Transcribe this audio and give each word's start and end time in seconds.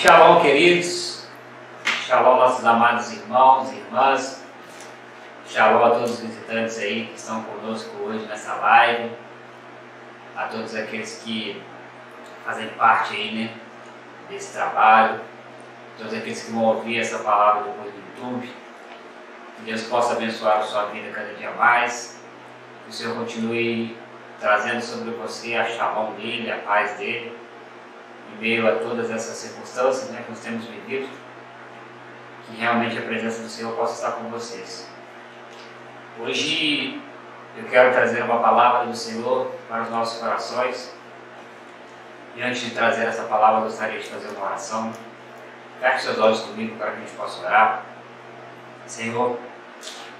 Shalom, 0.00 0.40
queridos. 0.40 1.26
Shalom, 2.06 2.36
nossos 2.36 2.64
amados 2.64 3.12
irmãos 3.12 3.70
e 3.70 3.76
irmãs. 3.76 4.42
Shalom 5.46 5.84
a 5.84 5.90
todos 5.90 6.12
os 6.12 6.20
visitantes 6.20 6.78
aí 6.78 7.04
que 7.04 7.16
estão 7.16 7.42
conosco 7.42 7.94
hoje 8.04 8.24
nessa 8.24 8.54
live. 8.54 9.10
A 10.34 10.44
todos 10.44 10.74
aqueles 10.74 11.20
que 11.22 11.62
fazem 12.46 12.68
parte 12.68 13.14
aí, 13.14 13.34
né, 13.34 13.54
desse 14.30 14.54
trabalho. 14.54 15.20
Todos 15.98 16.14
aqueles 16.14 16.44
que 16.44 16.50
vão 16.50 16.64
ouvir 16.64 16.98
essa 16.98 17.18
palavra 17.18 17.64
depois 17.64 17.92
do 17.92 18.00
YouTube. 18.00 18.50
Que 19.56 19.62
Deus 19.66 19.82
possa 19.82 20.14
abençoar 20.14 20.60
a 20.60 20.62
sua 20.62 20.86
vida 20.86 21.12
cada 21.12 21.34
dia 21.34 21.50
mais. 21.50 22.18
Que 22.84 22.90
o 22.90 22.92
Senhor 22.94 23.16
continue 23.16 23.98
trazendo 24.40 24.80
sobre 24.80 25.10
você 25.10 25.56
a 25.56 25.66
shalom 25.66 26.14
dele, 26.14 26.50
a 26.50 26.56
paz 26.56 26.92
dele 26.92 27.38
em 28.34 28.40
meio 28.40 28.68
a 28.68 28.76
todas 28.76 29.10
essas 29.10 29.36
circunstâncias 29.36 30.10
né, 30.10 30.22
que 30.24 30.30
nós 30.30 30.40
temos 30.40 30.64
vivido, 30.64 31.08
que 32.46 32.56
realmente 32.56 32.98
a 32.98 33.02
presença 33.02 33.42
do 33.42 33.48
Senhor 33.48 33.74
possa 33.74 33.94
estar 33.94 34.18
com 34.18 34.28
vocês. 34.30 34.88
Hoje 36.18 37.00
eu 37.56 37.64
quero 37.64 37.92
trazer 37.92 38.22
uma 38.22 38.40
palavra 38.40 38.86
do 38.86 38.96
Senhor 38.96 39.52
para 39.68 39.82
os 39.82 39.90
nossos 39.90 40.20
corações. 40.20 40.94
E 42.36 42.42
antes 42.42 42.60
de 42.60 42.70
trazer 42.70 43.06
essa 43.06 43.24
palavra, 43.24 43.60
eu 43.60 43.64
gostaria 43.64 43.98
de 43.98 44.06
fazer 44.06 44.28
uma 44.28 44.46
oração. 44.46 44.92
Feche 45.80 46.04
seus 46.04 46.18
olhos 46.18 46.40
comigo 46.40 46.76
para 46.76 46.92
que 46.92 46.96
a 46.96 47.00
gente 47.00 47.12
possa 47.12 47.44
orar. 47.44 47.82
Senhor, 48.86 49.38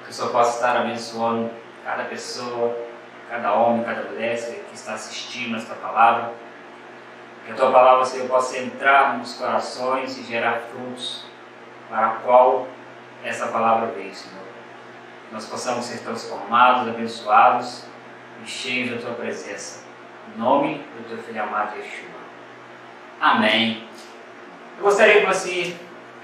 que 0.04 0.10
o 0.10 0.12
Senhor 0.12 0.30
possa 0.30 0.56
estar 0.56 0.76
abençoando 0.76 1.50
cada 1.84 2.04
pessoa, 2.04 2.76
cada 3.28 3.52
homem, 3.52 3.84
cada 3.84 4.02
mulher 4.02 4.36
que 4.36 4.74
está 4.74 4.94
assistindo 4.94 5.56
esta 5.56 5.74
palavra 5.74 6.32
que 7.50 7.54
a 7.54 7.56
tua 7.56 7.72
palavra, 7.72 8.04
Senhor, 8.04 8.28
possa 8.28 8.58
entrar 8.58 9.18
nos 9.18 9.34
corações 9.34 10.16
e 10.18 10.22
gerar 10.22 10.60
frutos 10.70 11.24
para 11.88 12.06
a 12.06 12.10
qual 12.16 12.68
essa 13.24 13.48
palavra 13.48 13.88
veio, 13.88 14.14
Senhor. 14.14 14.44
Que 15.26 15.34
nós 15.34 15.46
possamos 15.46 15.84
ser 15.84 15.98
transformados, 15.98 16.88
abençoados 16.88 17.84
e 18.44 18.48
cheios 18.48 18.90
da 18.90 19.00
tua 19.00 19.14
presença. 19.14 19.84
Em 20.32 20.38
nome 20.38 20.78
do 20.96 21.08
teu 21.08 21.18
filho 21.18 21.42
amado 21.42 21.76
Yeshua. 21.76 22.20
Amém. 23.20 23.84
Eu 24.78 24.84
gostaria 24.84 25.20
que 25.20 25.26
você 25.26 25.76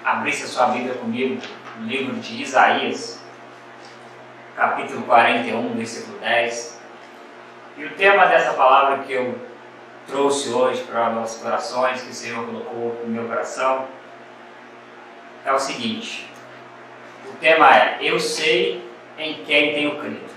abrisse 0.04 0.44
a 0.44 0.46
sua 0.46 0.66
Bíblia 0.68 0.94
comigo 0.94 1.42
no 1.78 1.86
livro 1.88 2.14
de 2.16 2.40
Isaías, 2.40 3.20
capítulo 4.54 5.02
41, 5.02 5.74
versículo 5.74 6.18
10. 6.18 6.80
E 7.78 7.84
o 7.84 7.90
tema 7.96 8.26
dessa 8.26 8.52
palavra 8.52 8.98
que 8.98 9.12
eu 9.12 9.55
trouxe 10.06 10.50
hoje 10.50 10.82
para 10.84 11.10
nossos 11.10 11.42
corações, 11.42 12.02
que 12.02 12.10
o 12.10 12.14
Senhor 12.14 12.44
colocou 12.46 13.00
no 13.04 13.08
meu 13.08 13.26
coração, 13.26 13.86
é 15.44 15.52
o 15.52 15.58
seguinte: 15.58 16.28
o 17.26 17.36
tema 17.36 17.76
é 17.76 17.98
Eu 18.00 18.18
sei 18.18 18.82
em 19.18 19.44
quem 19.44 19.74
tenho 19.74 19.98
crido. 19.98 20.36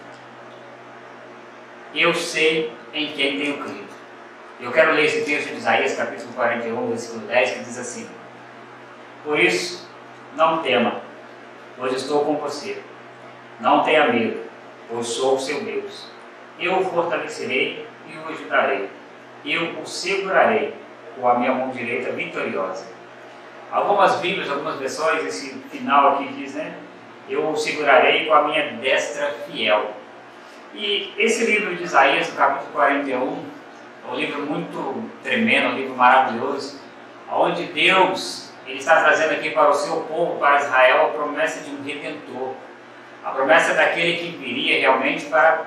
Eu 1.94 2.14
sei 2.14 2.72
em 2.94 3.12
quem 3.14 3.40
tenho 3.40 3.58
crido. 3.58 3.90
Eu 4.60 4.72
quero 4.72 4.94
ler 4.94 5.06
esse 5.06 5.24
texto 5.24 5.50
de 5.50 5.58
Isaías, 5.58 5.96
capítulo 5.96 6.34
41, 6.34 6.90
versículo 6.90 7.28
10, 7.28 7.52
que 7.52 7.60
diz 7.60 7.78
assim: 7.78 8.10
Por 9.24 9.40
isso, 9.40 9.90
não 10.36 10.62
tema, 10.62 11.02
pois 11.78 11.94
estou 11.94 12.26
com 12.26 12.36
você. 12.36 12.82
Não 13.60 13.84
tenha 13.84 14.08
medo, 14.08 14.42
pois 14.90 15.08
sou 15.08 15.36
o 15.36 15.40
seu 15.40 15.64
Deus. 15.64 16.08
Eu 16.60 16.80
o 16.80 16.86
fortalecerei 16.86 17.88
e 18.08 18.18
o 18.18 18.28
ajudarei 18.28 18.90
eu 19.46 19.80
o 19.80 19.86
segurarei 19.86 20.74
com 21.16 21.28
a 21.28 21.38
minha 21.38 21.54
mão 21.54 21.70
direita 21.70 22.12
vitoriosa. 22.12 22.86
Algumas 23.72 24.16
Bíblias, 24.16 24.50
algumas 24.50 24.78
versões, 24.78 25.26
esse 25.26 25.54
final 25.70 26.14
aqui 26.14 26.28
diz, 26.34 26.56
né? 26.56 26.74
Eu 27.30 27.50
o 27.50 27.56
segurarei 27.56 28.26
com 28.26 28.34
a 28.34 28.48
minha 28.48 28.72
destra 28.74 29.32
fiel. 29.46 29.92
E 30.74 31.14
esse 31.18 31.46
livro 31.46 31.76
de 31.76 31.84
Isaías, 31.84 32.30
no 32.30 32.36
capítulo 32.36 32.72
41, 32.74 33.46
é 34.08 34.12
um 34.12 34.16
livro 34.16 34.42
muito 34.42 35.10
tremendo, 35.24 35.70
um 35.70 35.76
livro 35.78 35.96
maravilhoso, 35.96 36.80
onde 37.32 37.66
Deus 37.66 38.52
ele 38.66 38.80
está 38.80 39.02
trazendo 39.02 39.34
aqui 39.34 39.50
para 39.52 39.70
o 39.70 39.74
seu 39.74 40.02
povo, 40.02 40.40
para 40.40 40.58
Israel, 40.58 41.06
a 41.06 41.10
promessa 41.10 41.64
de 41.64 41.72
um 41.72 41.84
redentor. 41.84 42.54
A 43.24 43.32
promessa 43.32 43.74
daquele 43.74 44.18
que 44.18 44.38
viria 44.38 44.80
realmente 44.80 45.26
para 45.26 45.66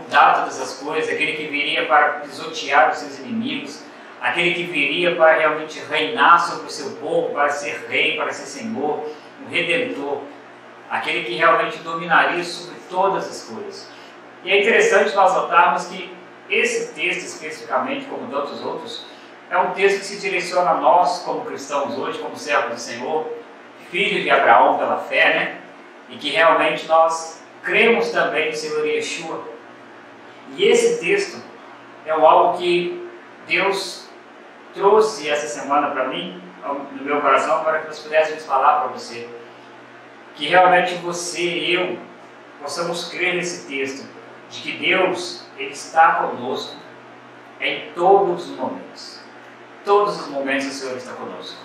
mudar 0.00 0.40
todas 0.40 0.60
as 0.60 0.74
coisas, 0.78 1.12
aquele 1.12 1.34
que 1.34 1.46
viria 1.46 1.86
para 1.86 2.20
pisotear 2.20 2.90
os 2.90 2.98
seus 2.98 3.18
inimigos, 3.18 3.82
aquele 4.20 4.54
que 4.54 4.64
viria 4.64 5.14
para 5.16 5.38
realmente 5.38 5.80
reinar 5.90 6.38
sobre 6.38 6.66
o 6.66 6.70
seu 6.70 6.92
povo, 6.96 7.34
para 7.34 7.48
ser 7.50 7.86
rei, 7.88 8.16
para 8.16 8.32
ser 8.32 8.46
senhor, 8.46 9.08
um 9.44 9.50
redentor, 9.50 10.22
aquele 10.90 11.24
que 11.24 11.34
realmente 11.34 11.78
dominaria 11.78 12.42
sobre 12.42 12.78
todas 12.88 13.28
as 13.28 13.42
coisas. 13.44 13.88
E 14.44 14.50
é 14.50 14.60
interessante 14.60 15.14
nós 15.14 15.34
notarmos 15.34 15.86
que 15.86 16.14
esse 16.48 16.94
texto 16.94 17.24
especificamente, 17.24 18.06
como 18.06 18.30
tantos 18.30 18.64
outros, 18.64 19.06
é 19.50 19.58
um 19.58 19.72
texto 19.72 19.98
que 19.98 20.04
se 20.04 20.20
direciona 20.20 20.70
a 20.70 20.74
nós 20.74 21.20
como 21.20 21.44
cristãos 21.44 21.96
hoje, 21.96 22.18
como 22.18 22.36
servos 22.36 22.74
do 22.74 22.80
Senhor, 22.80 23.26
filhos 23.90 24.22
de 24.22 24.30
Abraão 24.30 24.78
pela 24.78 24.98
fé, 24.98 25.34
né? 25.34 25.60
E 26.08 26.16
que 26.16 26.30
realmente 26.30 26.86
nós 26.86 27.42
cremos 27.62 28.10
também 28.10 28.50
no 28.50 28.56
Senhor 28.56 28.86
Yeshua, 28.86 29.53
e 30.52 30.64
esse 30.64 31.00
texto 31.00 31.42
é 32.04 32.10
algo 32.10 32.58
que 32.58 33.08
Deus 33.46 34.08
trouxe 34.72 35.28
essa 35.28 35.46
semana 35.46 35.90
para 35.90 36.08
mim, 36.08 36.42
no 36.92 37.04
meu 37.04 37.20
coração, 37.20 37.62
para 37.62 37.80
que 37.80 37.86
nós 37.88 37.98
pudéssemos 37.98 38.44
falar 38.44 38.80
para 38.80 38.88
você. 38.88 39.28
Que 40.34 40.46
realmente 40.46 40.94
você 40.96 41.42
e 41.42 41.74
eu 41.74 41.98
possamos 42.60 43.08
crer 43.08 43.34
nesse 43.34 43.66
texto, 43.66 44.08
de 44.50 44.60
que 44.60 44.72
Deus 44.78 45.44
ele 45.56 45.70
está 45.70 46.14
conosco 46.14 46.76
em 47.60 47.92
todos 47.94 48.50
os 48.50 48.56
momentos. 48.56 49.20
Todos 49.84 50.20
os 50.20 50.28
momentos 50.28 50.66
o 50.66 50.70
Senhor 50.70 50.96
está 50.96 51.12
conosco. 51.12 51.58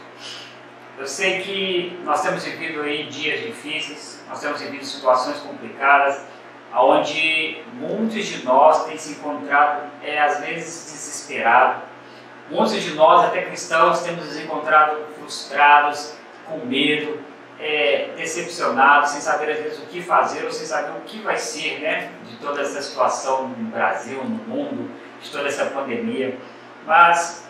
Eu 0.97 1.07
sei 1.07 1.41
que 1.41 2.00
nós 2.03 2.22
temos 2.22 2.44
vivido 2.44 2.81
aí 2.81 3.07
dias 3.07 3.41
difíceis, 3.41 4.22
nós 4.28 4.41
temos 4.41 4.59
vivido 4.59 4.84
situações 4.84 5.38
complicadas, 5.38 6.25
onde 6.75 7.62
muitos 7.74 8.25
de 8.25 8.46
nós 8.46 8.85
têm 8.85 8.97
se 8.97 9.13
encontrado, 9.13 9.90
é, 10.03 10.19
às 10.19 10.40
vezes, 10.40 10.91
desesperados. 10.91 11.84
Muitos 12.50 12.81
de 12.81 12.94
nós, 12.96 13.25
até 13.25 13.44
cristãos, 13.44 14.02
temos 14.02 14.25
nos 14.25 14.38
encontrado 14.38 14.97
frustrados, 15.18 16.13
com 16.46 16.66
medo, 16.66 17.19
é, 17.59 18.09
decepcionados, 18.16 19.12
sem 19.12 19.22
saber 19.22 19.52
às 19.52 19.59
vezes 19.59 19.79
o 19.79 19.85
que 19.88 20.02
fazer 20.02 20.46
ou 20.46 20.52
sem 20.52 20.66
saber 20.66 20.97
o 20.97 21.02
que 21.02 21.19
vai 21.22 21.38
ser 21.38 21.79
né, 21.79 22.12
de 22.28 22.38
toda 22.38 22.62
essa 22.62 22.81
situação 22.81 23.50
no 23.50 23.69
Brasil, 23.69 24.24
no 24.24 24.29
mundo, 24.29 24.90
de 25.22 25.29
toda 25.29 25.47
essa 25.47 25.66
pandemia. 25.66 26.38
Mas 26.85 27.47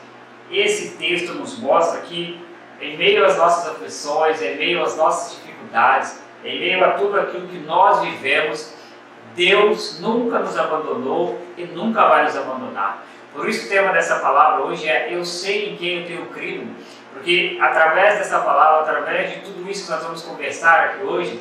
esse 0.52 0.98
texto 0.98 1.34
nos 1.34 1.60
mostra 1.60 2.02
que, 2.02 2.44
em 2.82 2.98
meio 2.98 3.26
às 3.26 3.38
nossas 3.38 3.70
aflições, 3.70 4.42
em 4.42 4.58
meio 4.58 4.84
às 4.84 4.98
nossas 4.98 5.38
dificuldades, 5.38 6.20
em 6.44 6.60
meio 6.60 6.84
a 6.84 6.92
tudo 6.92 7.20
aquilo 7.20 7.48
que 7.48 7.60
nós 7.60 8.02
vivemos, 8.02 8.74
Deus 9.36 10.00
nunca 10.00 10.40
nos 10.40 10.58
abandonou 10.58 11.40
e 11.58 11.66
nunca 11.66 12.08
vai 12.08 12.24
nos 12.24 12.36
abandonar. 12.36 13.06
Por 13.34 13.48
isso 13.48 13.68
o 13.68 13.70
tema 13.70 13.92
dessa 13.92 14.20
palavra 14.20 14.66
hoje 14.66 14.88
é 14.88 15.14
Eu 15.14 15.24
sei 15.24 15.70
em 15.70 15.78
quem 15.78 16.02
eu 16.02 16.08
tenho 16.08 16.26
crido, 16.28 16.76
porque 17.14 17.58
através 17.62 18.18
dessa 18.18 18.40
palavra, 18.40 18.82
através 18.82 19.32
de 19.32 19.40
tudo 19.42 19.70
isso 19.70 19.86
que 19.86 19.92
nós 19.92 20.04
vamos 20.04 20.22
conversar 20.24 20.86
aqui 20.86 21.04
hoje, 21.04 21.40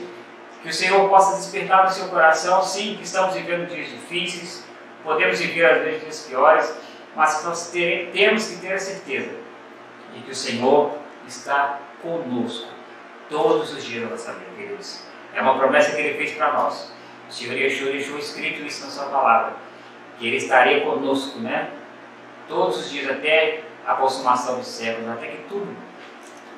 que 0.63 0.69
o 0.69 0.73
Senhor 0.73 1.09
possa 1.09 1.37
despertar 1.37 1.85
no 1.85 1.91
seu 1.91 2.09
coração, 2.09 2.63
sim, 2.63 2.97
que 2.97 3.05
estamos 3.05 3.35
vivendo 3.35 3.69
dias 3.69 3.89
difíceis, 3.89 4.67
podemos 5.03 5.39
viver 5.39 5.65
às 5.65 5.83
vezes 5.83 6.03
dias 6.03 6.27
piores, 6.29 6.75
mas 7.15 7.45
nós 7.45 7.71
ter, 7.71 8.11
temos 8.13 8.49
que 8.49 8.57
ter 8.57 8.75
a 8.75 8.79
certeza 8.79 9.31
de 10.15 10.21
que 10.23 10.31
o 10.31 10.35
Senhor 10.35 10.99
está 11.27 11.79
conosco 12.03 12.69
todos 13.31 13.73
os 13.73 13.85
dias 13.85 14.05
da 14.05 14.11
nossa 14.11 14.33
vida, 14.33 14.51
queridos. 14.57 15.03
É 15.35 15.41
uma 15.41 15.59
promessa 15.59 15.93
que 15.93 16.01
Ele 16.01 16.17
fez 16.17 16.33
para 16.33 16.53
nós. 16.53 16.93
O 17.29 17.33
Senhor 17.33 17.57
Yeshua 17.57 17.93
deixou 17.93 18.19
escrito 18.19 18.63
isso 18.63 18.85
na 18.85 18.91
sua 18.91 19.07
palavra, 19.07 19.57
que 20.19 20.27
Ele 20.27 20.37
estaria 20.37 20.81
conosco, 20.81 21.39
né? 21.41 21.71
Todos 22.49 22.79
os 22.79 22.91
dias 22.91 23.11
até 23.11 23.63
a 23.87 23.95
consumação 23.95 24.57
dos 24.57 24.67
séculos, 24.67 25.11
até 25.11 25.27
que 25.27 25.43
tudo 25.49 25.77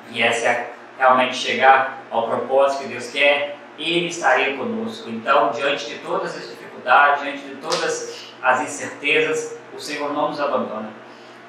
viesse 0.09 0.47
a 0.47 0.67
realmente 0.97 1.35
chegar 1.35 2.03
ao 2.09 2.27
propósito 2.27 2.83
que 2.83 2.89
Deus 2.89 3.09
quer, 3.11 3.57
Ele 3.77 4.07
estaria 4.07 4.55
conosco. 4.55 5.09
Então, 5.09 5.51
diante 5.51 5.89
de 5.89 5.99
todas 5.99 6.35
as 6.37 6.49
dificuldades, 6.49 7.23
diante 7.23 7.39
de 7.39 7.55
todas 7.55 8.31
as 8.41 8.61
incertezas, 8.61 9.57
o 9.73 9.79
Senhor 9.79 10.13
não 10.13 10.29
nos 10.29 10.39
abandona. 10.39 10.89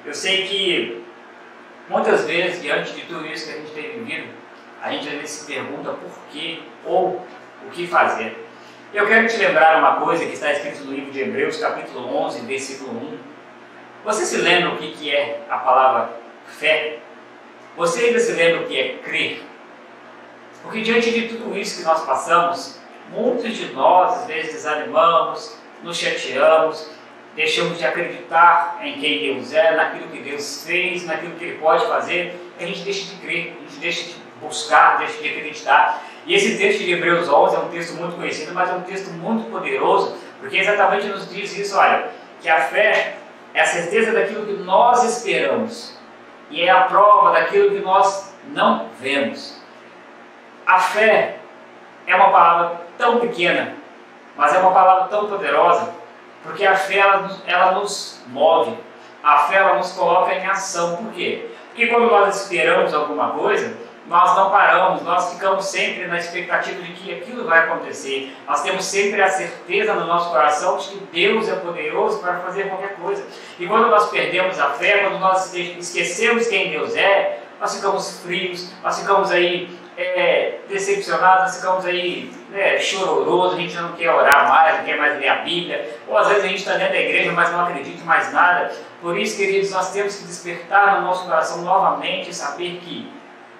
Eu 0.05 0.13
sei 0.13 0.47
que 0.47 1.03
muitas 1.87 2.25
vezes, 2.25 2.61
diante 2.61 2.93
de 2.93 3.01
tudo 3.03 3.25
isso 3.25 3.47
que 3.47 3.53
a 3.53 3.57
gente 3.61 3.71
tem 3.71 3.99
vivido, 3.99 4.27
a 4.81 4.91
gente 4.91 5.07
às 5.07 5.13
vezes 5.13 5.31
se 5.31 5.45
pergunta 5.45 5.91
por 5.91 6.11
quê 6.31 6.59
ou 6.85 7.25
o 7.65 7.69
que 7.71 7.87
fazer. 7.87 8.42
Eu 8.93 9.07
quero 9.07 9.27
te 9.27 9.37
lembrar 9.37 9.79
uma 9.79 9.95
coisa 9.95 10.23
que 10.23 10.33
está 10.33 10.51
escrito 10.51 10.83
no 10.83 10.93
livro 10.93 11.11
de 11.11 11.19
Hebreus, 11.19 11.57
capítulo 11.57 12.15
11, 12.15 12.41
versículo 12.41 12.91
1. 12.91 13.17
Você 14.05 14.23
se 14.23 14.37
lembra 14.37 14.69
o 14.69 14.77
que, 14.77 15.09
é 15.09 15.41
a 15.49 15.57
palavra 15.57 16.11
fé? 16.45 16.99
Você 17.75 18.05
ainda 18.05 18.19
se 18.19 18.33
lembra 18.33 18.61
o 18.61 18.67
que 18.67 18.79
é 18.79 18.97
crer? 18.99 19.41
Porque 20.61 20.81
diante 20.81 21.09
de 21.09 21.27
tudo 21.27 21.57
isso 21.57 21.79
que 21.79 21.83
nós 21.83 22.05
passamos, 22.05 22.79
muitos 23.09 23.57
de 23.57 23.73
nós 23.73 24.13
às 24.13 24.27
vezes 24.27 24.53
desanimamos, 24.53 25.57
nos 25.81 25.97
chateamos, 25.97 26.91
deixamos 27.35 27.79
de 27.79 27.85
acreditar 27.85 28.79
em 28.83 28.99
quem 28.99 29.33
Deus 29.33 29.53
é, 29.53 29.75
naquilo 29.75 30.09
que 30.09 30.19
Deus 30.19 30.63
fez, 30.67 31.03
naquilo 31.03 31.33
que 31.33 31.45
Ele 31.45 31.57
pode 31.57 31.83
fazer, 31.87 32.39
a 32.59 32.63
gente 32.63 32.81
deixa 32.81 33.15
de 33.15 33.21
crer, 33.21 33.57
a 33.57 33.61
gente 33.61 33.79
deixa 33.79 34.03
de 34.03 34.15
buscar, 34.39 34.99
deixa 34.99 35.19
de 35.19 35.29
acreditar. 35.29 36.12
E 36.25 36.35
esse 36.35 36.57
texto 36.57 36.79
de 36.79 36.93
Hebreus 36.93 37.27
11 37.27 37.55
é 37.55 37.59
um 37.59 37.69
texto 37.69 37.95
muito 37.95 38.15
conhecido, 38.15 38.53
mas 38.53 38.69
é 38.69 38.73
um 38.73 38.81
texto 38.81 39.11
muito 39.11 39.49
poderoso, 39.51 40.15
porque 40.39 40.57
exatamente 40.57 41.07
nos 41.07 41.29
diz 41.29 41.57
isso, 41.57 41.77
olha, 41.77 42.09
que 42.41 42.49
a 42.49 42.61
fé 42.61 43.17
é 43.53 43.61
a 43.61 43.65
certeza 43.65 44.11
daquilo 44.11 44.45
que 44.45 44.53
nós 44.53 45.03
esperamos 45.03 45.97
e 46.49 46.61
é 46.61 46.69
a 46.69 46.81
prova 46.81 47.31
daquilo 47.31 47.71
que 47.71 47.79
nós 47.79 48.33
não 48.47 48.87
vemos. 48.99 49.61
A 50.65 50.79
fé 50.79 51.39
é 52.07 52.15
uma 52.15 52.29
palavra 52.29 52.81
tão 52.97 53.19
pequena, 53.19 53.75
mas 54.35 54.53
é 54.53 54.59
uma 54.59 54.71
palavra 54.71 55.07
tão 55.09 55.27
poderosa, 55.27 55.93
porque 56.41 56.65
a 56.65 56.75
fé 56.75 56.97
ela, 56.97 57.29
ela 57.45 57.71
nos 57.73 58.21
move, 58.27 58.77
a 59.23 59.39
fé 59.39 59.55
ela 59.55 59.75
nos 59.75 59.91
coloca 59.91 60.33
em 60.33 60.45
ação. 60.45 60.97
Por 60.97 61.13
quê? 61.13 61.49
Porque 61.69 61.87
quando 61.87 62.09
nós 62.09 62.43
esperamos 62.43 62.93
alguma 62.93 63.31
coisa, 63.31 63.75
nós 64.07 64.35
não 64.35 64.51
paramos, 64.51 65.01
nós 65.03 65.33
ficamos 65.33 65.65
sempre 65.65 66.07
na 66.07 66.17
expectativa 66.17 66.81
de 66.81 66.91
que 66.93 67.13
aquilo 67.13 67.45
vai 67.45 67.59
acontecer. 67.59 68.35
Nós 68.45 68.61
temos 68.61 68.83
sempre 68.83 69.21
a 69.21 69.29
certeza 69.29 69.93
no 69.93 70.05
nosso 70.05 70.29
coração 70.29 70.77
de 70.77 70.89
que 70.89 70.97
Deus 71.11 71.47
é 71.47 71.55
poderoso 71.55 72.19
para 72.19 72.39
fazer 72.39 72.67
qualquer 72.67 72.95
coisa. 72.95 73.25
E 73.57 73.65
quando 73.65 73.87
nós 73.87 74.09
perdemos 74.09 74.59
a 74.59 74.71
fé, 74.71 74.99
quando 74.99 75.19
nós 75.19 75.53
esquecemos 75.53 76.47
quem 76.47 76.71
Deus 76.71 76.95
é, 76.95 77.39
nós 77.61 77.75
ficamos 77.75 78.19
frios, 78.19 78.73
nós 78.83 78.99
ficamos 78.99 79.31
aí 79.31 79.69
é, 79.97 80.59
decepcionados, 80.67 81.43
nós 81.43 81.55
ficamos 81.55 81.85
aí 81.85 82.29
né, 82.49 82.77
chororosos, 82.79 83.57
a 83.57 83.61
gente 83.61 83.75
não 83.75 83.93
quer 83.93 84.09
orar 84.09 84.49
mais, 84.49 84.79
não 84.79 84.85
quer 84.85 84.97
mais 84.97 85.17
ler 85.17 85.29
a 85.29 85.35
Bíblia, 85.35 85.97
ou 86.07 86.17
às 86.17 86.27
vezes 86.27 86.43
a 86.43 86.47
gente 86.47 86.59
está 86.59 86.73
dentro 86.73 86.93
da 86.93 86.99
igreja, 86.99 87.31
mas 87.31 87.51
não 87.51 87.61
acredita 87.61 88.01
em 88.01 88.05
mais 88.05 88.33
nada. 88.33 88.69
Por 89.01 89.17
isso, 89.17 89.37
queridos, 89.37 89.71
nós 89.71 89.93
temos 89.93 90.15
que 90.17 90.25
despertar 90.25 90.99
no 90.99 91.07
nosso 91.07 91.23
coração 91.23 91.61
novamente 91.61 92.31
e 92.31 92.33
saber 92.33 92.81
que 92.83 93.09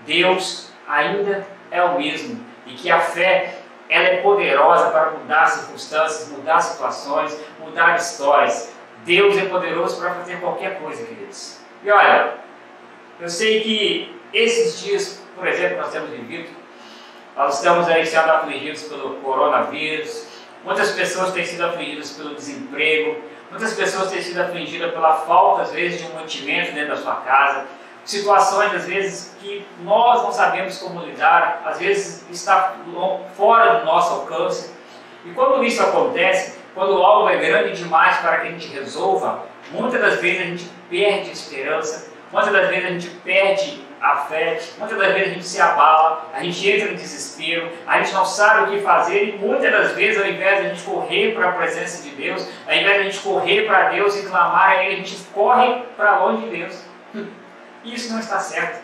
Deus 0.06 0.72
ainda 0.88 1.48
é 1.72 1.84
o 1.84 1.98
mesmo 1.98 2.44
e 2.66 2.74
que 2.74 2.90
a 2.90 3.00
fé 3.00 3.60
ela 3.90 4.06
é 4.06 4.22
poderosa 4.22 4.90
para 4.90 5.12
mudar 5.12 5.46
circunstâncias, 5.48 6.30
mudar 6.30 6.60
situações, 6.62 7.38
mudar 7.60 7.96
histórias. 7.96 8.74
Deus 9.06 9.38
é 9.38 9.46
poderoso 9.46 10.00
para 10.00 10.16
fazer 10.16 10.40
qualquer 10.40 10.80
coisa, 10.80 11.06
queridos. 11.06 11.60
E 11.84 11.92
olha, 11.92 12.36
eu 13.20 13.30
sei 13.30 13.62
que 13.62 14.20
esses 14.34 14.80
dias, 14.82 15.22
por 15.36 15.48
exemplo, 15.48 15.78
nós 15.78 15.92
temos 15.92 16.10
vivido, 16.10 16.50
nós 17.36 17.58
estamos 17.58 17.88
aí 17.88 18.06
sendo 18.06 18.32
afligidos 18.32 18.84
pelo 18.84 19.16
coronavírus, 19.16 20.28
muitas 20.64 20.92
pessoas 20.92 21.34
têm 21.34 21.46
sido 21.46 21.66
afligidas 21.66 22.12
pelo 22.12 22.34
desemprego, 22.34 23.22
muitas 23.52 23.74
pessoas 23.74 24.10
têm 24.10 24.22
sido 24.22 24.42
afligidas 24.42 24.92
pela 24.92 25.14
falta, 25.18 25.64
às 25.64 25.72
vezes, 25.72 26.02
de 26.02 26.08
um 26.08 26.16
mantimento 26.16 26.74
dentro 26.74 26.96
da 26.96 27.02
sua 27.02 27.16
casa, 27.18 27.66
situações, 28.06 28.74
às 28.74 28.86
vezes, 28.86 29.36
que 29.40 29.66
nós 29.84 30.24
não 30.24 30.32
sabemos 30.32 30.78
como 30.78 31.02
lidar, 31.02 31.62
às 31.66 31.80
vezes 31.80 32.26
está 32.30 32.76
fora 33.36 33.80
do 33.80 33.86
nosso 33.86 34.14
alcance. 34.14 34.74
E 35.26 35.32
quando 35.32 35.64
isso 35.64 35.82
acontece, 35.82 36.58
quando 36.74 37.02
algo 37.04 37.30
é 37.30 37.38
grande 37.38 37.78
demais 37.78 38.18
para 38.18 38.40
que 38.40 38.48
a 38.48 38.52
gente 38.52 38.68
resolva, 38.68 39.46
muitas 39.72 40.02
das 40.02 40.20
vezes 40.20 40.42
a 40.42 40.46
gente 40.46 40.70
perde 40.90 41.30
a 41.30 41.34
esperança, 41.34 42.12
muitas 42.32 42.52
das 42.52 42.70
vezes 42.70 42.86
a 42.86 42.90
gente 42.90 43.10
perde 43.24 43.84
a 44.02 44.18
fé, 44.18 44.60
muitas 44.78 44.98
das 44.98 45.14
vezes 45.14 45.30
a 45.30 45.34
gente 45.34 45.48
se 45.48 45.62
abala, 45.62 46.30
a 46.34 46.44
gente 46.44 46.70
entra 46.70 46.92
em 46.92 46.96
desespero, 46.96 47.70
a 47.88 48.02
gente 48.02 48.14
não 48.14 48.26
sabe 48.26 48.64
o 48.64 48.76
que 48.76 48.84
fazer 48.84 49.30
e 49.30 49.38
muitas 49.38 49.72
das 49.72 49.92
vezes, 49.94 50.22
ao 50.22 50.28
invés 50.28 50.60
de 50.60 50.66
a 50.66 50.70
gente 50.70 50.84
correr 50.84 51.34
para 51.34 51.50
a 51.50 51.52
presença 51.54 52.04
de 52.04 52.10
Deus, 52.10 52.46
ao 52.68 52.76
invés 52.76 52.96
de 52.96 53.00
a 53.00 53.04
gente 53.04 53.20
correr 53.20 53.66
para 53.66 53.90
Deus 53.90 54.18
e 54.18 54.26
clamar 54.28 54.72
a 54.72 54.84
Ele, 54.84 54.96
a 54.96 54.98
gente 54.98 55.16
corre 55.34 55.84
para 55.96 56.20
longe 56.20 56.44
de 56.44 56.58
Deus. 56.58 56.93
Isso 57.84 58.12
não 58.12 58.20
está 58.20 58.40
certo. 58.40 58.84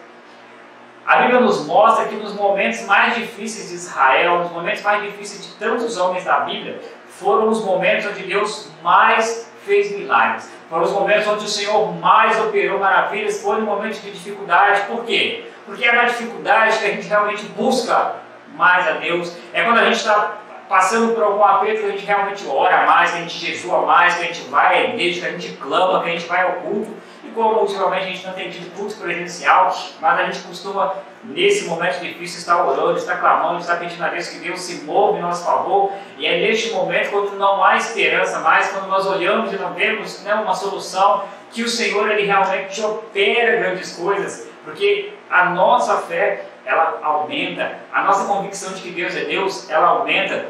A 1.06 1.22
Bíblia 1.22 1.40
nos 1.40 1.66
mostra 1.66 2.06
que 2.06 2.16
nos 2.16 2.34
momentos 2.36 2.82
mais 2.86 3.16
difíceis 3.16 3.70
de 3.70 3.76
Israel, 3.76 4.40
nos 4.40 4.52
momentos 4.52 4.84
mais 4.84 5.02
difíceis 5.02 5.48
de 5.48 5.54
tantos 5.54 5.98
homens 5.98 6.24
da 6.24 6.42
Bíblia, 6.42 6.80
foram 7.08 7.50
os 7.50 7.64
momentos 7.64 8.06
onde 8.06 8.24
Deus 8.24 8.70
mais 8.84 9.52
fez 9.66 9.92
milagres. 9.98 10.52
Foram 10.70 10.84
os 10.84 10.92
momentos 10.92 11.28
onde 11.28 11.46
o 11.46 11.48
Senhor 11.48 11.94
mais 11.96 12.40
operou 12.40 12.80
maravilhas, 12.80 13.42
foram 13.42 13.62
momentos 13.62 14.02
de 14.02 14.12
dificuldade. 14.12 14.82
Por 14.82 15.04
quê? 15.04 15.46
Porque 15.66 15.84
é 15.84 15.92
na 15.92 16.06
dificuldade 16.06 16.78
que 16.78 16.86
a 16.86 16.90
gente 16.90 17.08
realmente 17.08 17.44
busca 17.48 18.16
mais 18.56 18.88
a 18.88 18.92
Deus. 18.92 19.36
É 19.52 19.64
quando 19.64 19.80
a 19.80 19.86
gente 19.86 19.98
está 19.98 20.38
passando 20.68 21.16
por 21.16 21.24
algum 21.24 21.44
aperto 21.44 21.82
que 21.82 21.88
a 21.88 21.92
gente 21.92 22.06
realmente 22.06 22.46
ora 22.48 22.86
mais, 22.86 23.12
que 23.12 23.18
a 23.18 23.22
gente 23.22 23.38
jejua 23.38 23.82
mais, 23.82 24.14
que 24.14 24.22
a 24.22 24.26
gente 24.26 24.42
vai 24.50 24.78
à 24.78 24.90
igreja, 24.90 25.22
que 25.22 25.26
a 25.26 25.32
gente 25.32 25.58
clama, 25.58 26.04
que 26.04 26.10
a 26.10 26.12
gente 26.12 26.28
vai 26.28 26.44
ao 26.44 26.52
culto. 26.58 26.92
E 27.30 27.32
como 27.32 27.60
ultimamente 27.60 28.04
a 28.04 28.08
gente 28.08 28.26
não 28.26 28.34
tem 28.34 28.50
tido 28.50 28.76
culto 28.76 28.96
presencial, 28.96 29.76
mas 30.02 30.20
a 30.20 30.26
gente 30.26 30.40
costuma, 30.40 30.96
nesse 31.24 31.68
momento 31.68 32.00
difícil, 32.00 32.40
estar 32.40 32.66
orando, 32.66 32.98
estar 32.98 33.18
clamando, 33.18 33.60
estar 33.60 33.78
pedindo 33.78 34.04
a 34.04 34.08
Deus 34.08 34.30
que 34.30 34.40
Deus 34.40 34.60
se 34.62 34.84
move 34.84 35.20
em 35.20 35.22
nosso 35.22 35.46
favor. 35.46 35.92
E 36.18 36.26
é 36.26 36.40
neste 36.40 36.72
momento, 36.72 37.12
quando 37.12 37.38
não 37.38 37.64
há 37.64 37.78
esperança 37.78 38.40
mais, 38.40 38.72
quando 38.72 38.88
nós 38.88 39.06
olhamos 39.06 39.54
e 39.54 39.58
não 39.58 39.74
vemos 39.74 40.24
né, 40.24 40.34
uma 40.34 40.56
solução, 40.56 41.24
que 41.52 41.62
o 41.62 41.70
Senhor 41.70 42.10
ele 42.10 42.26
realmente 42.26 42.82
opera 42.82 43.58
grandes 43.58 43.96
coisas, 43.96 44.48
porque 44.64 45.14
a 45.30 45.50
nossa 45.50 45.98
fé 45.98 46.46
ela 46.66 47.00
aumenta, 47.04 47.80
a 47.92 48.04
nossa 48.04 48.26
convicção 48.26 48.74
de 48.74 48.82
que 48.82 48.92
Deus 48.92 49.16
é 49.16 49.26
Deus, 49.26 49.70
ela 49.70 49.88
aumenta. 49.88 50.48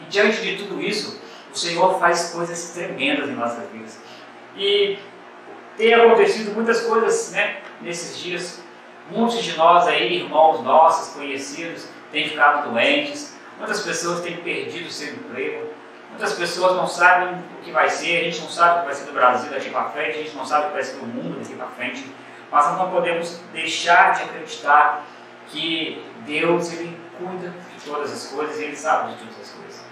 E 0.00 0.04
diante 0.04 0.40
de 0.40 0.56
tudo 0.56 0.80
isso, 0.80 1.20
o 1.52 1.56
Senhor 1.56 1.98
faz 1.98 2.30
coisas 2.30 2.70
tremendas 2.70 3.28
em 3.28 3.34
nossas 3.34 3.68
vidas. 3.70 3.98
E 4.56 4.98
tem 5.78 5.94
acontecido 5.94 6.54
muitas 6.54 6.82
coisas 6.82 7.30
né, 7.30 7.58
nesses 7.80 8.18
dias. 8.18 8.60
Muitos 9.10 9.42
de 9.42 9.56
nós 9.56 9.86
aí, 9.86 10.18
irmãos 10.18 10.62
nossos, 10.62 11.14
conhecidos, 11.14 11.88
têm 12.12 12.28
ficado 12.28 12.70
doentes. 12.70 13.38
Muitas 13.56 13.80
pessoas 13.80 14.20
têm 14.20 14.36
perdido 14.36 14.90
seu 14.90 15.14
emprego. 15.14 15.68
Muitas 16.10 16.34
pessoas 16.34 16.76
não 16.76 16.86
sabem 16.86 17.34
o 17.58 17.62
que 17.62 17.70
vai 17.70 17.88
ser. 17.88 18.20
A 18.20 18.24
gente 18.24 18.40
não 18.40 18.50
sabe 18.50 18.76
o 18.76 18.80
que 18.80 18.86
vai 18.86 18.94
ser 18.94 19.04
do 19.06 19.12
Brasil 19.12 19.50
daqui 19.50 19.70
para 19.70 19.88
frente. 19.90 20.18
A 20.18 20.22
gente 20.22 20.36
não 20.36 20.44
sabe 20.44 20.64
o 20.64 20.68
que 20.68 20.74
vai 20.74 20.82
ser 20.82 20.96
do 20.96 21.06
mundo 21.06 21.38
daqui 21.38 21.54
para 21.54 21.66
frente. 21.68 22.04
Mas 22.50 22.66
nós 22.66 22.78
não 22.78 22.90
podemos 22.90 23.40
deixar 23.52 24.14
de 24.14 24.22
acreditar 24.24 25.06
que 25.48 26.04
Deus 26.26 26.72
ele 26.72 26.98
cuida 27.18 27.48
de 27.50 27.84
todas 27.84 28.12
as 28.12 28.26
coisas 28.26 28.58
e 28.58 28.64
Ele 28.64 28.76
sabe 28.76 29.12
de 29.12 29.18
todas 29.18 29.40
as 29.40 29.50
coisas. 29.50 29.84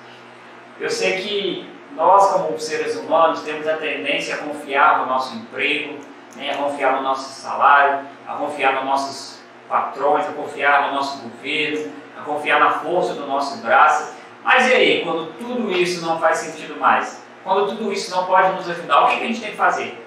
Eu 0.78 0.90
sei 0.90 1.20
que 1.20 1.75
nós, 1.96 2.30
como 2.30 2.60
seres 2.60 2.94
humanos, 2.94 3.40
temos 3.40 3.66
a 3.66 3.76
tendência 3.78 4.34
a 4.34 4.38
confiar 4.38 5.00
no 5.00 5.06
nosso 5.06 5.34
emprego, 5.34 5.98
né, 6.36 6.52
a 6.52 6.56
confiar 6.58 6.96
no 6.96 7.02
nosso 7.02 7.40
salário, 7.40 8.06
a 8.28 8.34
confiar 8.34 8.74
nos 8.74 8.84
nossos 8.84 9.40
patrões, 9.66 10.26
a 10.28 10.32
confiar 10.32 10.88
no 10.88 10.94
nosso 10.94 11.22
governo, 11.22 11.90
a 12.18 12.22
confiar 12.22 12.60
na 12.60 12.70
força 12.70 13.14
do 13.14 13.26
nosso 13.26 13.62
braço. 13.62 14.14
Mas 14.44 14.68
e 14.68 14.74
aí, 14.74 15.04
quando 15.04 15.32
tudo 15.38 15.72
isso 15.72 16.04
não 16.04 16.20
faz 16.20 16.38
sentido 16.38 16.78
mais? 16.78 17.24
Quando 17.42 17.68
tudo 17.68 17.90
isso 17.92 18.10
não 18.14 18.26
pode 18.26 18.52
nos 18.52 18.68
ajudar, 18.68 19.04
o 19.04 19.08
que 19.08 19.14
a 19.14 19.26
gente 19.26 19.40
tem 19.40 19.50
que 19.52 19.56
fazer? 19.56 20.06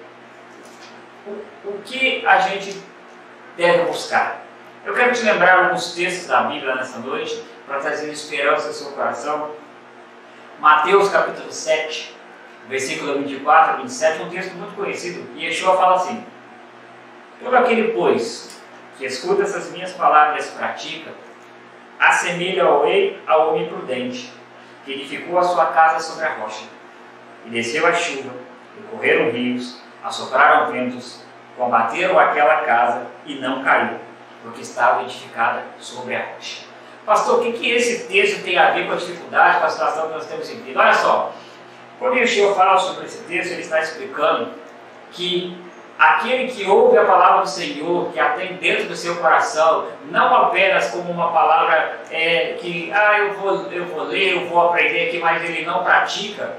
O, 1.26 1.70
o 1.70 1.82
que 1.84 2.24
a 2.24 2.38
gente 2.38 2.80
deve 3.56 3.84
buscar? 3.84 4.44
Eu 4.84 4.94
quero 4.94 5.12
te 5.12 5.22
lembrar 5.22 5.64
alguns 5.64 5.92
textos 5.92 6.28
da 6.28 6.42
Bíblia 6.44 6.74
nessa 6.74 6.98
noite 7.00 7.42
para 7.66 7.80
trazer 7.80 8.10
esperança 8.10 8.68
ao 8.68 8.72
seu 8.72 8.92
coração. 8.92 9.50
Mateus 10.60 11.08
capítulo 11.08 11.50
7, 11.50 12.14
versículo 12.68 13.18
24 13.20 13.72
a 13.72 13.76
27, 13.76 14.22
um 14.22 14.28
texto 14.28 14.54
muito 14.56 14.74
conhecido, 14.74 15.26
e 15.34 15.46
Yeshua 15.46 15.74
fala 15.74 15.94
assim: 15.94 16.22
Todo 17.42 17.56
aquele, 17.56 17.92
pois, 17.92 18.60
que 18.98 19.06
escuta 19.06 19.42
essas 19.42 19.72
minhas 19.72 19.92
palavras 19.92 20.48
e 20.48 20.52
pratica, 20.52 21.12
assemelha 21.98 22.64
ao 22.64 22.84
rei 22.84 23.18
ao 23.26 23.48
homem 23.48 23.70
prudente, 23.70 24.30
que 24.84 24.92
edificou 24.92 25.38
a 25.38 25.44
sua 25.44 25.64
casa 25.68 25.98
sobre 25.98 26.26
a 26.26 26.34
rocha, 26.34 26.66
e 27.46 27.48
desceu 27.48 27.86
a 27.86 27.94
chuva, 27.94 28.34
e 28.78 28.82
correram 28.82 29.30
rios, 29.30 29.80
assopraram 30.04 30.70
ventos, 30.70 31.22
combateram 31.56 32.18
aquela 32.18 32.56
casa 32.56 33.06
e 33.24 33.36
não 33.36 33.64
caiu, 33.64 33.98
porque 34.42 34.60
estava 34.60 35.04
edificada 35.04 35.64
sobre 35.78 36.14
a 36.14 36.34
rocha. 36.34 36.69
Pastor, 37.06 37.40
o 37.40 37.42
que, 37.42 37.52
que 37.52 37.70
esse 37.70 38.06
texto 38.06 38.42
tem 38.44 38.58
a 38.58 38.70
ver 38.70 38.86
com 38.86 38.92
a 38.92 38.96
dificuldade, 38.96 39.58
com 39.58 39.66
a 39.66 39.70
situação 39.70 40.08
que 40.08 40.14
nós 40.14 40.26
temos 40.26 40.48
vivido? 40.48 40.78
Olha 40.78 40.94
só, 40.94 41.32
quando 41.98 42.16
Yeshua 42.16 42.54
fala 42.54 42.78
sobre 42.78 43.06
esse 43.06 43.24
texto, 43.24 43.52
ele 43.52 43.62
está 43.62 43.80
explicando 43.80 44.50
que 45.12 45.56
aquele 45.98 46.48
que 46.48 46.64
ouve 46.66 46.96
a 46.96 47.04
palavra 47.04 47.42
do 47.42 47.48
Senhor, 47.48 48.10
que 48.12 48.18
a 48.18 48.30
tem 48.30 48.54
dentro 48.54 48.84
do 48.86 48.96
seu 48.96 49.16
coração, 49.16 49.86
não 50.10 50.34
apenas 50.34 50.90
como 50.90 51.10
uma 51.10 51.30
palavra 51.30 52.00
é, 52.10 52.56
que, 52.58 52.90
ah, 52.92 53.18
eu 53.18 53.34
vou, 53.34 53.66
eu 53.70 53.84
vou 53.86 54.04
ler, 54.04 54.34
eu 54.34 54.46
vou 54.48 54.68
aprender 54.68 55.08
aqui, 55.08 55.18
mas 55.18 55.42
ele 55.42 55.64
não 55.64 55.82
pratica. 55.82 56.56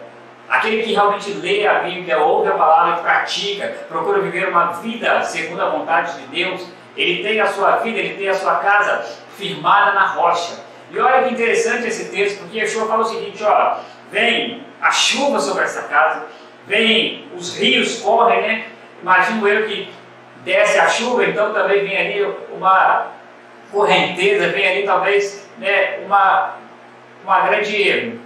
Aquele 0.47 0.83
que 0.83 0.93
realmente 0.93 1.31
lê 1.31 1.65
a 1.65 1.75
Bíblia, 1.79 2.19
ouve 2.19 2.49
a 2.49 2.55
palavra 2.55 2.99
e 2.99 3.03
pratica, 3.03 3.67
procura 3.87 4.19
viver 4.19 4.49
uma 4.49 4.73
vida 4.73 5.23
segundo 5.23 5.61
a 5.61 5.69
vontade 5.69 6.19
de 6.19 6.27
Deus, 6.27 6.67
ele 6.95 7.23
tem 7.23 7.39
a 7.39 7.47
sua 7.47 7.77
vida, 7.77 7.97
ele 7.97 8.15
tem 8.15 8.27
a 8.27 8.35
sua 8.35 8.55
casa 8.57 9.20
firmada 9.37 9.93
na 9.93 10.07
rocha. 10.07 10.59
E 10.91 10.99
olha 10.99 11.23
que 11.23 11.33
interessante 11.33 11.87
esse 11.87 12.09
texto, 12.09 12.39
porque 12.39 12.59
Yeshua 12.59 12.87
fala 12.87 13.01
o 13.01 13.05
seguinte: 13.05 13.43
ó, 13.43 13.77
vem 14.11 14.65
a 14.81 14.91
chuva 14.91 15.39
sobre 15.39 15.63
essa 15.63 15.83
casa, 15.83 16.25
vem 16.67 17.27
os 17.35 17.57
rios 17.57 17.99
correm, 18.01 18.41
né? 18.41 18.65
Imagino 19.01 19.47
eu 19.47 19.67
que 19.67 19.91
desce 20.43 20.79
a 20.79 20.87
chuva, 20.87 21.25
então 21.25 21.53
também 21.53 21.83
vem 21.85 21.97
ali 21.97 22.35
uma 22.51 23.07
correnteza, 23.71 24.49
vem 24.49 24.67
ali 24.67 24.83
talvez 24.83 25.49
né, 25.57 25.99
uma, 26.05 26.55
uma 27.23 27.39
grande. 27.41 28.19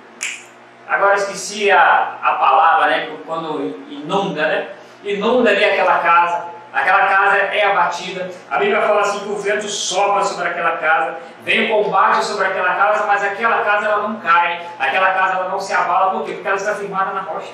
Agora 0.87 1.15
esqueci 1.15 1.71
a, 1.71 2.17
a 2.21 2.33
palavra, 2.33 2.87
né? 2.87 3.09
Quando 3.25 3.79
inunda, 3.89 4.41
né? 4.41 4.69
Inunda 5.03 5.51
ali 5.51 5.63
aquela 5.63 5.99
casa, 5.99 6.45
aquela 6.75 7.07
casa 7.07 7.37
é 7.37 7.65
abatida. 7.65 8.29
A 8.51 8.57
Bíblia 8.57 8.81
fala 8.81 9.01
assim 9.01 9.19
que 9.19 9.29
o 9.29 9.37
vento 9.37 9.67
sopra 9.67 10.23
sobre 10.23 10.49
aquela 10.49 10.77
casa, 10.77 11.15
vem 11.41 11.71
o 11.71 11.83
combate 11.83 12.23
sobre 12.23 12.45
aquela 12.45 12.75
casa, 12.75 13.05
mas 13.07 13.23
aquela 13.23 13.63
casa 13.63 13.85
ela 13.85 14.07
não 14.07 14.19
cai, 14.19 14.61
aquela 14.77 15.11
casa 15.11 15.35
ela 15.35 15.49
não 15.49 15.59
se 15.59 15.73
abala, 15.73 16.11
por 16.11 16.25
quê? 16.25 16.33
Porque 16.33 16.47
ela 16.47 16.57
está 16.57 16.75
firmada 16.75 17.13
na 17.13 17.21
rocha. 17.21 17.53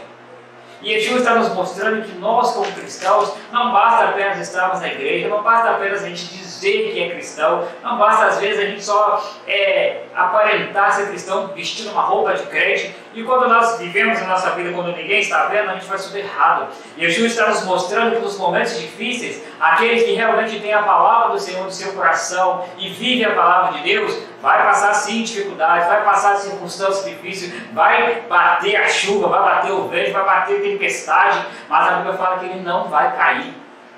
E 0.81 0.93
Yeshua 0.93 1.19
está 1.19 1.35
nos 1.35 1.53
mostrando 1.53 2.03
que 2.03 2.17
nós, 2.17 2.51
como 2.53 2.71
cristãos, 2.71 3.35
não 3.51 3.71
basta 3.71 4.05
apenas 4.05 4.39
estarmos 4.39 4.81
na 4.81 4.87
igreja, 4.87 5.29
não 5.29 5.43
basta 5.43 5.69
apenas 5.69 6.03
a 6.03 6.07
gente 6.07 6.25
dizer 6.25 6.50
que 6.69 7.03
é 7.03 7.09
cristão, 7.09 7.67
não 7.83 7.97
basta 7.97 8.25
às 8.25 8.39
vezes 8.39 8.59
a 8.59 8.65
gente 8.65 8.83
só 8.83 9.23
é, 9.47 10.03
aparentar 10.13 10.91
ser 10.91 11.07
cristão 11.07 11.47
vestindo 11.47 11.91
uma 11.91 12.01
roupa 12.01 12.33
de 12.33 12.43
crente, 12.43 12.95
e 13.13 13.23
quando 13.23 13.49
nós 13.49 13.77
vivemos 13.77 14.21
a 14.21 14.25
nossa 14.25 14.51
vida 14.51 14.71
quando 14.71 14.95
ninguém 14.95 15.19
está 15.19 15.45
vendo, 15.45 15.69
a 15.69 15.73
gente 15.73 15.85
faz 15.85 16.05
tudo 16.05 16.17
errado. 16.17 16.67
Yeshua 16.97 17.27
está 17.27 17.47
nos 17.49 17.63
mostrando 17.65 18.15
que 18.15 18.21
nos 18.21 18.37
momentos 18.37 18.79
difíceis, 18.79 19.43
aqueles 19.59 20.03
que 20.03 20.11
realmente 20.11 20.59
têm 20.59 20.73
a 20.73 20.83
palavra 20.83 21.33
do 21.33 21.39
Senhor 21.39 21.63
no 21.63 21.71
seu 21.71 21.93
coração 21.93 22.65
e 22.77 22.89
vivem 22.89 23.25
a 23.25 23.35
palavra 23.35 23.77
de 23.77 23.83
Deus, 23.83 24.17
vai 24.41 24.63
passar 24.63 24.93
sim 24.93 25.23
dificuldades, 25.23 25.87
vai 25.87 26.03
passar 26.03 26.37
circunstâncias 26.37 27.05
difíceis, 27.05 27.53
vai 27.73 28.21
bater 28.21 28.77
a 28.77 28.87
chuva, 28.87 29.27
vai 29.27 29.41
bater 29.41 29.71
o 29.71 29.87
vento, 29.87 30.13
vai 30.13 30.25
bater 30.25 30.61
tempestade, 30.61 31.45
mas 31.67 31.87
a 31.87 31.95
Bíblia 31.97 32.13
fala 32.13 32.39
que 32.39 32.45
ele 32.45 32.61
não 32.61 32.85
vai 32.85 33.15
cair. 33.15 33.53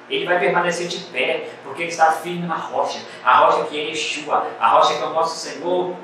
Ele 0.10 0.26
vai 0.26 0.40
permanecer 0.40 0.88
de 0.88 0.98
pé, 1.06 1.50
porque 1.64 1.84
ele 1.84 1.92
está 1.92 2.12
firme 2.12 2.46
na 2.46 2.56
rocha, 2.56 3.00
a 3.24 3.38
rocha 3.38 3.64
que 3.66 3.80
é 3.80 3.90
Yeshua, 3.90 4.48
a 4.60 4.68
rocha 4.68 4.96
que 4.96 5.02
é 5.02 5.06
o 5.06 5.14
nosso 5.14 5.38
Senhor, 5.38 5.96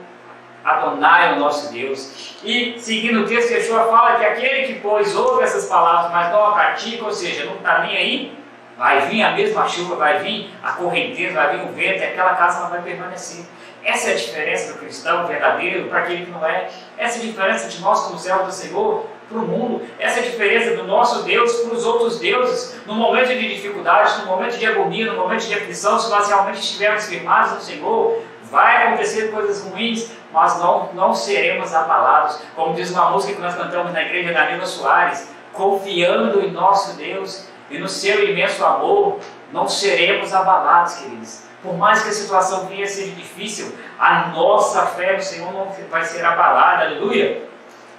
Adonai 0.63 1.31
é 1.31 1.33
o 1.33 1.39
nosso 1.39 1.71
Deus. 1.71 2.35
E 2.43 2.75
seguindo 2.79 3.21
o 3.21 3.25
texto, 3.25 3.51
Yeshua 3.51 3.85
fala 3.85 4.15
que 4.17 4.25
aquele 4.25 4.67
que, 4.67 4.79
pois, 4.79 5.15
ouve 5.15 5.43
essas 5.43 5.65
palavras, 5.65 6.11
mas 6.11 6.31
não 6.31 6.45
a 6.45 6.51
pratica, 6.53 7.05
ou 7.05 7.11
seja, 7.11 7.45
não 7.45 7.55
está 7.55 7.79
nem 7.79 7.97
aí, 7.97 8.39
vai 8.77 9.07
vir 9.07 9.21
a 9.21 9.31
mesma 9.31 9.67
chuva, 9.67 9.95
vai 9.95 10.19
vir 10.19 10.49
a 10.63 10.71
correnteza, 10.71 11.33
vai 11.33 11.57
vir 11.57 11.65
o 11.65 11.73
vento, 11.73 11.99
e 11.99 12.05
aquela 12.05 12.35
casa 12.35 12.61
não 12.61 12.69
vai 12.69 12.81
permanecer. 12.81 13.45
Essa 13.83 14.09
é 14.09 14.13
a 14.13 14.17
diferença 14.17 14.73
do 14.73 14.79
cristão 14.79 15.25
verdadeiro 15.27 15.87
para 15.87 15.99
aquele 15.99 16.25
que 16.25 16.31
não 16.31 16.45
é. 16.45 16.69
Essa 16.97 17.17
é 17.17 17.21
a 17.21 17.25
diferença 17.25 17.67
de 17.67 17.81
nós, 17.81 18.01
como 18.01 18.17
servos 18.17 18.47
do 18.47 18.51
Senhor, 18.51 19.05
para 19.29 19.37
o 19.37 19.47
mundo. 19.47 19.81
Essa 19.99 20.21
diferença 20.21 20.75
do 20.75 20.83
nosso 20.83 21.23
Deus 21.23 21.53
para 21.53 21.75
os 21.75 21.85
outros 21.85 22.19
deuses. 22.19 22.81
No 22.85 22.95
momento 22.95 23.27
de 23.27 23.55
dificuldade, 23.55 24.21
no 24.21 24.25
momento 24.25 24.57
de 24.57 24.65
agonia, 24.65 25.11
no 25.11 25.19
momento 25.19 25.45
de 25.45 25.53
aflição, 25.53 25.99
se 25.99 26.09
nós 26.09 26.27
realmente 26.27 26.59
estivermos 26.59 27.05
firmados 27.05 27.53
no 27.53 27.61
Senhor, 27.61 28.21
vai 28.43 28.87
acontecer 28.87 29.31
coisas 29.31 29.63
ruins, 29.63 30.11
mas 30.33 30.59
não, 30.59 30.89
não 30.93 31.13
seremos 31.13 31.73
abalados. 31.73 32.39
Como 32.55 32.73
diz 32.73 32.91
uma 32.91 33.11
música 33.11 33.35
que 33.35 33.41
nós 33.41 33.55
cantamos 33.55 33.93
na 33.93 34.01
igreja 34.01 34.33
da 34.33 34.49
Nilva 34.49 34.65
Soares, 34.65 35.29
confiando 35.53 36.41
em 36.41 36.51
nosso 36.51 36.97
Deus 36.97 37.47
e 37.69 37.77
no 37.77 37.87
seu 37.87 38.27
imenso 38.27 38.65
amor, 38.65 39.19
não 39.51 39.67
seremos 39.67 40.33
abalados, 40.33 40.95
queridos. 40.95 41.43
Por 41.61 41.75
mais 41.77 42.01
que 42.03 42.09
a 42.09 42.13
situação 42.13 42.67
venha 42.67 42.85
a 42.85 42.87
ser 42.87 43.11
difícil, 43.11 43.75
a 43.99 44.27
nossa 44.27 44.85
fé 44.87 45.17
no 45.17 45.21
Senhor 45.21 45.51
não 45.51 45.67
vai 45.89 46.03
ser 46.05 46.23
abalada, 46.23 46.85
aleluia. 46.85 47.43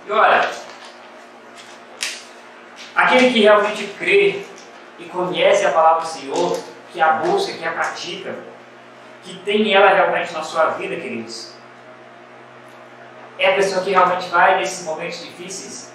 E 0.07 0.13
olha, 0.13 0.49
aquele 2.95 3.33
que 3.33 3.41
realmente 3.41 3.85
crê 3.99 4.43
e 4.99 5.05
conhece 5.05 5.65
a 5.65 5.73
palavra 5.73 6.03
do 6.03 6.07
Senhor, 6.07 6.59
que 6.93 7.01
a 7.01 7.13
busca, 7.13 7.53
que 7.53 7.65
a 7.65 7.73
pratica, 7.73 8.35
que 9.23 9.39
tem 9.41 9.73
ela 9.73 9.89
realmente 9.91 10.33
na 10.33 10.43
sua 10.43 10.71
vida, 10.71 10.97
queridos, 10.97 11.55
é 13.39 13.53
a 13.53 13.55
pessoa 13.55 13.83
que 13.83 13.91
realmente 13.91 14.29
vai 14.29 14.59
nesses 14.59 14.85
momentos 14.85 15.25
difíceis 15.25 15.93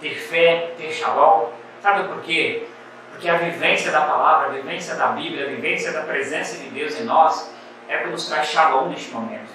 ter 0.00 0.14
fé, 0.14 0.74
ter 0.76 0.92
shalom. 0.92 1.50
Sabe 1.82 2.06
por 2.08 2.22
quê? 2.22 2.66
Porque 3.10 3.28
a 3.28 3.38
vivência 3.38 3.90
da 3.90 4.02
palavra, 4.02 4.48
a 4.48 4.50
vivência 4.50 4.94
da 4.94 5.08
Bíblia, 5.08 5.46
a 5.46 5.48
vivência 5.48 5.92
da 5.92 6.02
presença 6.02 6.58
de 6.58 6.68
Deus 6.68 6.98
em 7.00 7.04
nós 7.04 7.50
é 7.88 7.98
que 7.98 8.08
nos 8.08 8.28
traz 8.28 8.48
shalom 8.48 8.88
neste 8.88 9.10
momento. 9.10 9.50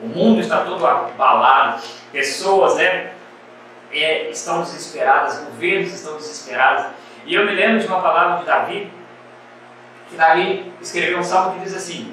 O 0.00 0.06
mundo 0.06 0.40
está 0.40 0.64
todo 0.64 0.86
abalado, 0.86 1.82
pessoas 2.12 2.76
né, 2.76 3.12
é, 3.92 4.30
estão 4.30 4.62
desesperadas, 4.62 5.38
governos 5.40 5.92
estão 5.92 6.16
desesperados. 6.16 6.86
E 7.24 7.34
eu 7.34 7.44
me 7.44 7.52
lembro 7.52 7.80
de 7.80 7.86
uma 7.86 8.00
palavra 8.00 8.38
de 8.38 8.44
Davi, 8.44 8.92
que 10.08 10.16
Davi 10.16 10.72
escreveu 10.80 11.18
um 11.18 11.22
salmo 11.22 11.54
que 11.54 11.64
diz 11.64 11.74
assim: 11.74 12.12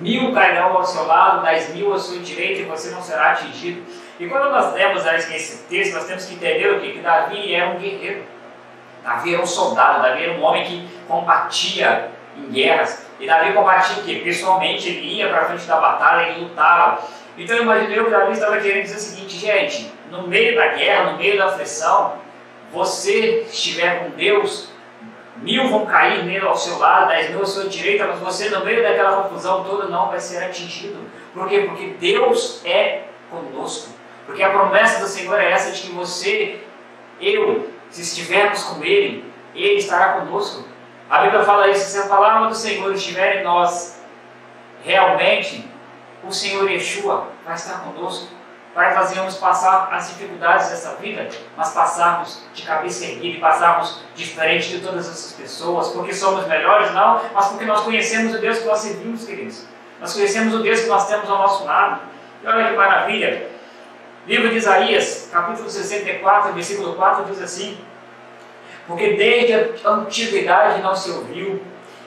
Mil 0.00 0.32
cairão 0.32 0.76
ao 0.76 0.84
seu 0.84 1.06
lado, 1.06 1.42
dez 1.42 1.74
mil 1.74 1.92
à 1.92 1.98
sua 1.98 2.18
direita, 2.18 2.62
e 2.62 2.64
você 2.64 2.90
não 2.90 3.02
será 3.02 3.32
atingido. 3.32 3.82
E 4.18 4.26
quando 4.26 4.50
nós 4.50 4.72
lemos 4.74 5.04
esse 5.06 5.64
texto, 5.64 5.94
nós 5.94 6.06
temos 6.06 6.24
que 6.26 6.34
entender 6.34 6.68
o 6.68 6.80
quê? 6.80 6.92
Que 6.92 7.00
Davi 7.00 7.54
era 7.54 7.70
um 7.70 7.78
guerreiro. 7.78 8.24
Davi 9.02 9.34
era 9.34 9.42
um 9.42 9.46
soldado, 9.46 10.02
Davi 10.02 10.24
era 10.24 10.32
um 10.32 10.42
homem 10.42 10.64
que 10.64 10.88
combatia 11.06 12.10
em 12.36 12.50
guerras. 12.50 13.04
E 13.20 13.26
Davi 13.26 13.52
combatia 13.52 14.02
o 14.02 14.04
quê? 14.04 14.20
Pessoalmente, 14.24 14.88
ele 14.88 15.16
ia 15.16 15.28
para 15.28 15.46
frente 15.46 15.66
da 15.66 15.76
batalha, 15.76 16.28
ele 16.28 16.40
lutava. 16.42 17.02
Então 17.36 17.56
imaginei 17.56 18.02
que 18.02 18.10
Davi 18.10 18.32
estava 18.32 18.58
querendo 18.58 18.82
dizer 18.82 18.96
o 18.96 19.00
seguinte, 19.00 19.36
gente, 19.36 19.92
no 20.14 20.28
meio 20.28 20.54
da 20.54 20.68
guerra, 20.68 21.12
no 21.12 21.18
meio 21.18 21.36
da 21.36 21.46
aflição, 21.46 22.18
você 22.72 23.42
estiver 23.42 24.04
com 24.04 24.10
Deus, 24.10 24.68
mil 25.36 25.68
vão 25.68 25.86
cair 25.86 26.24
nele 26.24 26.46
ao 26.46 26.56
seu 26.56 26.78
lado, 26.78 27.08
dez 27.08 27.30
mil 27.30 27.42
à 27.42 27.46
sua 27.46 27.68
direita, 27.68 28.06
mas 28.06 28.20
você 28.20 28.48
no 28.48 28.64
meio 28.64 28.82
daquela 28.82 29.22
confusão 29.22 29.64
toda 29.64 29.88
não 29.88 30.08
vai 30.08 30.20
ser 30.20 30.44
atingido. 30.44 30.98
Por 31.32 31.48
quê? 31.48 31.62
Porque 31.68 31.88
Deus 31.98 32.64
é 32.64 33.04
conosco. 33.30 33.92
Porque 34.24 34.42
a 34.42 34.50
promessa 34.50 35.00
do 35.00 35.08
Senhor 35.08 35.38
é 35.40 35.50
essa 35.50 35.72
de 35.72 35.82
que 35.82 35.92
você, 35.92 36.60
eu, 37.20 37.68
se 37.90 38.02
estivermos 38.02 38.62
com 38.64 38.82
Ele, 38.84 39.24
Ele 39.54 39.74
estará 39.74 40.20
conosco. 40.20 40.66
A 41.10 41.22
Bíblia 41.22 41.42
fala 41.42 41.68
isso, 41.68 41.90
se 41.90 41.98
a 41.98 42.06
palavra 42.06 42.48
do 42.48 42.54
Senhor 42.54 42.92
estiver 42.94 43.40
em 43.40 43.44
nós, 43.44 44.00
realmente, 44.82 45.68
o 46.22 46.32
Senhor 46.32 46.70
Yeshua 46.70 47.28
vai 47.44 47.54
estar 47.54 47.80
conosco 47.80 48.33
para 48.74 48.90
fazermos 48.90 49.36
passar 49.36 49.88
as 49.92 50.08
dificuldades 50.08 50.68
dessa 50.68 50.96
vida, 50.96 51.28
mas 51.56 51.72
passarmos 51.72 52.42
de 52.52 52.62
cabeça 52.62 53.04
erguida 53.04 53.36
e 53.36 53.40
passarmos 53.40 54.00
diferente 54.16 54.68
de 54.68 54.80
todas 54.80 55.08
essas 55.08 55.32
pessoas, 55.32 55.88
porque 55.90 56.12
somos 56.12 56.46
melhores, 56.48 56.92
não, 56.92 57.20
mas 57.32 57.46
porque 57.46 57.64
nós 57.64 57.82
conhecemos 57.82 58.34
o 58.34 58.38
Deus 58.38 58.58
que 58.58 58.66
nós 58.66 58.80
servimos, 58.80 59.24
queridos. 59.24 59.64
Nós 60.00 60.12
conhecemos 60.12 60.52
o 60.52 60.58
Deus 60.58 60.80
que 60.80 60.88
nós 60.88 61.08
temos 61.08 61.30
ao 61.30 61.38
nosso 61.38 61.64
lado. 61.64 62.02
E 62.42 62.46
olha 62.46 62.68
que 62.68 62.76
maravilha. 62.76 63.48
Livro 64.26 64.50
de 64.50 64.56
Isaías, 64.56 65.28
capítulo 65.30 65.70
64, 65.70 66.52
versículo 66.52 66.94
4, 66.94 67.26
diz 67.26 67.40
assim: 67.40 67.78
Porque 68.88 69.14
desde 69.14 69.86
a 69.86 69.90
antiguidade 69.90 70.82
não 70.82 70.96
se 70.96 71.10
ouviu, 71.10 71.62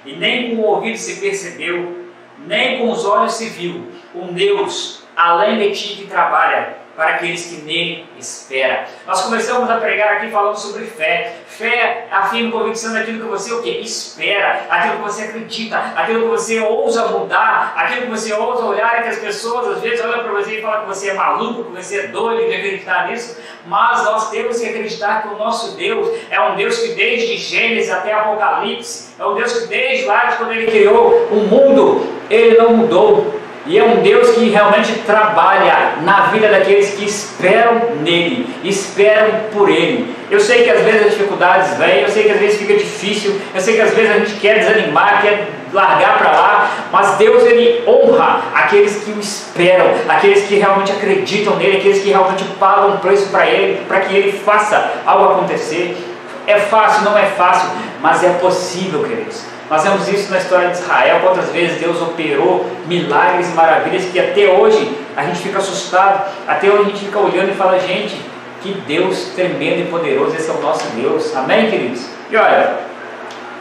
e 0.06 0.16
nem 0.16 0.56
com 0.56 0.64
o 0.64 0.66
ouvido 0.66 0.98
se 0.98 1.22
percebeu, 1.22 2.08
nem 2.46 2.80
com 2.80 2.92
os 2.92 3.06
olhos 3.06 3.34
se 3.36 3.50
viu, 3.50 3.90
um 4.14 4.34
Deus 4.34 4.97
além 5.18 5.58
de 5.58 5.72
ti 5.72 5.96
que 5.96 6.08
trabalha 6.08 6.78
para 6.98 7.12
aqueles 7.12 7.46
que 7.46 7.62
nele 7.62 8.06
esperam. 8.18 8.84
Nós 9.06 9.22
começamos 9.22 9.70
a 9.70 9.78
pregar 9.78 10.14
aqui 10.14 10.32
falando 10.32 10.56
sobre 10.56 10.86
fé. 10.86 11.36
Fé 11.48 12.08
afirma 12.12 12.52
convicção 12.52 12.92
daquilo 12.92 13.20
que 13.20 13.30
você 13.30 13.54
o 13.54 13.62
quê? 13.62 13.80
espera, 13.82 14.66
aquilo 14.68 14.98
que 14.98 15.04
você 15.04 15.24
acredita, 15.24 15.78
aquilo 15.96 16.22
que 16.22 16.28
você 16.28 16.60
ousa 16.60 17.08
mudar, 17.08 17.74
aquilo 17.76 18.02
que 18.02 18.10
você 18.10 18.34
ousa 18.34 18.66
olhar 18.66 19.00
e 19.00 19.04
que 19.04 19.10
as 19.10 19.20
pessoas 19.20 19.78
às 19.78 19.82
vezes 19.82 20.04
olham 20.04 20.24
para 20.24 20.32
você 20.34 20.58
e 20.58 20.62
falam 20.62 20.82
que 20.82 20.88
você 20.88 21.10
é 21.10 21.14
maluco, 21.14 21.66
que 21.66 21.82
você 21.82 22.00
é 22.00 22.08
doido 22.08 22.48
de 22.48 22.56
acreditar 22.56 23.08
nisso, 23.08 23.40
mas 23.68 24.04
nós 24.04 24.32
temos 24.32 24.60
que 24.60 24.66
acreditar 24.66 25.22
que 25.22 25.28
o 25.30 25.38
nosso 25.38 25.76
Deus 25.78 26.10
é 26.32 26.42
um 26.42 26.56
Deus 26.56 26.80
que 26.80 26.94
desde 26.94 27.38
Gênesis 27.38 27.92
até 27.92 28.14
Apocalipse, 28.14 29.14
é 29.20 29.26
um 29.26 29.36
Deus 29.36 29.54
que 29.54 29.68
desde 29.68 30.06
lá 30.06 30.26
de 30.26 30.38
quando 30.38 30.52
ele 30.52 30.66
criou 30.66 31.28
o 31.32 31.36
mundo, 31.36 32.08
ele 32.30 32.58
não 32.58 32.74
mudou. 32.76 33.37
E 33.68 33.78
é 33.78 33.84
um 33.84 33.98
Deus 33.98 34.30
que 34.30 34.50
realmente 34.50 34.94
trabalha 35.06 35.96
na 36.02 36.28
vida 36.28 36.48
daqueles 36.48 36.92
que 36.92 37.04
esperam 37.04 37.96
nele, 38.02 38.48
esperam 38.64 39.28
por 39.52 39.70
ele. 39.70 40.16
Eu 40.32 40.40
sei 40.40 40.64
que 40.64 40.70
às 40.70 40.82
vezes 40.84 41.08
as 41.08 41.12
dificuldades 41.12 41.78
vêm, 41.78 42.02
eu 42.02 42.10
sei 42.10 42.24
que 42.24 42.32
às 42.32 42.40
vezes 42.40 42.60
fica 42.60 42.74
difícil, 42.76 43.40
eu 43.54 43.60
sei 43.60 43.76
que 43.76 43.82
às 43.82 43.94
vezes 43.94 44.12
a 44.12 44.20
gente 44.20 44.36
quer 44.36 44.60
desanimar, 44.60 45.22
quer 45.22 45.50
largar 45.74 46.18
para 46.18 46.32
lá, 46.32 46.72
mas 46.94 47.18
Deus 47.18 47.44
ele 47.44 47.84
honra 47.86 48.42
aqueles 48.54 49.04
que 49.04 49.12
o 49.12 49.20
esperam, 49.20 49.88
aqueles 50.08 50.48
que 50.48 50.56
realmente 50.56 50.94
acreditam 50.94 51.58
nele, 51.58 51.78
aqueles 51.78 52.02
que 52.02 52.10
realmente 52.10 52.46
pagam 52.58 52.92
um 52.92 52.98
preço 52.98 53.28
para 53.30 53.48
ele, 53.48 53.82
para 53.86 54.00
que 54.00 54.16
ele 54.16 54.32
faça 54.32 54.94
algo 55.06 55.34
acontecer. 55.34 55.98
É 56.46 56.58
fácil, 56.58 57.04
não 57.04 57.18
é 57.18 57.26
fácil, 57.26 57.70
mas 58.02 58.24
é 58.24 58.30
possível, 58.30 59.04
queridos. 59.04 59.57
Nós 59.70 59.84
vemos 59.84 60.08
isso 60.08 60.32
na 60.32 60.38
história 60.38 60.70
de 60.70 60.78
Israel, 60.78 61.20
quantas 61.22 61.50
vezes 61.50 61.80
Deus 61.80 62.02
operou 62.02 62.66
milagres 62.88 63.50
e 63.50 63.54
maravilhas 63.54 64.06
que 64.06 64.18
até 64.18 64.48
hoje 64.48 64.98
a 65.16 65.24
gente 65.24 65.40
fica 65.40 65.58
assustado, 65.58 66.32
até 66.48 66.70
hoje 66.70 66.84
a 66.84 66.86
gente 66.86 67.06
fica 67.06 67.20
olhando 67.20 67.52
e 67.52 67.56
fala, 67.56 67.78
gente, 67.80 68.22
que 68.62 68.74
Deus 68.88 69.32
tremendo 69.36 69.82
e 69.82 69.86
poderoso, 69.86 70.36
esse 70.36 70.50
é 70.50 70.54
o 70.54 70.62
nosso 70.62 70.88
Deus. 70.96 71.36
Amém, 71.36 71.70
queridos? 71.70 72.08
E 72.32 72.38
olha, 72.38 72.78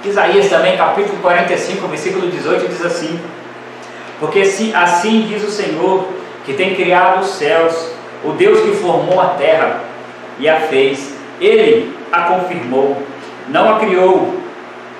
Isaías 0.05 0.49
também, 0.49 0.77
capítulo 0.77 1.19
45, 1.21 1.89
versículo 1.89 2.31
18, 2.31 2.69
diz 2.69 2.85
assim: 2.85 3.21
Porque 4.21 4.45
se 4.45 4.73
assim 4.75 5.27
diz 5.29 5.43
o 5.43 5.51
Senhor, 5.51 6.09
que 6.45 6.55
tem 6.55 6.75
criado 6.75 7.21
os 7.21 7.31
céus, 7.31 7.91
o 8.25 8.33
Deus 8.33 8.61
que 8.61 8.77
formou 8.77 9.21
a 9.21 9.31
terra 9.31 9.81
e 10.39 10.49
a 10.49 10.61
fez, 10.61 11.15
ele 11.41 11.95
a 12.13 12.23
confirmou, 12.23 13.03
não 13.49 13.75
a 13.75 13.81
criou 13.81 14.41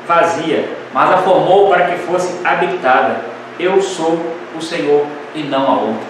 vazia, 0.07 0.76
mas 0.97 1.13
a 1.13 1.19
formou 1.19 1.69
para 1.69 1.89
que 1.89 1.99
fosse 1.99 2.41
habitada. 2.43 3.21
Eu 3.61 3.83
sou 3.83 4.19
o 4.57 4.63
Senhor 4.63 5.05
e 5.35 5.43
não 5.43 5.67
a 5.67 5.73
outro. 5.73 6.01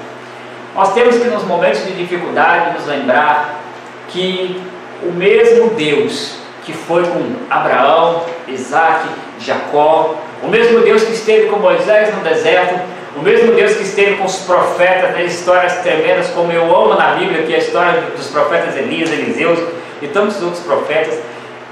Nós 0.76 0.94
temos 0.94 1.16
que, 1.16 1.24
nos 1.24 1.42
momentos 1.42 1.84
de 1.84 1.92
dificuldade, 1.94 2.78
nos 2.78 2.86
lembrar 2.86 3.62
que 4.06 4.62
o 5.02 5.10
mesmo 5.10 5.70
Deus 5.70 6.36
que 6.62 6.72
foi 6.72 7.02
com 7.02 7.34
Abraão, 7.50 8.22
Isaac, 8.46 9.08
Jacó, 9.40 10.14
o 10.40 10.46
mesmo 10.46 10.78
Deus 10.78 11.02
que 11.02 11.14
esteve 11.14 11.48
com 11.48 11.58
Moisés 11.58 12.14
no 12.14 12.22
deserto, 12.22 12.80
o 13.16 13.22
mesmo 13.22 13.54
Deus 13.54 13.74
que 13.74 13.82
esteve 13.82 14.14
com 14.18 14.24
os 14.24 14.36
profetas, 14.36 15.10
né, 15.10 15.24
histórias 15.24 15.78
tremendas, 15.78 16.28
como 16.28 16.52
eu 16.52 16.62
amo 16.62 16.94
na 16.94 17.16
Bíblia, 17.16 17.42
que 17.42 17.52
é 17.52 17.56
a 17.56 17.58
história 17.58 18.02
dos 18.16 18.28
profetas 18.28 18.76
Elias, 18.76 19.10
Eliseus 19.10 19.58
e 20.00 20.06
tantos 20.06 20.40
outros 20.40 20.62
profetas, 20.62 21.18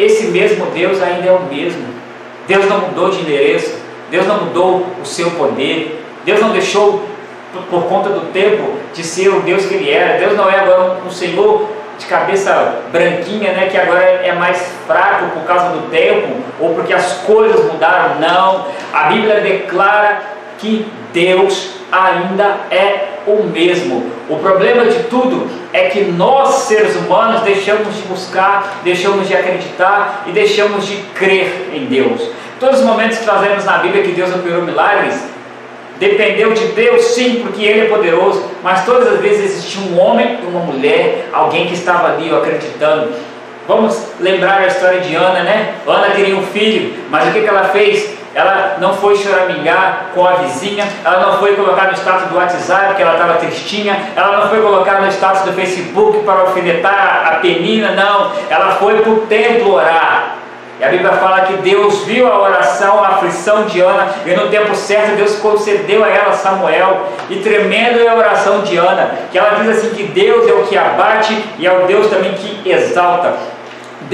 esse 0.00 0.25
mesmo 0.26 0.66
Deus 0.66 1.00
ainda 1.00 1.28
é 1.28 1.33
o 1.33 1.44
mesmo. 1.44 2.02
Deus 2.46 2.66
não 2.68 2.78
mudou 2.80 3.10
de 3.10 3.20
endereço, 3.20 3.78
Deus 4.10 4.26
não 4.26 4.44
mudou 4.44 4.86
o 5.02 5.06
seu 5.06 5.30
poder, 5.32 6.04
Deus 6.24 6.40
não 6.40 6.50
deixou 6.50 7.04
por 7.70 7.84
conta 7.84 8.10
do 8.10 8.32
tempo 8.32 8.74
de 8.92 9.02
ser 9.02 9.28
o 9.28 9.40
Deus 9.40 9.66
que 9.66 9.74
ele 9.74 9.90
era. 9.90 10.18
Deus 10.18 10.36
não 10.36 10.50
é 10.50 10.58
agora 10.58 10.98
um 11.06 11.10
Senhor 11.10 11.68
de 11.98 12.06
cabeça 12.06 12.82
branquinha, 12.90 13.52
né, 13.52 13.68
que 13.70 13.78
agora 13.78 14.02
é 14.02 14.32
mais 14.32 14.72
fraco 14.86 15.26
por 15.30 15.44
causa 15.44 15.68
do 15.68 15.88
tempo 15.90 16.28
ou 16.58 16.74
porque 16.74 16.92
as 16.92 17.18
coisas 17.18 17.64
mudaram. 17.72 18.16
Não. 18.20 18.66
A 18.92 19.04
Bíblia 19.04 19.40
declara 19.40 20.20
que 20.58 20.90
Deus 21.12 21.76
ainda 21.92 22.56
é 22.70 23.13
o 23.26 23.44
mesmo. 23.44 24.10
O 24.28 24.36
problema 24.38 24.86
de 24.86 25.04
tudo 25.04 25.48
é 25.72 25.88
que 25.88 26.02
nós, 26.04 26.54
seres 26.66 26.94
humanos, 26.96 27.42
deixamos 27.42 27.94
de 27.94 28.02
buscar, 28.02 28.80
deixamos 28.84 29.28
de 29.28 29.34
acreditar 29.34 30.24
e 30.26 30.32
deixamos 30.32 30.86
de 30.86 30.96
crer 31.14 31.70
em 31.72 31.86
Deus. 31.86 32.22
Todos 32.60 32.80
os 32.80 32.86
momentos 32.86 33.18
que 33.18 33.26
nós 33.26 33.64
na 33.64 33.78
Bíblia 33.78 34.02
que 34.02 34.12
Deus 34.12 34.34
operou 34.34 34.62
milagres, 34.62 35.34
Dependeu 35.98 36.52
de 36.52 36.66
Deus, 36.68 37.02
sim, 37.04 37.40
porque 37.42 37.64
Ele 37.64 37.82
é 37.82 37.84
poderoso, 37.84 38.44
mas 38.64 38.84
todas 38.84 39.06
as 39.12 39.20
vezes 39.20 39.44
existia 39.44 39.80
um 39.80 40.00
homem 40.00 40.38
e 40.42 40.46
uma 40.46 40.60
mulher, 40.60 41.28
alguém 41.32 41.66
que 41.66 41.74
estava 41.74 42.08
ali 42.08 42.34
acreditando. 42.34 43.12
Vamos 43.68 44.08
lembrar 44.20 44.62
a 44.62 44.66
história 44.66 45.00
de 45.00 45.14
Ana, 45.14 45.44
né? 45.44 45.74
Ana 45.86 46.10
queria 46.10 46.36
um 46.36 46.42
filho, 46.42 46.94
mas 47.10 47.28
o 47.28 47.32
que, 47.32 47.42
que 47.42 47.46
ela 47.46 47.64
fez? 47.68 48.12
Ela 48.34 48.76
não 48.80 48.94
foi 48.94 49.16
choramingar 49.16 50.06
com 50.14 50.26
a 50.26 50.32
vizinha, 50.32 50.84
ela 51.04 51.26
não 51.26 51.38
foi 51.38 51.54
colocar 51.54 51.86
no 51.86 51.92
status 51.92 52.28
do 52.28 52.36
WhatsApp 52.36 52.86
porque 52.88 53.02
ela 53.02 53.12
estava 53.12 53.34
tristinha, 53.34 53.96
ela 54.16 54.38
não 54.38 54.48
foi 54.48 54.60
colocar 54.60 55.00
no 55.00 55.08
status 55.08 55.42
do 55.42 55.52
Facebook 55.52 56.18
para 56.24 56.40
alfinetar 56.40 57.32
a 57.32 57.36
penina, 57.36 57.92
não. 57.92 58.32
Ela 58.50 58.72
foi 58.72 59.00
para 59.00 59.10
o 59.10 59.20
templo 59.26 59.74
orar. 59.74 60.35
E 60.80 60.85
a 60.85 60.88
Bíblia 60.88 61.12
fala 61.12 61.42
que 61.42 61.52
Deus 61.59 62.02
viu 62.04 62.26
a 62.26 62.40
oração, 62.40 63.02
a 63.02 63.09
aflição 63.09 63.64
de 63.64 63.80
Ana, 63.80 64.09
e 64.26 64.32
no 64.32 64.48
tempo 64.48 64.74
certo 64.74 65.14
Deus 65.14 65.37
concedeu 65.37 66.02
a 66.02 66.09
ela 66.09 66.32
Samuel. 66.32 67.06
E 67.30 67.37
tremendo 67.37 68.00
é 68.00 68.09
a 68.09 68.14
oração 68.14 68.62
de 68.62 68.76
Ana, 68.76 69.11
que 69.30 69.38
ela 69.38 69.50
diz 69.61 69.68
assim 69.68 69.90
que 69.90 70.02
Deus 70.02 70.48
é 70.48 70.52
o 70.52 70.64
que 70.64 70.76
abate 70.76 71.32
e 71.59 71.66
é 71.66 71.72
o 71.72 71.87
Deus 71.87 72.09
também 72.09 72.32
que 72.32 72.68
exalta. 72.68 73.35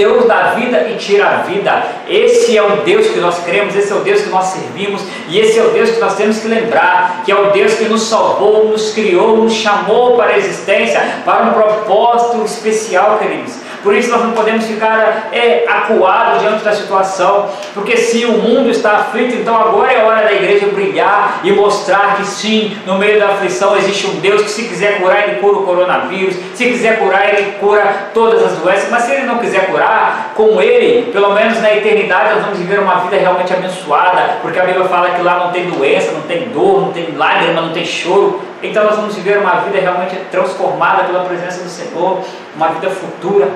Deus 0.00 0.24
dá 0.24 0.54
vida 0.54 0.88
e 0.88 0.96
tira 0.96 1.26
a 1.28 1.36
vida. 1.42 1.82
Esse 2.08 2.56
é 2.56 2.62
o 2.62 2.76
Deus 2.76 3.06
que 3.08 3.20
nós 3.20 3.44
cremos, 3.44 3.76
esse 3.76 3.92
é 3.92 3.94
o 3.94 4.00
Deus 4.00 4.22
que 4.22 4.30
nós 4.30 4.46
servimos, 4.46 5.02
e 5.28 5.38
esse 5.38 5.58
é 5.58 5.62
o 5.62 5.68
Deus 5.72 5.90
que 5.90 6.00
nós 6.00 6.16
temos 6.16 6.38
que 6.38 6.48
lembrar, 6.48 7.20
que 7.22 7.30
é 7.30 7.36
o 7.36 7.50
Deus 7.50 7.74
que 7.74 7.84
nos 7.84 8.08
salvou, 8.08 8.68
nos 8.68 8.94
criou, 8.94 9.36
nos 9.36 9.52
chamou 9.52 10.16
para 10.16 10.32
a 10.32 10.38
existência, 10.38 11.02
para 11.22 11.42
um 11.44 11.52
propósito 11.52 12.42
especial, 12.46 13.18
queridos. 13.18 13.59
Por 13.82 13.94
isso 13.94 14.10
nós 14.10 14.22
não 14.22 14.32
podemos 14.32 14.66
ficar 14.66 15.28
é, 15.32 15.64
acuados 15.68 16.40
diante 16.40 16.62
da 16.62 16.72
situação, 16.72 17.48
porque 17.72 17.96
se 17.96 18.24
o 18.26 18.32
mundo 18.32 18.70
está 18.70 18.92
aflito, 18.92 19.36
então 19.36 19.56
agora 19.56 19.92
é 19.92 20.04
hora 20.04 20.22
da 20.22 20.32
igreja 20.32 20.66
brilhar 20.66 21.40
e 21.42 21.52
mostrar 21.52 22.16
que 22.16 22.26
sim, 22.26 22.76
no 22.86 22.98
meio 22.98 23.18
da 23.18 23.28
aflição 23.28 23.76
existe 23.76 24.06
um 24.06 24.20
Deus 24.20 24.42
que 24.42 24.50
se 24.50 24.64
quiser 24.64 25.00
curar, 25.00 25.28
ele 25.28 25.40
cura 25.40 25.58
o 25.58 25.62
coronavírus, 25.64 26.36
se 26.54 26.66
quiser 26.66 26.98
curar, 26.98 27.32
ele 27.34 27.52
cura 27.52 28.10
todas 28.12 28.42
as 28.44 28.58
doenças, 28.58 28.90
mas 28.90 29.04
se 29.04 29.12
ele 29.12 29.26
não 29.26 29.38
quiser 29.38 29.66
curar, 29.66 30.32
com 30.34 30.60
ele, 30.60 31.10
pelo 31.12 31.32
menos 31.34 31.60
na 31.60 31.74
eternidade, 31.74 32.34
nós 32.34 32.44
vamos 32.44 32.58
viver 32.58 32.80
uma 32.80 32.96
vida 32.96 33.16
realmente 33.16 33.52
abençoada, 33.52 34.38
porque 34.42 34.58
a 34.58 34.64
Bíblia 34.64 34.84
fala 34.86 35.10
que 35.10 35.22
lá 35.22 35.38
não 35.38 35.52
tem 35.52 35.70
doença, 35.70 36.12
não 36.12 36.22
tem 36.22 36.48
dor, 36.48 36.82
não 36.82 36.92
tem 36.92 37.14
lágrima, 37.16 37.60
não 37.60 37.72
tem 37.72 37.84
choro, 37.84 38.40
então 38.62 38.84
nós 38.84 38.96
vamos 38.96 39.14
viver 39.14 39.38
uma 39.38 39.60
vida 39.60 39.80
realmente 39.80 40.16
transformada 40.30 41.04
pela 41.04 41.24
presença 41.24 41.62
do 41.62 41.68
Senhor, 41.68 42.20
uma 42.54 42.68
vida 42.68 42.90
futura. 42.90 43.48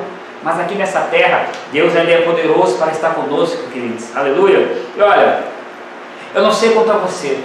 Mas 0.44 0.60
aqui 0.60 0.74
nessa 0.74 1.00
terra, 1.00 1.46
Deus 1.72 1.96
ainda 1.96 2.12
é 2.12 2.20
poderoso 2.20 2.76
para 2.76 2.92
estar 2.92 3.14
conosco, 3.14 3.70
queridos. 3.72 4.14
Aleluia. 4.14 4.76
E 4.94 5.00
olha, 5.00 5.38
eu 6.34 6.42
não 6.42 6.52
sei 6.52 6.72
quanto 6.72 6.92
a 6.92 6.98
você, 6.98 7.38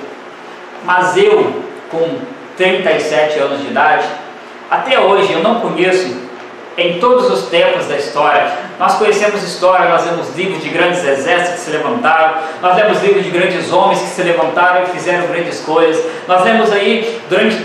mas 0.83 1.15
eu, 1.15 1.63
com 1.89 2.17
37 2.57 3.39
anos 3.39 3.61
de 3.61 3.67
idade, 3.67 4.05
até 4.69 4.99
hoje 4.99 5.31
eu 5.31 5.39
não 5.39 5.61
conheço 5.61 6.13
em 6.77 6.99
todos 6.99 7.31
os 7.31 7.49
tempos 7.49 7.87
da 7.87 7.95
história. 7.95 8.51
Nós 8.79 8.95
conhecemos 8.95 9.43
história, 9.43 9.89
nós 9.89 10.05
vemos 10.05 10.33
livros 10.37 10.63
de 10.63 10.69
grandes 10.69 11.03
exércitos 11.03 11.55
que 11.55 11.59
se 11.59 11.71
levantaram, 11.71 12.35
nós 12.61 12.77
vemos 12.77 13.03
livros 13.03 13.25
de 13.25 13.29
grandes 13.29 13.73
homens 13.73 13.99
que 13.99 14.07
se 14.07 14.23
levantaram 14.23 14.83
e 14.83 14.85
fizeram 14.85 15.27
grandes 15.27 15.59
coisas. 15.59 16.01
Nós 16.25 16.43
vemos 16.43 16.71
aí, 16.71 17.19
durante 17.27 17.57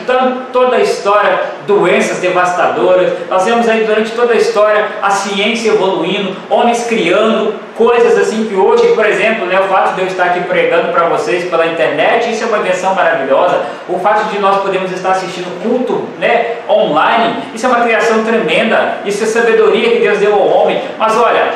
toda 0.52 0.74
a 0.74 0.80
história, 0.80 1.40
doenças 1.68 2.18
devastadoras. 2.18 3.12
Nós 3.30 3.44
vemos 3.44 3.68
aí, 3.68 3.84
durante 3.84 4.10
toda 4.10 4.32
a 4.32 4.36
história, 4.36 4.86
a 5.00 5.10
ciência 5.10 5.70
evoluindo, 5.70 6.36
homens 6.50 6.84
criando 6.88 7.54
coisas 7.76 8.16
assim 8.18 8.46
que 8.46 8.54
hoje, 8.54 8.88
por 8.94 9.04
exemplo, 9.04 9.46
né, 9.46 9.58
o 9.60 9.64
fato 9.64 9.94
de 9.94 10.02
eu 10.02 10.06
estar 10.06 10.26
aqui 10.26 10.40
pregando 10.44 10.92
para 10.92 11.08
vocês 11.08 11.48
pela 11.50 11.66
internet, 11.66 12.30
isso 12.30 12.44
é 12.44 12.46
uma 12.46 12.58
invenção 12.58 12.94
maravilhosa. 12.94 13.62
O 13.88 13.98
fato 13.98 14.30
de 14.30 14.38
nós 14.38 14.62
podermos 14.62 14.92
estar 14.92 15.10
assistindo 15.10 15.62
culto 15.62 16.08
né, 16.18 16.56
online, 16.68 17.42
isso 17.54 17.66
é 17.66 17.68
uma 17.68 17.80
criação 17.80 18.24
tremenda. 18.24 18.98
Isso 19.04 19.24
é 19.24 19.26
sabedoria 19.26 19.90
que 19.90 19.98
Deus 19.98 20.18
deu 20.18 20.34
ao 20.34 20.48
homem. 20.48 20.80
Mas 21.04 21.18
olha, 21.18 21.52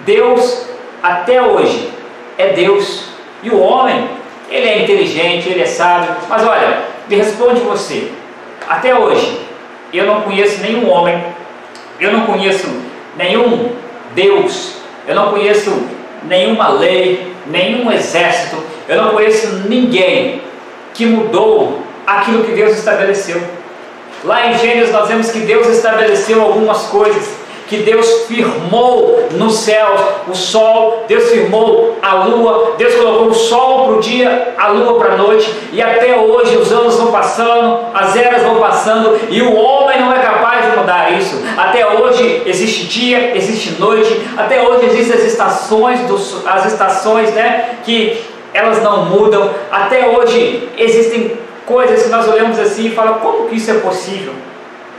Deus 0.00 0.66
até 1.02 1.40
hoje 1.40 1.88
é 2.36 2.48
Deus. 2.48 3.04
E 3.42 3.48
o 3.48 3.58
homem, 3.58 4.10
ele 4.50 4.68
é 4.68 4.82
inteligente, 4.82 5.48
ele 5.48 5.62
é 5.62 5.66
sábio. 5.66 6.14
Mas 6.28 6.46
olha, 6.46 6.80
me 7.08 7.16
responde 7.16 7.60
você. 7.60 8.12
Até 8.68 8.94
hoje, 8.94 9.40
eu 9.90 10.04
não 10.04 10.20
conheço 10.20 10.60
nenhum 10.60 10.86
homem, 10.90 11.18
eu 11.98 12.12
não 12.12 12.26
conheço 12.26 12.68
nenhum 13.16 13.72
Deus, 14.14 14.74
eu 15.08 15.14
não 15.14 15.30
conheço 15.30 15.82
nenhuma 16.24 16.68
lei, 16.68 17.34
nenhum 17.46 17.90
exército, 17.90 18.62
eu 18.86 19.02
não 19.02 19.12
conheço 19.12 19.62
ninguém 19.66 20.42
que 20.92 21.06
mudou 21.06 21.82
aquilo 22.06 22.44
que 22.44 22.52
Deus 22.52 22.76
estabeleceu. 22.76 23.40
Lá 24.24 24.48
em 24.48 24.58
Gênesis 24.58 24.92
nós 24.92 25.08
vemos 25.08 25.30
que 25.30 25.38
Deus 25.38 25.68
estabeleceu 25.68 26.42
algumas 26.42 26.82
coisas, 26.88 27.39
que 27.70 27.76
Deus 27.78 28.26
firmou 28.26 29.28
no 29.30 29.48
céu 29.48 29.94
o 30.26 30.34
sol, 30.34 31.04
Deus 31.06 31.30
firmou 31.30 31.96
a 32.02 32.24
lua, 32.24 32.74
Deus 32.76 32.96
colocou 32.96 33.28
o 33.28 33.34
sol 33.34 33.86
para 33.86 33.96
o 33.96 34.00
dia, 34.00 34.54
a 34.58 34.68
lua 34.68 34.98
para 34.98 35.14
a 35.14 35.16
noite, 35.16 35.54
e 35.72 35.80
até 35.80 36.16
hoje 36.16 36.56
os 36.56 36.72
anos 36.72 36.96
vão 36.96 37.12
passando, 37.12 37.78
as 37.94 38.16
eras 38.16 38.42
vão 38.42 38.56
passando, 38.56 39.16
e 39.30 39.40
o 39.40 39.54
homem 39.54 40.00
não 40.00 40.12
é 40.12 40.18
capaz 40.18 40.68
de 40.68 40.76
mudar 40.76 41.12
isso. 41.12 41.40
Até 41.56 41.86
hoje 41.86 42.42
existe 42.44 42.86
dia, 42.86 43.36
existe 43.36 43.80
noite, 43.80 44.20
até 44.36 44.60
hoje 44.60 44.86
existem 44.86 45.20
as 45.20 45.24
estações, 45.26 46.00
dos, 46.08 46.44
as 46.44 46.66
estações 46.66 47.32
né, 47.34 47.76
que 47.84 48.20
elas 48.52 48.82
não 48.82 49.04
mudam, 49.04 49.48
até 49.70 50.08
hoje 50.08 50.68
existem 50.76 51.38
coisas 51.64 52.02
que 52.02 52.08
nós 52.08 52.26
olhamos 52.26 52.58
assim 52.58 52.86
e 52.86 52.90
falamos, 52.90 53.22
como 53.22 53.48
que 53.48 53.54
isso 53.54 53.70
é 53.70 53.74
possível? 53.74 54.32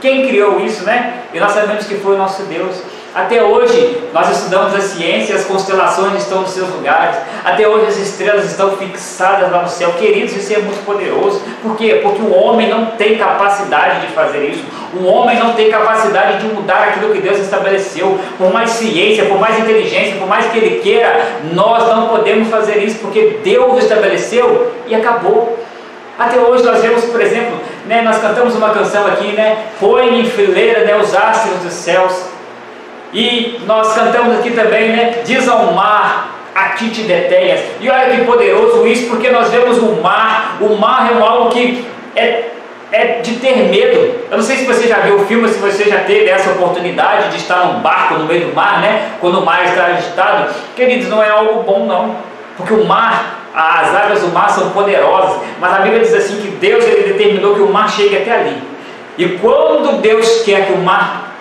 Quem 0.02 0.26
criou 0.26 0.58
isso, 0.58 0.82
né? 0.82 1.22
E 1.32 1.38
nós 1.38 1.52
sabemos 1.52 1.86
que 1.86 1.94
foi 1.94 2.16
o 2.16 2.18
nosso 2.18 2.42
Deus. 2.42 2.74
Até 3.14 3.40
hoje 3.40 4.02
nós 4.12 4.28
estudamos 4.30 4.74
a 4.74 4.80
ciência, 4.80 5.36
as 5.36 5.44
constelações 5.44 6.14
estão 6.14 6.40
nos 6.40 6.50
seus 6.50 6.68
lugares. 6.70 7.16
Até 7.44 7.68
hoje 7.68 7.86
as 7.86 7.98
estrelas 7.98 8.46
estão 8.46 8.76
fixadas 8.76 9.52
lá 9.52 9.62
no 9.62 9.68
céu. 9.68 9.92
Queridos, 9.92 10.34
isso 10.34 10.52
é 10.54 10.58
muito 10.58 10.84
poderoso. 10.84 11.40
Por 11.62 11.76
quê? 11.76 12.00
Porque 12.02 12.20
o 12.20 12.34
homem 12.34 12.68
não 12.68 12.86
tem 12.86 13.16
capacidade 13.16 14.04
de 14.04 14.12
fazer 14.12 14.48
isso. 14.48 14.64
O 14.92 15.04
homem 15.04 15.38
não 15.38 15.52
tem 15.52 15.70
capacidade 15.70 16.38
de 16.38 16.52
mudar 16.52 16.88
aquilo 16.88 17.12
que 17.12 17.20
Deus 17.20 17.38
estabeleceu. 17.38 18.18
Por 18.36 18.52
mais 18.52 18.70
ciência, 18.70 19.26
por 19.26 19.38
mais 19.38 19.56
inteligência, 19.56 20.16
por 20.16 20.26
mais 20.26 20.46
que 20.46 20.58
ele 20.58 20.80
queira, 20.80 21.24
nós 21.52 21.86
não 21.86 22.08
podemos 22.08 22.48
fazer 22.48 22.78
isso 22.78 22.98
porque 22.98 23.38
Deus 23.44 23.84
estabeleceu 23.84 24.72
e 24.88 24.96
acabou. 24.96 25.62
Até 26.18 26.38
hoje 26.38 26.64
nós 26.64 26.80
vemos, 26.80 27.04
por 27.04 27.20
exemplo, 27.20 27.58
né, 27.86 28.02
nós 28.02 28.18
cantamos 28.18 28.54
uma 28.54 28.70
canção 28.70 29.06
aqui, 29.06 29.32
né? 29.32 29.64
Põe 29.80 30.20
em 30.20 30.24
fileira 30.24 30.84
né, 30.84 30.96
os 30.96 31.14
astros 31.14 31.58
dos 31.62 31.72
céus. 31.72 32.26
E 33.12 33.60
nós 33.66 33.92
cantamos 33.94 34.38
aqui 34.38 34.50
também, 34.52 34.90
né? 34.90 35.22
Diz 35.24 35.48
ao 35.48 35.72
mar, 35.72 36.38
a 36.54 36.70
ti 36.70 36.88
te 36.90 37.02
deteias. 37.02 37.60
E 37.80 37.90
olha 37.90 38.16
que 38.16 38.24
poderoso 38.24 38.86
isso, 38.86 39.08
porque 39.08 39.30
nós 39.30 39.50
vemos 39.50 39.78
o 39.78 40.00
mar. 40.00 40.56
O 40.60 40.76
mar 40.76 41.10
é 41.12 41.20
algo 41.20 41.50
que 41.50 41.84
é, 42.16 42.50
é 42.90 43.06
de 43.20 43.36
ter 43.36 43.68
medo. 43.68 44.22
Eu 44.30 44.36
não 44.36 44.44
sei 44.44 44.56
se 44.56 44.64
você 44.64 44.86
já 44.86 45.00
viu 45.00 45.16
o 45.16 45.26
filme, 45.26 45.48
se 45.48 45.58
você 45.58 45.84
já 45.84 46.00
teve 46.00 46.28
essa 46.28 46.52
oportunidade 46.52 47.30
de 47.30 47.36
estar 47.36 47.66
num 47.66 47.80
barco 47.80 48.14
no 48.14 48.24
meio 48.24 48.46
do 48.46 48.54
mar, 48.54 48.80
né? 48.80 49.10
Quando 49.20 49.40
o 49.40 49.44
mar 49.44 49.64
está 49.64 49.86
agitado. 49.86 50.54
Queridos, 50.76 51.08
não 51.08 51.22
é 51.22 51.28
algo 51.28 51.62
bom, 51.64 51.84
não. 51.86 52.16
Porque 52.56 52.72
o 52.72 52.84
mar 52.84 53.41
as 53.54 53.94
águas 53.94 54.20
do 54.20 54.28
mar 54.28 54.48
são 54.50 54.70
poderosas, 54.70 55.42
mas 55.60 55.72
a 55.72 55.80
Bíblia 55.80 56.00
diz 56.00 56.14
assim 56.14 56.36
que 56.40 56.48
Deus 56.48 56.84
ele 56.84 57.12
determinou 57.12 57.54
que 57.54 57.60
o 57.60 57.70
mar 57.70 57.88
chegue 57.90 58.16
até 58.16 58.32
ali. 58.32 58.62
E 59.18 59.28
quando 59.38 60.00
Deus 60.00 60.42
quer 60.42 60.66
que 60.66 60.72
o 60.72 60.78
mar 60.78 61.34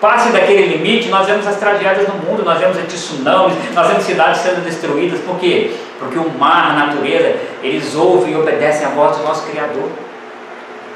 passe 0.00 0.30
daquele 0.30 0.76
limite, 0.76 1.08
nós 1.08 1.26
vemos 1.26 1.46
as 1.46 1.56
tragédias 1.56 2.08
no 2.08 2.14
mundo, 2.14 2.42
nós 2.44 2.58
vemos 2.58 2.76
tsunamis, 2.88 3.54
nós 3.74 3.86
vemos 3.86 4.02
cidades 4.02 4.40
sendo 4.40 4.64
destruídas. 4.64 5.20
Por 5.20 5.38
quê? 5.38 5.74
Porque 5.98 6.18
o 6.18 6.28
mar, 6.30 6.72
a 6.72 6.86
natureza, 6.86 7.36
eles 7.62 7.94
ouvem 7.94 8.32
e 8.32 8.36
obedecem 8.36 8.86
à 8.86 8.90
voz 8.90 9.18
do 9.18 9.22
nosso 9.22 9.46
Criador. 9.46 9.88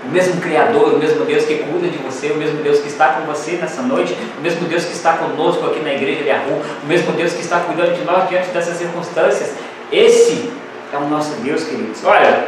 O 0.05 0.09
mesmo 0.09 0.41
Criador, 0.41 0.95
o 0.95 0.99
mesmo 0.99 1.25
Deus 1.25 1.45
que 1.45 1.55
cuida 1.55 1.89
de 1.89 1.99
você, 1.99 2.33
o 2.33 2.37
mesmo 2.37 2.63
Deus 2.63 2.81
que 2.81 2.89
está 2.89 3.09
com 3.09 3.27
você 3.27 3.53
nessa 3.53 3.83
noite, 3.83 4.17
o 4.39 4.41
mesmo 4.41 4.67
Deus 4.67 4.85
que 4.85 4.93
está 4.93 5.13
conosco 5.15 5.67
aqui 5.67 5.81
na 5.81 5.93
igreja 5.93 6.23
de 6.23 6.31
Arru, 6.31 6.63
o 6.83 6.87
mesmo 6.87 7.13
Deus 7.13 7.33
que 7.33 7.43
está 7.43 7.61
cuidando 7.61 7.95
de 7.95 8.05
nós 8.05 8.29
diante 8.29 8.49
dessas 8.49 8.77
circunstâncias, 8.77 9.55
esse 9.93 10.51
é 10.93 10.97
o 10.97 11.09
nosso 11.09 11.37
Deus, 11.43 11.65
queridos. 11.65 12.05
Olha, 12.05 12.45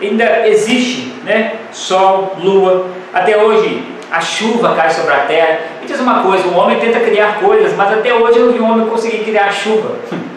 ainda 0.00 0.48
existe, 0.48 1.14
né? 1.24 1.54
Sol, 1.72 2.36
lua. 2.38 2.86
Até 3.12 3.36
hoje 3.36 3.84
a 4.10 4.20
chuva 4.20 4.74
cai 4.74 4.90
sobre 4.90 5.14
a 5.14 5.20
terra. 5.20 5.60
E 5.82 5.86
diz 5.86 6.00
uma 6.00 6.22
coisa: 6.22 6.46
o 6.48 6.56
homem 6.56 6.78
tenta 6.78 7.00
criar 7.00 7.40
coisas, 7.40 7.74
mas 7.76 7.92
até 7.92 8.12
hoje 8.12 8.38
eu 8.38 8.46
não 8.46 8.52
vi 8.52 8.60
um 8.60 8.70
homem 8.70 8.86
conseguir 8.86 9.24
criar 9.24 9.52
chuva. 9.52 9.96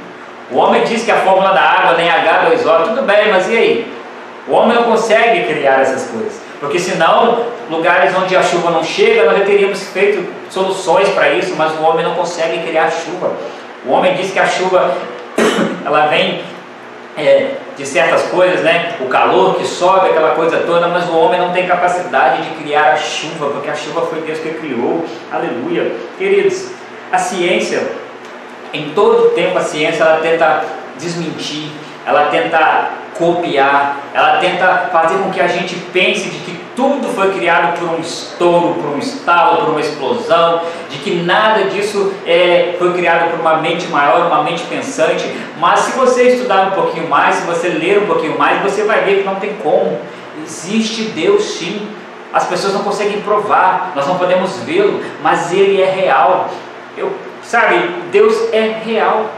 O 0.52 0.58
homem 0.58 0.84
diz 0.84 1.04
que 1.04 1.12
a 1.12 1.18
fórmula 1.18 1.54
da 1.54 1.62
água 1.62 1.98
nem 1.98 2.08
H2O, 2.08 2.89
tudo 2.89 3.02
bem, 3.02 3.32
mas 3.32 3.50
e 3.50 3.58
aí? 3.58 3.94
O 4.48 4.54
homem 4.54 4.76
não 4.76 4.84
consegue 4.84 5.44
criar 5.52 5.82
essas 5.82 6.08
coisas. 6.12 6.39
Porque 6.60 6.78
senão, 6.78 7.48
lugares 7.68 8.15
onde 8.15 8.36
a 8.36 8.44
chuva 8.44 8.70
não 8.70 8.84
chega, 8.84 9.26
nós 9.26 9.39
já 9.39 9.44
teríamos 9.44 9.82
feito 9.89 10.24
soluções 10.52 11.10
para 11.10 11.32
isso, 11.32 11.56
mas 11.58 11.74
o 11.80 11.82
homem 11.82 12.06
não 12.06 12.13
consegue 12.13 12.60
criar 12.60 12.91
chuva. 12.91 13.34
O 13.88 13.91
homem 13.91 14.13
diz 14.13 14.32
que 14.32 14.38
a 14.38 14.46
chuva 14.46 14.96
ela 15.86 16.08
vem 16.08 16.44
é, 17.18 17.56
de 17.78 17.86
certas 17.86 18.24
coisas, 18.24 18.62
né? 18.62 18.96
O 19.00 19.06
calor 19.06 19.56
que 19.56 19.65
sobe, 19.65 20.10
aquela 20.10 20.32
coisa 20.32 20.60
toda, 20.60 20.88
mas 20.88 21.10
o 21.10 21.18
homem 21.18 21.39
não 21.39 21.52
tem 21.52 21.68
capacidade 21.68 22.44
de 22.44 22.56
criar 22.56 22.94
a 22.94 22.98
chuva, 22.98 23.50
porque 23.50 23.70
a 23.70 23.76
chuva 23.76 24.02
foi 24.06 24.22
Deus 24.22 24.39
que 24.39 24.50
criou. 24.50 25.06
Aleluia. 25.32 25.94
Queridos, 26.18 26.72
a 27.12 27.18
ciência, 27.18 27.84
em 28.74 28.91
todo 28.91 29.34
tempo 29.34 29.58
a 29.58 29.62
ciência 29.62 30.04
ela 30.04 30.18
tenta 30.18 30.63
desmentir, 30.98 31.72
ela 32.06 32.26
tenta 32.26 32.89
copiar, 33.18 33.98
ela 34.13 34.38
tenta 34.38 34.89
fazer 34.91 35.18
com 35.18 35.32
que 35.32 35.39
a 35.39 35.48
gente 35.48 35.76
pense 35.94 36.30
de 36.30 36.39
que 36.39 36.65
tudo 36.76 37.08
foi 37.08 37.34
criado 37.34 37.80
por 37.80 37.89
um 37.89 38.00
estouro, 38.00 38.76
por 38.76 38.96
um 38.96 39.00
estalo, 39.00 39.60
por 39.60 39.70
uma 39.70 39.80
explosão, 39.80 40.62
de 40.89 40.98
que 40.98 41.15
nada 41.24 41.63
disso 41.65 42.13
é, 42.26 42.76
foi 42.78 42.94
criado 42.94 43.32
por 43.32 43.39
uma 43.39 43.58
mente 43.58 43.88
maior, 43.88 44.28
uma 44.28 44.44
mente 44.44 44.63
pensante. 44.63 45.26
Mas 45.58 45.80
se 45.80 45.91
você 45.98 46.34
estudar 46.34 46.68
um 46.68 46.72
pouquinho 46.72 47.08
mais, 47.08 47.36
se 47.36 47.46
você 47.46 47.70
ler 47.70 48.00
um 48.00 48.06
pouquinho 48.06 48.38
mais, 48.38 48.62
você 48.62 48.84
vai 48.84 49.04
ver 49.06 49.20
que 49.20 49.24
não 49.24 49.36
tem 49.36 49.54
como. 49.63 49.98
Existe 50.44 51.04
Deus 51.04 51.44
sim. 51.44 51.88
As 52.34 52.46
pessoas 52.46 52.74
não 52.74 52.84
conseguem 52.84 53.22
provar, 53.22 53.94
nós 53.96 54.06
não 54.06 54.18
podemos 54.18 54.58
vê-lo, 54.60 55.02
mas 55.24 55.54
ele 55.54 55.82
é 55.82 55.89
real. 55.89 56.50
Eu, 56.98 57.13
sabe, 57.41 57.78
Deus 58.12 58.54
é 58.54 58.82
real. 58.86 59.30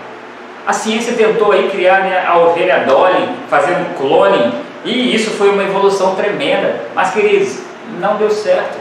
A 0.67 0.73
ciência 0.73 1.13
tentou 1.13 1.53
aí 1.53 1.69
criar 1.69 2.01
né, 2.01 2.25
a 2.27 2.37
ovelha 2.39 2.83
Dolly, 2.85 3.29
fazer 3.49 3.71
um 3.71 3.93
clone, 3.97 4.53
e 4.83 5.15
isso 5.15 5.31
foi 5.31 5.49
uma 5.49 5.63
evolução 5.63 6.13
tremenda. 6.13 6.81
Mas, 6.93 7.11
queridos, 7.13 7.59
não 8.01 8.17
deu 8.17 8.29
certo. 8.29 8.77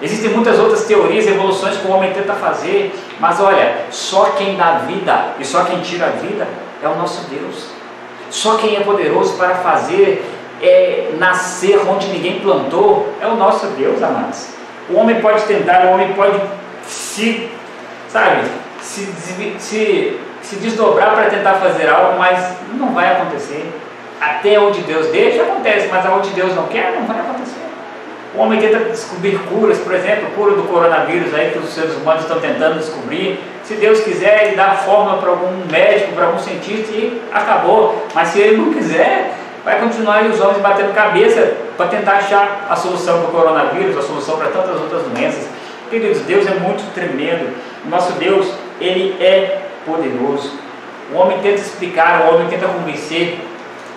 Existem 0.00 0.30
muitas 0.30 0.58
outras 0.58 0.84
teorias, 0.84 1.26
evoluções 1.26 1.76
que 1.76 1.86
o 1.86 1.90
homem 1.90 2.10
tenta 2.10 2.32
fazer, 2.32 2.98
mas 3.18 3.38
olha, 3.38 3.80
só 3.90 4.30
quem 4.30 4.56
dá 4.56 4.78
vida 4.86 5.34
e 5.38 5.44
só 5.44 5.64
quem 5.64 5.80
tira 5.80 6.06
a 6.06 6.10
vida 6.10 6.48
é 6.82 6.88
o 6.88 6.94
nosso 6.94 7.28
Deus. 7.28 7.66
Só 8.30 8.56
quem 8.56 8.76
é 8.76 8.80
poderoso 8.80 9.34
para 9.34 9.56
fazer 9.56 10.24
é, 10.62 11.10
nascer 11.18 11.78
onde 11.86 12.06
ninguém 12.08 12.40
plantou 12.40 13.12
é 13.20 13.26
o 13.26 13.34
nosso 13.34 13.66
Deus, 13.76 14.02
amados. 14.02 14.54
O 14.88 14.94
homem 14.94 15.20
pode 15.20 15.42
tentar, 15.42 15.84
o 15.84 15.90
homem 15.90 16.14
pode 16.14 16.40
se, 16.86 17.50
sabe, 18.08 18.48
se, 18.80 19.06
se 19.58 20.18
se 20.50 20.56
desdobrar 20.56 21.14
para 21.14 21.30
tentar 21.30 21.54
fazer 21.54 21.88
algo, 21.88 22.18
mas 22.18 22.56
não 22.74 22.92
vai 22.92 23.12
acontecer. 23.12 23.72
Até 24.20 24.58
onde 24.58 24.80
Deus 24.82 25.06
deixa, 25.06 25.42
acontece, 25.42 25.86
mas 25.88 26.04
aonde 26.04 26.30
Deus 26.30 26.54
não 26.56 26.66
quer, 26.66 26.92
não 26.98 27.06
vai 27.06 27.20
acontecer. 27.20 27.60
O 28.34 28.40
homem 28.40 28.60
tenta 28.60 28.80
descobrir 28.80 29.38
curas, 29.48 29.78
por 29.78 29.94
exemplo, 29.94 30.28
cura 30.34 30.54
do 30.54 30.64
coronavírus 30.64 31.32
aí 31.34 31.52
que 31.52 31.58
os 31.58 31.70
seres 31.70 31.94
humanos 31.94 32.22
estão 32.22 32.40
tentando 32.40 32.78
descobrir. 32.78 33.40
Se 33.62 33.74
Deus 33.74 34.00
quiser, 34.00 34.48
ele 34.48 34.56
dá 34.56 34.72
fórmula 34.72 35.18
para 35.18 35.30
algum 35.30 35.66
médico, 35.70 36.12
para 36.14 36.26
algum 36.26 36.38
cientista 36.38 36.92
e 36.92 37.22
acabou. 37.32 38.06
Mas 38.12 38.28
se 38.28 38.40
ele 38.40 38.56
não 38.56 38.72
quiser, 38.72 39.32
vai 39.64 39.78
continuar 39.78 40.24
os 40.24 40.40
homens 40.40 40.58
batendo 40.58 40.92
cabeça 40.92 41.54
para 41.76 41.86
tentar 41.86 42.14
achar 42.14 42.66
a 42.68 42.74
solução 42.74 43.20
para 43.20 43.28
o 43.28 43.32
coronavírus, 43.32 43.96
a 43.96 44.02
solução 44.02 44.36
para 44.36 44.48
tantas 44.48 44.80
outras 44.80 45.02
doenças. 45.02 45.48
Queridos, 45.88 46.20
Deus 46.22 46.46
é 46.46 46.54
muito 46.54 46.92
tremendo. 46.92 47.54
Nosso 47.88 48.12
Deus, 48.12 48.52
ele 48.80 49.16
é 49.20 49.69
poderoso. 49.84 50.52
O 51.12 51.16
homem 51.16 51.38
tenta 51.40 51.60
explicar, 51.60 52.22
o 52.22 52.34
homem 52.34 52.48
tenta 52.48 52.66
convencer 52.66 53.38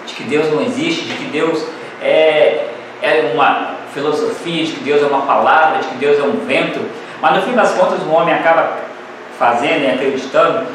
de 0.06 0.14
que 0.14 0.24
Deus 0.24 0.52
não 0.52 0.62
existe, 0.62 1.06
de 1.06 1.14
que 1.14 1.26
Deus 1.26 1.66
é, 2.02 2.68
é 3.02 3.32
uma 3.34 3.76
filosofia, 3.94 4.66
de 4.66 4.72
que 4.74 4.84
Deus 4.84 5.02
é 5.02 5.06
uma 5.06 5.22
palavra, 5.22 5.80
de 5.80 5.88
que 5.88 5.96
Deus 5.96 6.20
é 6.20 6.24
um 6.24 6.46
vento, 6.46 6.80
mas 7.22 7.36
no 7.36 7.42
fim 7.44 7.54
das 7.54 7.72
contas 7.74 8.02
o 8.02 8.10
homem 8.10 8.34
acaba 8.34 8.80
fazendo 9.38 9.84
e 9.84 9.92
acreditando 9.92 10.66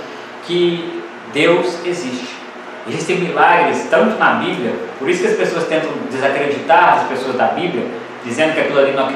que 0.47 1.03
Deus 1.33 1.85
existe. 1.85 2.39
Existem 2.89 3.17
milagres 3.17 3.87
tanto 3.91 4.19
na 4.19 4.35
Bíblia, 4.35 4.73
por 4.99 5.11
isso 5.11 5.23
que 5.23 5.29
as 5.29 5.37
pessoas 5.37 5.67
tentam 5.67 5.91
desacreditar 6.11 7.01
as 7.01 7.09
pessoas 7.09 7.37
da 7.37 7.49
Bíblia, 7.49 7.85
dizendo 8.25 8.55
que 8.55 8.61
aquilo 8.61 8.79
ali 8.79 8.93
não, 8.93 9.11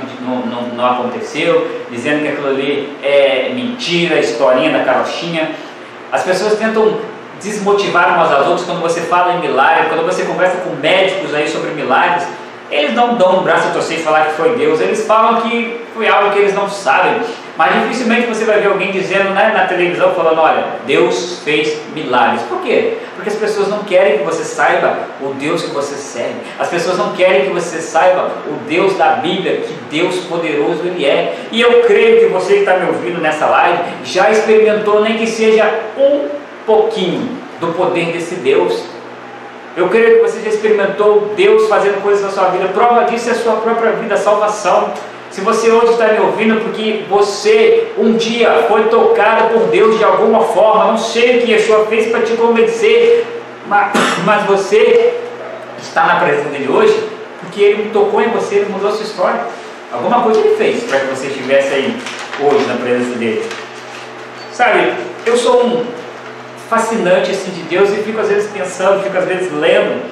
não, 0.47 0.63
não, 0.69 0.87
aconteceu, 0.87 1.87
dizendo 1.91 2.23
que 2.23 2.29
aquilo 2.29 2.49
ali 2.49 2.97
é 3.03 3.51
mentira, 3.55 4.19
historinha 4.19 4.71
da 4.71 4.85
carochinha. 4.85 5.51
As 6.13 6.23
pessoas 6.23 6.59
tentam 6.59 6.99
desmotivar 7.41 8.15
umas 8.15 8.31
às 8.31 8.47
outras 8.47 8.67
quando 8.67 8.83
você 8.83 9.01
fala 9.01 9.33
em 9.33 9.41
milagre, 9.41 9.89
quando 9.89 10.05
você 10.05 10.25
conversa 10.25 10.59
com 10.59 10.77
médicos 10.77 11.35
aí 11.35 11.49
sobre 11.49 11.71
milagres, 11.71 12.25
eles 12.71 12.95
não 12.95 13.17
dão 13.17 13.41
um 13.41 13.43
braço 13.43 13.69
a 13.69 13.71
torcer 13.71 13.99
e 13.99 14.03
falar 14.03 14.27
que 14.27 14.33
foi 14.35 14.55
Deus, 14.57 14.79
eles 14.81 15.07
falam 15.07 15.41
que 15.41 15.81
foi 15.95 16.07
algo 16.09 16.31
que 16.31 16.39
eles 16.39 16.55
não 16.55 16.69
sabem. 16.69 17.21
Mas 17.57 17.83
dificilmente 17.83 18.27
você 18.27 18.45
vai 18.45 18.61
ver 18.61 18.69
alguém 18.69 18.91
dizendo 18.91 19.31
né, 19.31 19.53
na 19.55 19.67
televisão, 19.67 20.15
falando: 20.15 20.41
olha, 20.41 20.65
Deus 20.87 21.41
fez 21.45 21.79
milagres. 21.95 22.43
Por 22.43 22.63
quê? 22.63 22.99
Porque 23.15 23.29
as 23.29 23.37
pessoas 23.37 23.69
não 23.69 23.81
querem 23.81 24.19
que 24.19 24.25
você 24.25 24.43
saiba 24.43 24.97
o 25.21 25.35
Deus 25.35 25.63
que 25.63 25.71
você 25.71 25.95
serve. 25.95 26.37
As 26.59 26.69
pessoas 26.69 26.97
não 26.97 27.13
querem 27.13 27.43
que 27.43 27.51
você 27.51 27.81
saiba 27.81 28.31
o 28.47 28.55
Deus 28.67 28.97
da 28.97 29.17
Bíblia, 29.17 29.59
que 29.59 29.75
Deus 29.91 30.17
poderoso 30.25 30.83
Ele 30.85 31.05
é. 31.05 31.37
E 31.53 31.61
eu 31.61 31.83
creio 31.83 32.21
que 32.21 32.27
você 32.27 32.55
que 32.55 32.61
está 32.61 32.79
me 32.79 32.87
ouvindo 32.87 33.21
nessa 33.21 33.47
live 33.47 33.83
já 34.05 34.31
experimentou, 34.31 35.03
nem 35.03 35.19
que 35.19 35.27
seja 35.27 35.71
um 35.99 36.29
pouquinho, 36.67 37.43
do 37.61 37.69
poder 37.69 38.07
desse 38.13 38.37
Deus. 38.37 38.83
Eu 39.77 39.89
creio 39.89 40.17
que 40.17 40.23
você 40.23 40.41
já 40.41 40.51
experimentou 40.51 41.33
Deus 41.35 41.69
fazendo 41.69 42.03
coisas 42.03 42.23
na 42.23 42.31
sua 42.31 42.49
vida. 42.49 42.69
Prova 42.69 43.05
disso 43.05 43.29
é 43.31 43.33
a 43.33 43.37
sua 43.37 43.57
própria 43.57 43.93
vida, 43.93 44.15
a 44.15 44.19
salvação. 44.19 44.93
Se 45.33 45.41
você 45.41 45.71
hoje 45.71 45.93
está 45.93 46.09
me 46.09 46.21
ouvindo 46.21 46.61
porque 46.61 47.05
você 47.09 47.91
um 47.97 48.13
dia 48.13 48.67
foi 48.69 48.85
tocado 48.85 49.55
por 49.55 49.69
Deus 49.69 49.97
de 49.97 50.05
alguma 50.05 50.41
forma, 50.41 50.93
não 50.93 50.99
sei 50.99 51.39
o 51.39 51.43
que 51.43 51.53
Yeshua 51.53 51.87
fez 51.87 52.11
para 52.11 52.21
te 52.21 52.35
convencer, 52.35 53.27
mas, 53.67 53.93
mas 54.27 54.45
você 54.45 55.15
está 55.81 56.05
na 56.05 56.17
presença 56.17 56.51
dele 56.51 56.69
hoje 56.71 57.09
porque 57.41 57.63
ele 57.63 57.91
tocou 57.91 58.21
em 58.21 58.29
você, 58.29 58.57
ele 58.57 58.71
mudou 58.71 58.91
a 58.91 58.93
sua 58.93 59.05
história. 59.05 59.41
Alguma 59.91 60.23
coisa 60.23 60.39
ele 60.39 60.55
fez 60.57 60.85
para 60.85 61.01
que 61.01 61.07
você 61.07 61.29
estivesse 61.29 61.75
aí 61.75 61.97
hoje 62.39 62.67
na 62.67 62.75
presença 62.75 63.19
dele. 63.19 63.43
Sabe, 64.53 64.93
eu 65.25 65.37
sou 65.39 65.67
um 65.67 65.87
fascinante 66.69 67.31
assim 67.31 67.53
de 67.53 67.63
Deus 67.63 67.91
e 67.91 68.03
fico 68.03 68.21
às 68.21 68.29
vezes 68.29 68.51
pensando, 68.51 69.03
fico 69.03 69.17
às 69.17 69.25
vezes 69.25 69.51
lendo, 69.51 70.03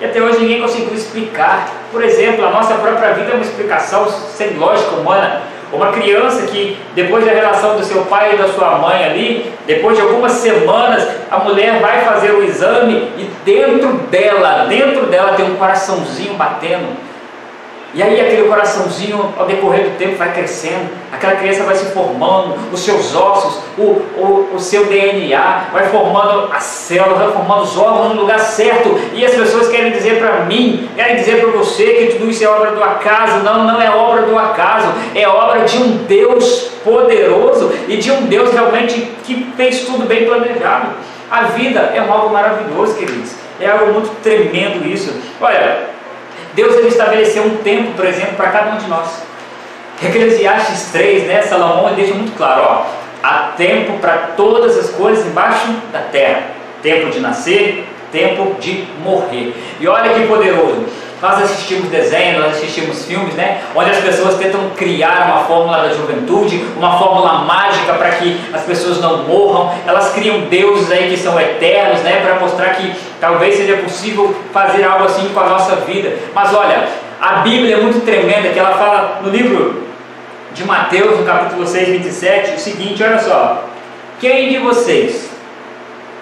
e 0.00 0.04
até 0.04 0.20
hoje 0.22 0.40
ninguém 0.40 0.60
conseguiu 0.60 0.94
explicar 0.94 1.68
Por 1.92 2.02
exemplo, 2.02 2.46
a 2.46 2.50
nossa 2.50 2.74
própria 2.74 3.12
vida 3.12 3.32
é 3.32 3.34
uma 3.34 3.44
explicação 3.44 4.08
sem 4.08 4.56
lógica 4.56 4.94
humana. 4.94 5.42
Uma 5.72 5.92
criança 5.92 6.46
que, 6.46 6.76
depois 6.94 7.24
da 7.24 7.30
relação 7.30 7.76
do 7.76 7.84
seu 7.84 8.02
pai 8.06 8.34
e 8.34 8.36
da 8.36 8.48
sua 8.48 8.78
mãe 8.78 9.04
ali, 9.04 9.52
depois 9.66 9.96
de 9.96 10.02
algumas 10.02 10.32
semanas, 10.32 11.06
a 11.30 11.38
mulher 11.38 11.80
vai 11.80 12.04
fazer 12.04 12.32
o 12.32 12.42
exame 12.42 13.08
e 13.16 13.30
dentro 13.44 13.92
dela, 14.10 14.66
dentro 14.68 15.06
dela 15.06 15.34
tem 15.34 15.46
um 15.46 15.56
coraçãozinho 15.56 16.34
batendo. 16.34 16.88
E 17.92 18.02
aí 18.02 18.20
aquele 18.20 18.48
coraçãozinho, 18.48 19.34
ao 19.36 19.46
decorrer 19.46 19.90
do 19.90 19.98
tempo, 19.98 20.16
vai 20.16 20.32
crescendo, 20.32 20.88
aquela 21.10 21.34
criança 21.34 21.64
vai 21.64 21.74
se 21.74 21.86
formando, 21.86 22.54
os 22.72 22.80
seus 22.80 23.14
ossos, 23.16 23.62
o, 23.76 23.82
o, 23.82 24.50
o 24.54 24.60
seu 24.60 24.86
DNA, 24.86 25.64
vai 25.72 25.88
formando 25.88 26.52
as 26.52 26.62
células, 26.62 27.18
vai 27.18 27.32
formando 27.32 27.62
os 27.62 27.76
órgãos 27.76 28.14
no 28.14 28.20
lugar 28.22 28.38
certo. 28.38 28.96
E 29.12 29.24
as 29.24 29.34
pessoas 29.34 29.68
querem 29.68 29.90
dizer 29.90 30.20
para 30.20 30.44
mim, 30.44 30.88
querem 30.94 31.16
dizer 31.16 31.40
para 31.40 31.50
você 31.50 31.84
que 31.94 32.06
tudo 32.12 32.30
isso 32.30 32.44
é 32.44 32.48
obra 32.48 32.70
do 32.70 32.82
acaso. 32.82 33.38
Não, 33.42 33.64
não 33.64 33.82
é 33.82 33.90
obra 33.90 34.22
do 34.22 34.38
acaso, 34.38 34.88
é 35.14 35.26
obra 35.26 35.62
de 35.62 35.76
um 35.78 35.96
Deus 36.04 36.70
poderoso 36.84 37.72
e 37.88 37.96
de 37.96 38.12
um 38.12 38.22
Deus 38.22 38.52
realmente 38.52 39.10
que 39.24 39.52
fez 39.56 39.80
tudo 39.80 40.06
bem 40.06 40.26
planejado. 40.26 40.90
A 41.28 41.42
vida 41.42 41.92
é 41.94 41.98
algo 41.98 42.30
maravilhoso, 42.32 42.94
queridos. 42.94 43.32
É 43.60 43.68
algo 43.68 43.92
muito 43.92 44.10
tremendo 44.22 44.86
isso. 44.86 45.14
Olha, 45.40 45.90
Deus 46.60 46.76
ele 46.76 46.88
estabeleceu 46.88 47.42
um 47.42 47.56
tempo, 47.56 47.92
por 47.92 48.04
exemplo, 48.04 48.34
para 48.36 48.50
cada 48.50 48.72
um 48.72 48.76
de 48.76 48.86
nós. 48.86 49.22
Eclesiastes 50.04 50.90
3, 50.92 51.26
né, 51.26 51.40
Salomão 51.40 51.86
ele 51.86 51.96
deixa 51.96 52.12
muito 52.12 52.36
claro, 52.36 52.62
ó, 52.62 52.86
há 53.22 53.52
tempo 53.56 53.94
para 53.98 54.32
todas 54.36 54.76
as 54.76 54.90
coisas 54.90 55.26
embaixo 55.26 55.74
da 55.90 56.00
terra. 56.00 56.42
Tempo 56.82 57.08
de 57.08 57.20
nascer, 57.20 57.88
tempo 58.12 58.56
de 58.60 58.86
morrer. 59.02 59.54
E 59.80 59.88
olha 59.88 60.12
que 60.12 60.26
poderoso. 60.26 60.84
Nós 61.22 61.42
assistimos 61.42 61.88
desenhos, 61.88 62.42
nós 62.42 62.56
assistimos 62.56 63.06
filmes, 63.06 63.34
né? 63.34 63.62
Onde 63.74 63.90
as 63.90 63.98
pessoas 63.98 64.36
tentam 64.36 64.70
criar 64.76 65.32
uma 65.32 65.44
fórmula 65.44 65.82
da 65.82 65.94
juventude, 65.94 66.62
uma 66.76 66.98
fórmula 66.98 67.40
mágica 67.44 67.94
para 67.94 68.10
que 68.12 68.38
as 68.52 68.62
pessoas 68.62 69.00
não 69.00 69.24
morram. 69.24 69.70
Elas 69.86 70.12
criam 70.12 70.40
deuses 70.40 70.90
aí 70.90 71.10
que 71.10 71.16
são 71.18 71.38
eternos, 71.38 72.00
né? 72.00 72.20
Para 72.22 72.40
mostrar 72.40 72.70
que 72.74 72.94
talvez 73.20 73.56
seja 73.56 73.76
possível 73.76 74.34
fazer 74.52 74.84
algo 74.84 75.04
assim 75.04 75.28
com 75.32 75.40
a 75.40 75.48
nossa 75.48 75.76
vida. 75.76 76.16
Mas 76.34 76.54
olha, 76.54 76.88
a 77.20 77.40
Bíblia 77.40 77.76
é 77.76 77.80
muito 77.80 78.04
tremenda, 78.04 78.48
que 78.48 78.58
ela 78.58 78.76
fala 78.76 79.20
no 79.22 79.30
livro 79.30 79.84
de 80.52 80.64
Mateus, 80.64 81.18
no 81.18 81.24
capítulo 81.24 81.66
6, 81.66 81.88
27, 81.88 82.54
o 82.54 82.58
seguinte: 82.58 83.02
olha 83.02 83.18
só. 83.18 83.64
Quem 84.18 84.50
de 84.50 84.58
vocês, 84.58 85.30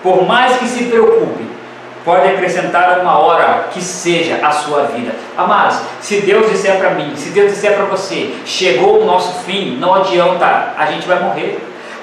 por 0.05 0.25
mais 0.25 0.57
que 0.59 0.67
se 0.67 0.85
preocupe, 0.85 1.45
pode 2.05 2.29
acrescentar 2.29 3.01
uma 3.01 3.19
hora 3.19 3.69
que 3.73 3.83
seja 3.83 4.39
a 4.41 4.53
sua 4.53 4.85
vida. 4.85 5.13
Amados, 5.37 5.81
se 6.01 6.21
Deus 6.21 6.51
disser 6.51 6.79
para 6.79 6.91
mim, 6.91 7.13
se 7.17 7.31
Deus 7.31 7.53
disser 7.53 7.75
para 7.75 7.87
você, 7.87 8.35
chegou 8.47 9.03
o 9.03 9.05
nosso 9.05 9.45
fim, 9.45 9.77
não 9.81 9.95
adianta, 9.95 10.75
a 10.79 10.87
gente 10.87 11.07
vai 11.07 11.21
morrer. 11.21 11.59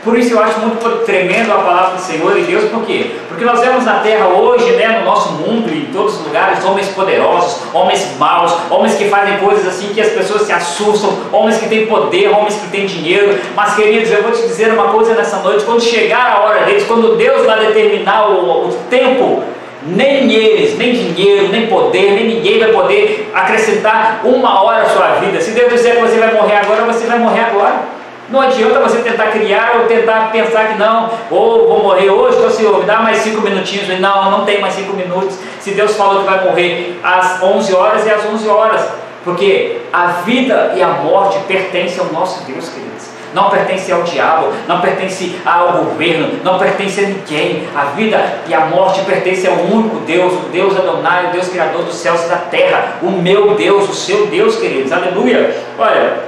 Por 0.06 0.16
isso 0.16 0.36
eu 0.36 0.40
acho 0.40 0.60
muito 0.60 1.04
tremendo 1.04 1.52
a 1.52 1.56
palavra 1.56 1.96
do 1.96 2.00
Senhor 2.00 2.38
e 2.38 2.44
Deus, 2.44 2.70
por 2.70 2.86
quê? 2.86 3.08
Porque 3.28 3.44
nós 3.44 3.60
vemos 3.60 3.84
na 3.84 4.02
terra 4.02 4.28
hoje, 4.28 4.72
né, 4.74 5.00
no 5.00 5.06
nosso 5.06 5.34
mundo 5.34 5.68
e 5.74 5.80
em 5.80 5.86
todos 5.86 6.20
os 6.20 6.26
lugares, 6.28 6.64
homens 6.64 6.90
poderosos, 6.90 7.64
homens 7.74 8.16
maus, 8.20 8.56
homens 8.70 8.94
que 8.94 9.06
fazem 9.06 9.40
coisas 9.40 9.68
assim 9.68 9.88
que 9.96 10.00
as 10.00 10.10
pessoas 10.10 10.44
se 10.44 10.54
assustam, 10.54 11.12
homens 11.34 11.58
que 11.58 11.68
têm 11.68 11.88
poder, 11.88 12.30
homens 12.30 12.54
que 12.54 12.68
têm 12.68 12.86
dinheiro. 12.86 13.36
Mas 13.56 13.74
queridos, 13.74 14.12
eu 14.12 14.22
vou 14.22 14.32
te 14.32 14.44
dizer 14.44 14.72
uma 14.72 14.90
coisa 14.90 15.16
nessa 15.16 15.38
noite: 15.38 15.66
quando 15.66 15.82
chegar 15.82 16.34
a 16.34 16.44
hora 16.44 16.66
deles, 16.66 16.86
quando 16.86 17.16
Deus 17.16 17.44
vai 17.44 17.66
determinar 17.66 18.30
o, 18.30 18.70
o 18.70 18.74
tempo 18.88 19.44
nem 19.88 20.32
eles, 20.32 20.78
nem 20.78 20.94
dinheiro, 20.94 21.48
nem 21.50 21.66
poder, 21.66 22.12
nem 22.12 22.28
ninguém 22.28 22.60
vai 22.60 22.72
poder 22.72 23.32
acrescentar 23.34 24.22
uma 24.24 24.64
hora 24.64 24.84
à 24.84 24.90
sua 24.90 25.08
vida. 25.16 25.42
Se 25.42 25.52
Deus 25.52 25.74
disser 25.74 25.96
que 25.96 26.02
você 26.02 26.18
vai 26.18 26.32
morrer 26.34 26.58
agora, 26.58 26.84
você 26.84 27.08
vai 27.08 27.18
morrer 27.18 27.42
agora. 27.42 27.95
Não 28.30 28.42
adianta 28.42 28.80
você 28.80 29.00
tentar 29.00 29.28
criar 29.28 29.78
ou 29.80 29.88
tentar 29.88 30.32
pensar 30.32 30.70
que 30.70 30.80
não, 30.80 31.12
ou 31.30 31.68
vou 31.68 31.84
morrer 31.84 32.10
hoje, 32.10 32.38
então 32.38 32.50
Senhor, 32.50 32.80
me 32.80 32.86
dá 32.86 33.00
mais 33.00 33.18
cinco 33.18 33.42
minutinhos. 33.42 33.88
Não, 34.00 34.32
não 34.32 34.46
tem 34.46 34.60
mais 34.60 34.74
cinco 34.74 34.94
minutos. 34.94 35.38
Se 35.60 35.72
Deus 35.72 35.96
falou 35.96 36.22
que 36.22 36.30
vai 36.30 36.44
morrer 36.44 37.00
às 37.04 37.42
11 37.42 37.76
horas, 37.76 38.08
é 38.08 38.14
às 38.14 38.26
11 38.26 38.48
horas. 38.50 38.82
Porque 39.24 39.82
a 39.92 40.08
vida 40.24 40.74
e 40.76 40.84
a 40.84 40.88
morte 40.88 41.40
pertencem 41.48 42.00
ao 42.00 42.12
nosso 42.12 42.44
Deus, 42.46 42.70
queridos 42.70 43.16
não 43.36 43.50
pertence 43.50 43.92
ao 43.92 44.02
diabo, 44.04 44.48
não 44.66 44.80
pertence 44.80 45.36
ao 45.46 45.84
governo, 45.84 46.40
não 46.42 46.58
pertence 46.58 47.02
a 47.02 47.08
ninguém. 47.08 47.68
A 47.76 47.84
vida 47.88 48.18
e 48.48 48.54
a 48.54 48.62
morte 48.62 49.02
pertencem 49.02 49.50
ao 49.50 49.58
único 49.58 49.98
Deus, 49.98 50.34
o 50.34 50.50
Deus 50.50 50.76
Adonai, 50.76 51.28
o 51.28 51.32
Deus 51.32 51.50
Criador 51.50 51.84
dos 51.84 51.96
céus 51.96 52.24
e 52.24 52.30
da 52.30 52.38
terra, 52.38 52.94
o 53.02 53.12
meu 53.12 53.54
Deus, 53.56 53.90
o 53.90 53.94
seu 53.94 54.28
Deus, 54.28 54.56
queridos. 54.56 54.92
Aleluia. 54.94 55.54
Olha, 55.78 56.20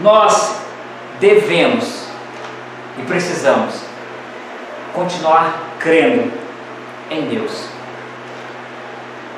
nós 0.00 0.60
devemos 1.24 2.04
e 2.98 3.02
precisamos 3.02 3.74
continuar 4.92 5.54
crendo 5.78 6.30
em 7.10 7.22
Deus. 7.22 7.68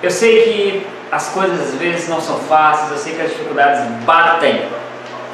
Eu 0.02 0.10
sei 0.10 0.42
que 0.42 0.86
as 1.12 1.28
coisas 1.28 1.60
às 1.60 1.74
vezes 1.76 2.08
não 2.08 2.20
são 2.20 2.38
fáceis, 2.40 2.90
eu 2.90 2.98
sei 2.98 3.14
que 3.14 3.22
as 3.22 3.30
dificuldades 3.30 3.80
batem 4.04 4.66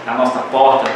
na 0.04 0.14
nossa 0.14 0.40
porta, 0.50 0.90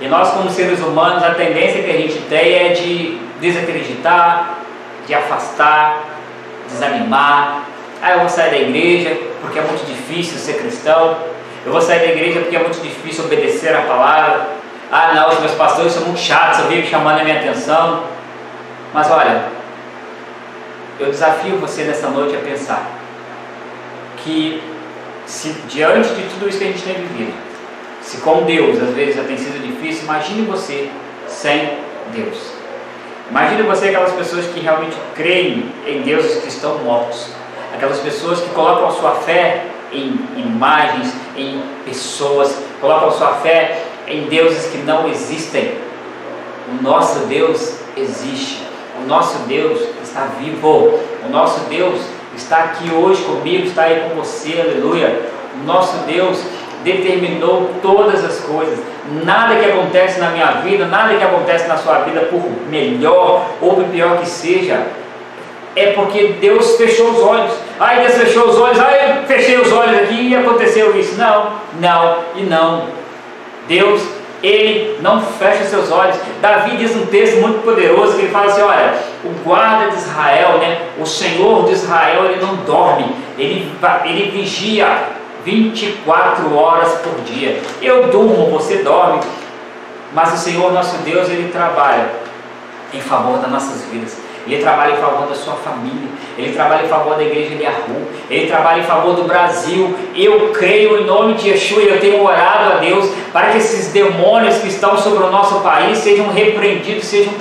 e 0.00 0.06
nós, 0.06 0.30
como 0.30 0.48
seres 0.50 0.78
humanos, 0.80 1.24
a 1.24 1.34
tendência 1.34 1.82
que 1.82 1.90
a 1.90 1.96
gente 1.96 2.20
tem 2.28 2.54
é 2.54 2.68
de 2.68 3.18
desacreditar, 3.40 4.58
de 5.06 5.14
afastar, 5.14 6.04
desanimar. 6.68 7.64
Ah, 8.00 8.12
eu 8.12 8.20
vou 8.20 8.28
sair 8.28 8.50
da 8.50 8.58
igreja 8.58 9.18
porque 9.40 9.58
é 9.58 9.62
muito 9.62 9.84
difícil 9.86 10.38
ser 10.38 10.58
cristão. 10.58 11.16
Eu 11.66 11.72
vou 11.72 11.80
sair 11.80 11.98
da 11.98 12.12
igreja 12.12 12.40
porque 12.40 12.54
é 12.54 12.60
muito 12.60 12.80
difícil 12.80 13.24
obedecer 13.24 13.74
a 13.74 13.80
palavra. 13.80 14.57
Ah, 14.90 15.12
não, 15.14 15.28
os 15.28 15.40
meus 15.40 15.52
pastores 15.52 15.92
são 15.92 16.04
muito 16.04 16.18
chatos, 16.18 16.60
eu 16.60 16.68
vivo 16.68 16.88
chamando 16.88 17.20
a 17.20 17.24
minha 17.24 17.38
atenção. 17.38 18.04
Mas 18.92 19.10
olha, 19.10 19.44
eu 20.98 21.10
desafio 21.10 21.58
você 21.58 21.84
nessa 21.84 22.08
noite 22.08 22.34
a 22.34 22.40
pensar 22.40 22.86
que 24.24 24.62
se 25.26 25.50
diante 25.68 26.08
de 26.08 26.22
tudo 26.30 26.48
isso 26.48 26.58
que 26.58 26.64
a 26.64 26.68
gente 26.68 26.82
tem 26.82 26.94
vivido, 26.94 27.34
se 28.00 28.18
com 28.18 28.44
Deus 28.44 28.82
às 28.82 28.94
vezes 28.94 29.16
já 29.16 29.24
tem 29.24 29.36
sido 29.36 29.62
difícil, 29.62 30.04
imagine 30.04 30.46
você 30.46 30.90
sem 31.26 31.78
Deus. 32.12 32.52
Imagine 33.30 33.62
você 33.64 33.88
aquelas 33.88 34.12
pessoas 34.12 34.46
que 34.46 34.60
realmente 34.60 34.96
creem 35.14 35.70
em 35.86 36.00
deuses 36.00 36.42
que 36.42 36.48
estão 36.48 36.78
mortos. 36.78 37.28
Aquelas 37.74 37.98
pessoas 37.98 38.40
que 38.40 38.48
colocam 38.50 38.88
a 38.88 38.92
sua 38.92 39.16
fé 39.16 39.66
em 39.92 40.18
imagens, 40.34 41.12
em 41.36 41.62
pessoas, 41.84 42.58
colocam 42.80 43.08
a 43.08 43.12
sua 43.12 43.34
fé 43.34 43.84
em 44.10 44.22
deuses 44.24 44.70
que 44.70 44.78
não 44.78 45.08
existem. 45.08 45.74
O 46.68 46.82
nosso 46.82 47.20
Deus 47.26 47.78
existe. 47.96 48.62
O 49.02 49.06
nosso 49.06 49.38
Deus 49.46 49.80
está 50.02 50.28
vivo. 50.40 50.98
O 51.24 51.28
nosso 51.30 51.60
Deus 51.68 52.00
está 52.36 52.58
aqui 52.58 52.90
hoje 52.90 53.22
comigo, 53.22 53.66
está 53.66 53.84
aí 53.84 54.08
com 54.08 54.16
você, 54.16 54.60
aleluia. 54.60 55.22
O 55.60 55.66
nosso 55.66 55.96
Deus 56.06 56.40
determinou 56.84 57.70
todas 57.82 58.24
as 58.24 58.40
coisas. 58.40 58.78
Nada 59.24 59.56
que 59.56 59.64
acontece 59.64 60.20
na 60.20 60.30
minha 60.30 60.50
vida, 60.62 60.86
nada 60.86 61.14
que 61.14 61.24
acontece 61.24 61.66
na 61.66 61.76
sua 61.76 62.00
vida, 62.00 62.20
por 62.22 62.42
melhor 62.68 63.46
ou 63.60 63.74
por 63.74 63.84
pior 63.84 64.18
que 64.18 64.28
seja, 64.28 64.86
é 65.74 65.92
porque 65.92 66.34
Deus 66.40 66.76
fechou 66.76 67.10
os 67.10 67.20
olhos. 67.20 67.52
Ai, 67.80 68.00
Deus 68.00 68.14
fechou 68.14 68.48
os 68.48 68.58
olhos, 68.58 68.78
ai, 68.80 69.20
eu 69.20 69.26
fechei 69.26 69.58
os 69.58 69.72
olhos 69.72 70.02
aqui 70.02 70.28
e 70.28 70.36
aconteceu 70.36 70.98
isso. 70.98 71.16
Não, 71.16 71.52
não 71.80 72.18
e 72.36 72.42
não. 72.42 72.97
Deus, 73.68 74.02
ele 74.42 74.98
não 75.00 75.20
fecha 75.20 75.64
seus 75.64 75.90
olhos. 75.92 76.16
Davi 76.40 76.76
diz 76.76 76.96
um 76.96 77.06
texto 77.06 77.40
muito 77.40 77.62
poderoso 77.62 78.14
que 78.14 78.22
ele 78.22 78.32
fala 78.32 78.46
assim: 78.46 78.62
olha, 78.62 78.98
o 79.24 79.28
guarda 79.44 79.90
de 79.90 79.96
Israel, 79.96 80.58
né, 80.58 80.88
o 80.98 81.06
Senhor 81.06 81.66
de 81.66 81.72
Israel, 81.72 82.24
ele 82.24 82.44
não 82.44 82.56
dorme, 82.56 83.14
ele, 83.36 83.70
ele 84.04 84.30
vigia 84.30 85.10
24 85.44 86.54
horas 86.54 86.92
por 86.98 87.20
dia. 87.22 87.60
Eu 87.80 88.08
durmo, 88.08 88.50
você 88.50 88.78
dorme, 88.78 89.20
mas 90.12 90.34
o 90.34 90.36
Senhor 90.36 90.72
nosso 90.72 90.98
Deus, 90.98 91.28
Ele 91.28 91.50
trabalha 91.50 92.10
em 92.92 93.00
favor 93.00 93.38
das 93.38 93.50
nossas 93.50 93.84
vidas. 93.90 94.16
Ele 94.48 94.62
trabalha 94.62 94.94
em 94.94 94.96
favor 94.96 95.26
da 95.26 95.34
sua 95.34 95.54
família, 95.54 96.08
Ele 96.36 96.52
trabalha 96.52 96.84
em 96.84 96.88
favor 96.88 97.16
da 97.16 97.22
igreja 97.22 97.54
de 97.54 97.66
Arru, 97.66 98.08
Ele 98.30 98.46
trabalha 98.46 98.80
em 98.80 98.84
favor 98.84 99.14
do 99.14 99.24
Brasil. 99.24 99.94
Eu 100.16 100.50
creio 100.52 101.00
em 101.00 101.04
nome 101.04 101.34
de 101.34 101.50
Yeshua 101.50 101.82
e 101.82 101.88
eu 101.88 102.00
tenho 102.00 102.24
orado 102.24 102.72
a 102.72 102.76
Deus 102.76 103.10
para 103.32 103.48
que 103.50 103.58
esses 103.58 103.92
demônios 103.92 104.58
que 104.58 104.68
estão 104.68 104.96
sobre 104.96 105.22
o 105.24 105.30
nosso 105.30 105.60
país 105.60 105.98
sejam 105.98 106.28
repreendidos, 106.30 107.04
sejam 107.04 107.32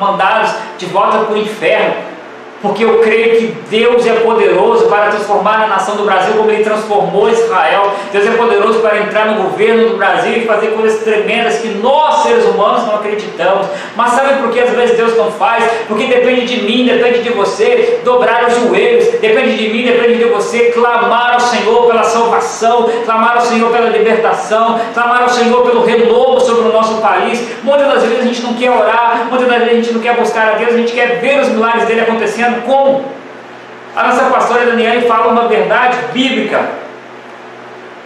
mandados 0.00 0.54
de 0.78 0.86
volta 0.86 1.18
para 1.18 1.34
o 1.34 1.36
inferno 1.36 2.15
porque 2.62 2.84
eu 2.84 3.00
creio 3.00 3.38
que 3.38 3.46
Deus 3.70 4.06
é 4.06 4.14
poderoso 4.14 4.86
para 4.86 5.10
transformar 5.10 5.64
a 5.64 5.66
nação 5.66 5.96
do 5.96 6.04
Brasil 6.04 6.34
como 6.34 6.50
Ele 6.50 6.64
transformou 6.64 7.28
Israel. 7.28 7.92
Deus 8.12 8.26
é 8.26 8.30
poderoso 8.30 8.80
para 8.80 8.98
entrar 8.98 9.26
no 9.26 9.42
governo 9.42 9.90
do 9.90 9.96
Brasil 9.96 10.38
e 10.38 10.46
fazer 10.46 10.68
coisas 10.68 11.02
tremendas 11.02 11.58
que 11.58 11.68
nós, 11.68 12.22
seres 12.22 12.44
humanos, 12.44 12.86
não 12.86 12.96
acreditamos. 12.96 13.66
Mas 13.94 14.12
sabe 14.12 14.40
por 14.40 14.50
que 14.50 14.60
às 14.60 14.70
vezes 14.70 14.96
Deus 14.96 15.16
não 15.16 15.30
faz? 15.32 15.64
Porque 15.86 16.06
depende 16.06 16.46
de 16.46 16.62
mim, 16.62 16.86
depende 16.86 17.22
de 17.22 17.30
você 17.30 18.00
dobrar 18.04 18.46
os 18.46 18.54
joelhos, 18.54 19.06
depende 19.20 19.56
de 19.56 19.68
mim, 19.68 19.84
depende 19.84 20.18
de 20.18 20.24
você 20.24 20.70
clamar 20.70 21.34
ao 21.34 21.40
Senhor 21.40 21.86
pela 21.86 22.04
salvação, 22.04 22.88
clamar 23.04 23.36
ao 23.36 23.42
Senhor 23.42 23.70
pela 23.70 23.90
libertação, 23.90 24.80
clamar 24.94 25.22
ao 25.22 25.28
Senhor 25.28 25.62
pelo 25.62 25.84
renovo 25.84 26.40
sobre 26.40 26.68
o 26.68 26.72
nosso 26.72 27.00
país. 27.00 27.40
Muitas 27.62 27.86
das 27.86 28.02
vezes 28.02 28.20
a 28.20 28.22
gente 28.22 28.42
não 28.42 28.54
quer 28.54 28.70
orar, 28.70 29.26
muitas 29.28 29.48
das 29.48 29.58
vezes 29.58 29.72
a 29.72 29.76
gente 29.76 29.92
não 29.92 30.00
quer 30.00 30.16
buscar 30.16 30.48
a 30.48 30.52
Deus, 30.52 30.74
a 30.74 30.78
gente 30.78 30.92
quer 30.92 31.20
ver 31.20 31.40
os 31.40 31.48
milagres 31.48 31.86
dele 31.86 32.00
acontecendo 32.00 32.45
como? 32.64 33.04
A 33.94 34.08
nossa 34.08 34.24
pastora 34.24 34.66
Daniela 34.66 35.02
fala 35.02 35.32
uma 35.32 35.48
verdade 35.48 35.96
bíblica. 36.12 36.68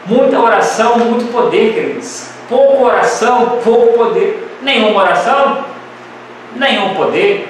Muita 0.07 0.38
oração, 0.38 0.98
muito 0.98 1.33
poder, 1.33 1.74
queridos. 1.74 2.31
Pouca 2.48 2.85
oração, 2.85 3.59
pouco 3.62 3.98
poder. 3.98 4.57
Nenhuma 4.62 5.03
oração, 5.03 5.64
nenhum 6.57 6.94
poder. 6.94 7.48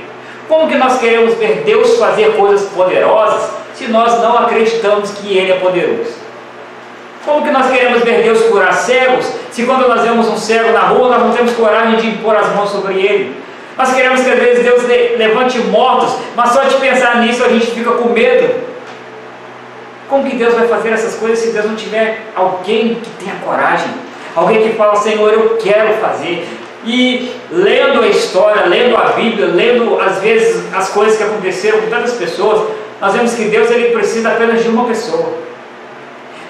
Como 0.48 0.68
que 0.68 0.76
nós 0.76 0.98
queremos 0.98 1.34
ver 1.34 1.62
Deus 1.64 1.96
fazer 1.98 2.36
coisas 2.36 2.68
poderosas 2.70 3.50
se 3.74 3.88
nós 3.88 4.20
não 4.20 4.38
acreditamos 4.38 5.12
que 5.12 5.36
Ele 5.36 5.52
é 5.52 5.56
poderoso? 5.56 6.14
Como 7.24 7.44
que 7.44 7.50
nós 7.50 7.70
queremos 7.70 8.02
ver 8.02 8.22
Deus 8.22 8.42
curar 8.44 8.72
cegos 8.72 9.30
se 9.50 9.64
quando 9.64 9.86
nós 9.86 10.00
vemos 10.02 10.26
um 10.26 10.36
cego 10.36 10.72
na 10.72 10.80
rua 10.80 11.10
nós 11.10 11.22
não 11.22 11.32
temos 11.32 11.52
coragem 11.52 11.96
de 11.96 12.08
impor 12.08 12.34
as 12.34 12.54
mãos 12.54 12.70
sobre 12.70 12.94
ele? 12.94 13.36
Nós 13.76 13.94
queremos 13.94 14.20
que 14.20 14.30
às 14.30 14.38
vezes 14.38 14.64
Deus 14.64 14.82
levante 15.16 15.58
mortos, 15.58 16.16
mas 16.36 16.50
só 16.50 16.64
de 16.64 16.76
pensar 16.76 17.22
nisso 17.22 17.44
a 17.44 17.48
gente 17.48 17.66
fica 17.66 17.90
com 17.92 18.10
medo. 18.10 18.70
Como 20.08 20.28
que 20.28 20.36
Deus 20.36 20.54
vai 20.54 20.66
fazer 20.66 20.90
essas 20.90 21.14
coisas 21.14 21.38
se 21.38 21.52
Deus 21.52 21.66
não 21.66 21.76
tiver 21.76 22.26
alguém 22.34 22.96
que 22.96 23.10
tenha 23.24 23.36
coragem? 23.44 23.88
Alguém 24.34 24.62
que 24.62 24.76
fala, 24.76 24.96
Senhor, 24.96 25.32
eu 25.32 25.56
quero 25.56 25.94
fazer. 25.94 26.46
E 26.84 27.32
lendo 27.50 28.02
a 28.02 28.08
história, 28.08 28.66
lendo 28.66 28.96
a 28.96 29.12
Bíblia, 29.12 29.46
lendo 29.46 30.00
às 30.00 30.18
vezes 30.18 30.64
as 30.74 30.88
coisas 30.88 31.16
que 31.16 31.22
aconteceram 31.22 31.80
com 31.80 31.90
tantas 31.90 32.14
pessoas, 32.14 32.70
nós 33.00 33.12
vemos 33.12 33.34
que 33.34 33.44
Deus 33.44 33.70
ele 33.70 33.92
precisa 33.92 34.30
apenas 34.30 34.62
de 34.62 34.68
uma 34.68 34.86
pessoa. 34.86 35.34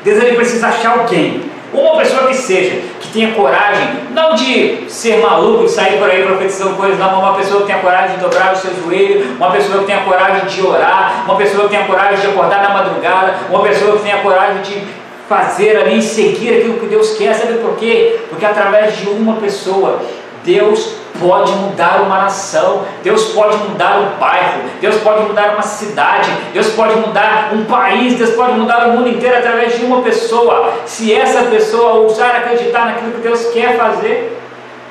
Deus 0.02 0.22
ele 0.22 0.36
precisa 0.36 0.68
achar 0.68 0.98
alguém 0.98 1.49
uma 1.72 1.96
pessoa 1.98 2.28
que 2.28 2.34
seja, 2.34 2.80
que 3.00 3.08
tenha 3.12 3.32
coragem, 3.32 3.86
não 4.10 4.34
de 4.34 4.84
ser 4.88 5.18
maluco, 5.18 5.64
de 5.64 5.70
sair 5.70 5.98
por 5.98 6.10
aí 6.10 6.22
profetizando 6.22 6.76
coisas, 6.76 6.98
não, 6.98 7.20
uma 7.20 7.34
pessoa 7.34 7.60
que 7.60 7.66
tenha 7.66 7.78
coragem 7.78 8.16
de 8.16 8.22
dobrar 8.22 8.52
o 8.52 8.56
seu 8.56 8.70
joelho, 8.74 9.36
uma 9.36 9.50
pessoa 9.50 9.78
que 9.78 9.84
tenha 9.86 10.00
coragem 10.00 10.46
de 10.46 10.66
orar, 10.66 11.22
uma 11.24 11.36
pessoa 11.36 11.64
que 11.64 11.70
tenha 11.70 11.86
coragem 11.86 12.20
de 12.20 12.26
acordar 12.26 12.62
na 12.62 12.70
madrugada, 12.70 13.34
uma 13.48 13.62
pessoa 13.62 13.96
que 13.96 14.02
tenha 14.02 14.18
coragem 14.18 14.62
de 14.62 14.82
fazer 15.28 15.76
ali, 15.76 16.02
seguir 16.02 16.58
aquilo 16.58 16.80
que 16.80 16.86
Deus 16.86 17.16
quer, 17.16 17.32
sabe 17.34 17.54
por 17.58 17.76
quê? 17.76 18.18
Porque 18.28 18.44
através 18.44 18.96
de 18.96 19.08
uma 19.08 19.36
pessoa, 19.36 20.02
Deus 20.44 21.00
pode 21.20 21.52
mudar 21.52 22.02
uma 22.02 22.22
nação, 22.22 22.84
Deus 23.02 23.32
pode 23.32 23.56
mudar 23.58 24.00
um 24.00 24.18
bairro, 24.18 24.62
Deus 24.80 24.96
pode 24.96 25.24
mudar 25.24 25.52
uma 25.52 25.62
cidade, 25.62 26.30
Deus 26.52 26.68
pode 26.70 26.96
mudar 26.96 27.50
um 27.52 27.64
país, 27.64 28.14
Deus 28.14 28.30
pode 28.30 28.52
mudar 28.52 28.88
o 28.88 28.92
mundo 28.92 29.08
inteiro 29.08 29.36
através 29.36 29.78
de 29.78 29.84
uma 29.84 30.00
pessoa. 30.02 30.72
Se 30.86 31.12
essa 31.12 31.42
pessoa 31.44 31.94
ousar 31.94 32.36
acreditar 32.36 32.86
naquilo 32.86 33.12
que 33.12 33.20
Deus 33.20 33.46
quer 33.52 33.76
fazer, 33.76 34.40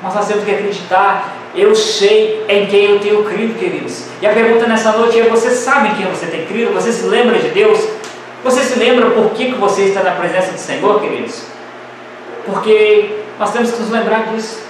mas 0.02 0.14
nós 0.14 0.26
temos 0.26 0.44
que 0.44 0.50
acreditar. 0.50 1.36
Eu 1.52 1.74
sei 1.74 2.44
em 2.48 2.66
quem 2.66 2.92
eu 2.92 3.00
tenho 3.00 3.24
crido, 3.24 3.58
queridos. 3.58 4.04
E 4.22 4.26
a 4.26 4.32
pergunta 4.32 4.68
nessa 4.68 4.92
noite 4.92 5.18
é: 5.18 5.24
você 5.24 5.50
sabe 5.50 5.88
em 5.88 5.94
quem 5.96 6.06
você 6.06 6.26
tem 6.26 6.46
crido? 6.46 6.72
Você 6.74 6.92
se 6.92 7.06
lembra 7.06 7.38
de 7.38 7.48
Deus? 7.48 7.80
Você 8.44 8.62
se 8.62 8.78
lembra 8.78 9.10
por 9.10 9.30
que, 9.30 9.46
que 9.46 9.58
você 9.58 9.82
está 9.82 10.02
na 10.02 10.12
presença 10.12 10.52
do 10.52 10.58
Senhor, 10.58 11.00
queridos? 11.00 11.42
Porque 12.46 13.16
nós 13.38 13.52
temos 13.52 13.72
que 13.72 13.80
nos 13.80 13.90
lembrar 13.90 14.28
disso. 14.28 14.69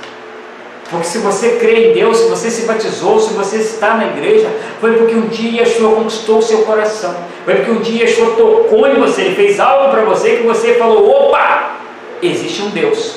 Porque 0.91 1.07
se 1.07 1.19
você 1.19 1.51
crê 1.51 1.91
em 1.91 1.93
Deus, 1.93 2.19
se 2.19 2.29
você 2.29 2.51
se 2.51 2.67
batizou, 2.67 3.21
se 3.21 3.33
você 3.33 3.59
está 3.59 3.95
na 3.95 4.07
igreja, 4.07 4.49
foi 4.81 4.95
porque 4.95 5.15
um 5.15 5.29
dia 5.29 5.63
Yeshua 5.63 5.95
conquistou 5.95 6.39
o 6.39 6.43
seu 6.43 6.63
coração. 6.63 7.15
Foi 7.45 7.55
porque 7.55 7.71
um 7.71 7.81
dia 7.81 8.03
Yeshua 8.03 8.35
tocou 8.37 8.89
em 8.89 8.95
você, 8.95 9.23
ele 9.23 9.37
fez 9.37 9.61
algo 9.61 9.93
para 9.93 10.03
você 10.03 10.37
que 10.37 10.43
você 10.43 10.75
falou: 10.75 11.09
opa, 11.09 11.77
existe 12.21 12.63
um 12.63 12.71
Deus. 12.71 13.15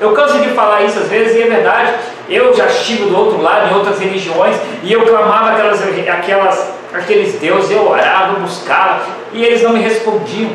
Eu 0.00 0.12
canso 0.12 0.40
de 0.40 0.48
falar 0.50 0.82
isso 0.82 0.98
às 0.98 1.08
vezes 1.08 1.36
e 1.36 1.42
é 1.42 1.46
verdade. 1.46 1.94
Eu 2.28 2.52
já 2.52 2.66
estive 2.66 3.04
do 3.04 3.16
outro 3.16 3.40
lado, 3.40 3.72
em 3.72 3.76
outras 3.76 4.00
religiões, 4.00 4.56
e 4.82 4.92
eu 4.92 5.02
clamava 5.02 5.52
aquelas, 5.52 5.80
aquelas, 6.08 6.72
aqueles 6.92 7.34
deuses, 7.34 7.70
eu 7.70 7.88
orava, 7.88 8.34
eu 8.34 8.40
buscava, 8.40 9.02
e 9.32 9.44
eles 9.44 9.62
não 9.62 9.72
me 9.72 9.80
respondiam. 9.80 10.50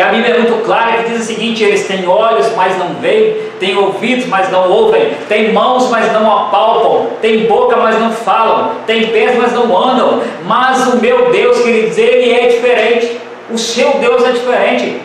E 0.00 0.02
a 0.02 0.06
Bíblia 0.06 0.34
é 0.34 0.38
muito 0.38 0.64
clara 0.64 1.02
que 1.02 1.10
diz 1.10 1.20
o 1.20 1.24
seguinte: 1.26 1.62
eles 1.62 1.86
têm 1.86 2.08
olhos, 2.08 2.50
mas 2.56 2.74
não 2.78 2.94
veem, 2.94 3.36
têm 3.60 3.76
ouvidos, 3.76 4.24
mas 4.24 4.50
não 4.50 4.66
ouvem, 4.70 5.12
têm 5.28 5.52
mãos, 5.52 5.90
mas 5.90 6.10
não 6.10 6.38
apalpam, 6.38 7.10
têm 7.20 7.44
boca, 7.44 7.76
mas 7.76 8.00
não 8.00 8.10
falam, 8.10 8.76
têm 8.86 9.08
pés, 9.08 9.36
mas 9.36 9.52
não 9.52 9.76
andam. 9.76 10.22
Mas 10.46 10.86
o 10.86 10.96
meu 10.96 11.30
Deus, 11.30 11.58
queridos, 11.60 11.98
ele 11.98 12.32
é 12.32 12.48
diferente. 12.48 13.20
O 13.50 13.58
seu 13.58 13.90
Deus 13.98 14.24
é 14.24 14.32
diferente. 14.32 15.02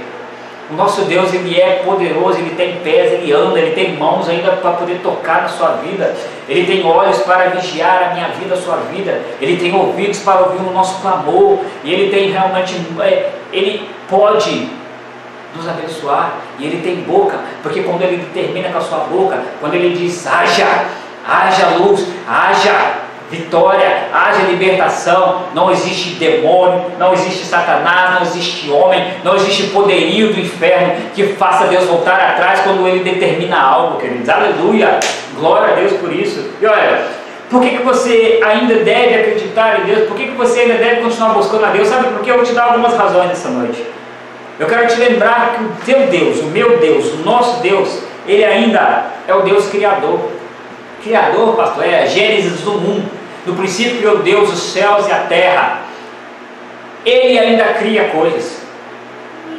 O 0.71 0.75
nosso 0.75 1.01
Deus, 1.01 1.34
ele 1.34 1.60
é 1.60 1.81
poderoso, 1.86 2.39
ele 2.39 2.55
tem 2.55 2.77
pés, 2.77 3.12
ele 3.12 3.34
anda, 3.34 3.60
ele 3.60 3.71
tem 3.71 3.97
mãos 3.97 4.29
ainda 4.29 4.53
para 4.53 4.71
poder 4.71 5.01
tocar 5.03 5.41
na 5.41 5.49
sua 5.49 5.71
vida. 5.71 6.15
Ele 6.47 6.65
tem 6.65 6.86
olhos 6.86 7.17
para 7.23 7.49
vigiar 7.49 8.12
a 8.12 8.13
minha 8.13 8.29
vida, 8.29 8.53
a 8.53 8.58
sua 8.58 8.77
vida. 8.77 9.21
Ele 9.41 9.58
tem 9.58 9.75
ouvidos 9.75 10.19
para 10.19 10.39
ouvir 10.39 10.65
o 10.65 10.71
nosso 10.71 11.01
clamor. 11.01 11.60
E 11.84 11.91
ele 11.91 12.10
tem 12.10 12.31
realmente, 12.31 12.75
é, 13.01 13.31
ele 13.51 13.89
pode 14.10 14.84
nos 15.55 15.67
abençoar. 15.67 16.33
E 16.59 16.65
ele 16.65 16.81
tem 16.81 17.03
boca, 17.03 17.39
porque 17.61 17.81
quando 17.81 18.01
ele 18.01 18.27
termina 18.33 18.69
com 18.69 18.77
a 18.77 18.81
sua 18.81 18.99
boca, 18.99 19.39
quando 19.59 19.73
ele 19.73 19.95
diz 19.95 20.25
haja, 20.27 20.85
haja 21.27 21.77
luz, 21.77 22.05
haja 22.27 23.05
vitória, 23.29 24.07
haja 24.13 24.43
libertação. 24.43 25.43
Não 25.53 25.71
existe 25.71 26.15
demônio, 26.15 26.91
não 26.97 27.13
existe 27.13 27.45
Satanás, 27.45 28.15
não 28.15 28.21
existe 28.21 28.69
homem, 28.69 29.03
não 29.23 29.35
existe 29.35 29.67
poderio 29.67 30.33
do 30.33 30.39
inferno 30.39 30.93
que 31.13 31.23
faça 31.33 31.65
Deus 31.65 31.85
voltar 31.85 32.19
atrás 32.19 32.61
quando 32.61 32.87
ele 32.87 33.03
determina 33.03 33.59
algo, 33.59 33.99
queridos. 33.99 34.29
Aleluia! 34.29 34.99
Glória 35.37 35.73
a 35.73 35.75
Deus 35.75 35.93
por 35.93 36.13
isso. 36.13 36.51
E 36.61 36.65
olha, 36.65 37.03
por 37.49 37.61
que, 37.61 37.77
que 37.77 37.83
você 37.83 38.39
ainda 38.43 38.75
deve 38.75 39.15
acreditar 39.15 39.81
em 39.81 39.85
Deus? 39.85 40.07
Por 40.07 40.15
que, 40.15 40.27
que 40.27 40.35
você 40.35 40.61
ainda 40.61 40.75
deve 40.75 41.01
continuar 41.01 41.33
buscando 41.33 41.65
a 41.65 41.69
Deus? 41.69 41.87
Sabe 41.87 42.07
por 42.09 42.21
que 42.21 42.31
eu 42.31 42.35
vou 42.35 42.45
te 42.45 42.53
dar 42.53 42.65
algumas 42.65 42.95
razões 42.95 43.31
essa 43.31 43.49
noite. 43.49 43.83
Eu 44.59 44.67
quero 44.67 44.87
te 44.87 44.95
lembrar 44.95 45.55
que 45.55 45.63
o 45.63 45.71
teu 45.85 46.07
Deus, 46.07 46.39
o 46.39 46.45
meu 46.45 46.77
Deus, 46.79 47.13
o 47.13 47.17
nosso 47.17 47.61
Deus, 47.61 47.99
ele 48.25 48.43
ainda 48.43 49.05
é 49.27 49.33
o 49.33 49.41
Deus 49.41 49.67
Criador. 49.69 50.31
Criador, 51.03 51.55
pastor, 51.55 51.85
é 51.85 52.03
a 52.03 52.05
Gênesis 52.05 52.61
do 52.61 52.71
mundo. 52.71 53.09
No 53.45 53.55
princípio 53.55 53.97
criou 53.97 54.17
Deus 54.19 54.51
os 54.51 54.59
céus 54.59 55.07
e 55.07 55.11
a 55.11 55.19
terra. 55.19 55.81
Ele 57.05 57.37
ainda 57.37 57.65
cria 57.73 58.05
coisas. 58.05 58.64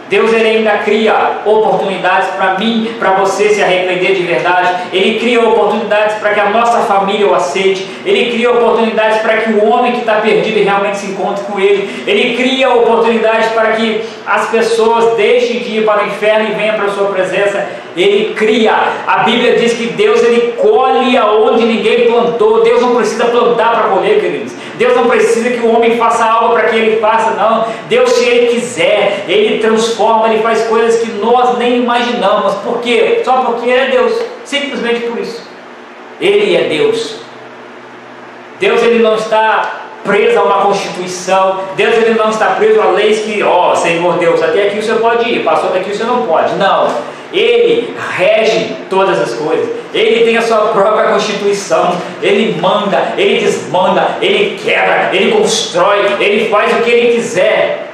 Deus 0.09 0.33
ele 0.33 0.49
ainda 0.49 0.71
cria 0.79 1.41
oportunidades 1.45 2.29
para 2.31 2.59
mim, 2.59 2.95
para 2.99 3.11
você 3.13 3.49
se 3.49 3.63
arrepender 3.63 4.15
de 4.15 4.23
verdade. 4.23 4.69
Ele 4.93 5.19
cria 5.19 5.41
oportunidades 5.41 6.17
para 6.19 6.33
que 6.33 6.41
a 6.41 6.51
nossa 6.51 6.81
família 6.83 7.27
o 7.27 7.35
aceite. 7.35 7.87
Ele 8.05 8.31
cria 8.31 8.53
oportunidades 8.53 9.19
para 9.19 9.39
que 9.39 9.53
o 9.53 9.65
homem 9.69 9.93
que 9.93 10.01
está 10.01 10.17
perdido 10.17 10.63
realmente 10.63 10.99
se 10.99 11.07
encontre 11.11 11.45
com 11.45 11.59
ele. 11.59 12.05
Ele 12.07 12.37
cria 12.37 12.71
oportunidades 12.71 13.49
para 13.49 13.73
que 13.73 14.03
as 14.27 14.49
pessoas 14.49 15.17
deixem 15.17 15.59
de 15.61 15.79
ir 15.79 15.85
para 15.85 16.05
o 16.05 16.07
inferno 16.07 16.51
e 16.51 16.53
venham 16.53 16.77
para 16.77 16.87
a 16.87 16.91
sua 16.91 17.09
presença. 17.09 17.67
Ele 17.97 18.35
cria. 18.35 18.75
A 19.07 19.19
Bíblia 19.19 19.57
diz 19.57 19.73
que 19.73 19.87
Deus 19.87 20.23
ele 20.23 20.53
colhe 20.53 21.17
aonde 21.17 21.65
ninguém 21.65 22.07
plantou. 22.07 22.63
Deus 22.63 22.81
não 22.81 22.95
precisa 22.95 23.25
plantar 23.25 23.73
para 23.73 23.89
colher, 23.89 24.21
queridos. 24.21 24.56
Deus 24.79 24.95
não 24.95 25.09
precisa 25.09 25.51
que 25.51 25.67
o 25.67 25.75
homem 25.75 25.97
faça 25.97 26.25
algo 26.25 26.55
para 26.55 26.69
que 26.69 26.77
ele 26.77 27.01
faça, 27.01 27.31
não. 27.31 27.67
Deus, 27.89 28.11
se 28.13 28.25
ele 28.25 28.55
quiser, 28.55 29.25
ele 29.27 29.59
transforma, 29.59 30.33
ele 30.33 30.43
faz 30.43 30.67
coisas 30.67 31.01
que 31.01 31.13
nós 31.13 31.57
nem 31.59 31.79
imaginamos. 31.79 32.55
Por 32.57 32.81
quê? 32.81 33.23
Só 33.25 33.39
porque 33.39 33.69
ele 33.69 33.81
é 33.81 33.91
Deus. 33.91 34.21
Simplesmente 34.45 35.01
por 35.01 35.19
isso. 35.19 35.43
Ele 36.21 36.57
é 36.57 36.65
Deus. 36.69 37.17
Deus 38.59 38.83
ele 38.83 39.03
não 39.03 39.17
está 39.17 39.83
preso 40.05 40.39
a 40.39 40.43
uma 40.43 40.63
constituição. 40.63 41.61
Deus 41.77 41.95
ele 41.97 42.15
não 42.15 42.31
está 42.31 42.47
preso 42.51 42.81
a 42.81 42.87
leis 42.87 43.21
que, 43.21 43.43
ó, 43.43 43.73
oh, 43.73 43.77
Senhor 43.77 44.19
Deus, 44.19 44.43
até 44.43 44.69
aqui 44.69 44.81
você 44.81 44.95
pode 44.95 45.29
ir, 45.29 45.43
passou 45.43 45.71
daqui 45.71 45.95
você 45.95 46.05
não 46.05 46.27
pode. 46.27 46.55
Não. 46.55 46.89
Ele 47.33 47.95
rege 48.17 48.77
todas 48.89 49.21
as 49.21 49.35
coisas. 49.35 49.69
Ele 49.97 50.27
tem 50.27 50.37
a 50.37 50.43
sua 50.43 50.59
própria 50.69 51.11
constituição. 51.11 51.97
Ele 52.23 52.61
manda, 52.61 53.15
ele 53.17 53.41
desmanda, 53.41 54.19
ele 54.21 54.59
quebra, 54.63 55.09
ele 55.13 55.33
constrói, 55.33 56.05
ele 56.21 56.51
faz 56.51 56.71
o 56.75 56.83
que 56.83 56.91
ele 56.91 57.15
quiser. 57.15 57.91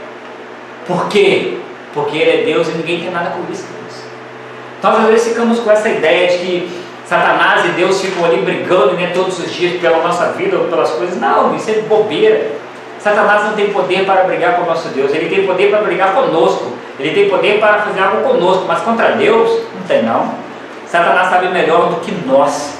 Por 0.84 1.08
quê? 1.08 1.58
Porque 1.94 2.18
ele 2.18 2.42
é 2.42 2.44
Deus 2.44 2.66
e 2.68 2.72
ninguém 2.72 3.00
tem 3.00 3.10
nada 3.12 3.30
com 3.30 3.52
isso. 3.52 3.66
Nós 4.82 4.98
às 4.98 5.06
vezes 5.06 5.28
ficamos 5.28 5.60
com 5.60 5.70
essa 5.70 5.88
ideia 5.88 6.26
de 6.26 6.38
que 6.38 6.82
Satanás 7.06 7.64
e 7.66 7.68
Deus 7.68 8.00
ficam 8.00 8.24
ali 8.24 8.42
brigando 8.42 8.94
né, 8.94 9.12
todos 9.14 9.38
os 9.38 9.54
dias 9.54 9.80
pela 9.80 10.02
nossa 10.02 10.32
vida 10.32 10.58
ou 10.58 10.64
pelas 10.64 10.90
coisas. 10.90 11.20
Não, 11.20 11.54
isso 11.54 11.70
é 11.70 11.74
bobeira. 11.82 12.50
Satanás 12.98 13.44
não 13.44 13.52
tem 13.52 13.72
poder 13.72 14.04
para 14.04 14.24
brigar 14.24 14.56
com 14.56 14.62
o 14.62 14.66
nosso 14.66 14.88
Deus, 14.88 15.12
ele 15.12 15.28
tem 15.28 15.46
poder 15.46 15.70
para 15.70 15.82
brigar 15.82 16.14
conosco, 16.14 16.72
ele 16.98 17.12
tem 17.12 17.28
poder 17.28 17.58
para 17.58 17.82
fazer 17.82 18.00
algo 18.00 18.22
conosco, 18.28 18.64
mas 18.66 18.80
contra 18.82 19.12
Deus 19.12 19.60
não 19.74 19.86
tem 19.86 20.02
não. 20.02 20.41
Satanás 20.92 21.30
sabe 21.30 21.48
melhor 21.48 21.88
do 21.88 22.00
que 22.00 22.12
nós 22.26 22.74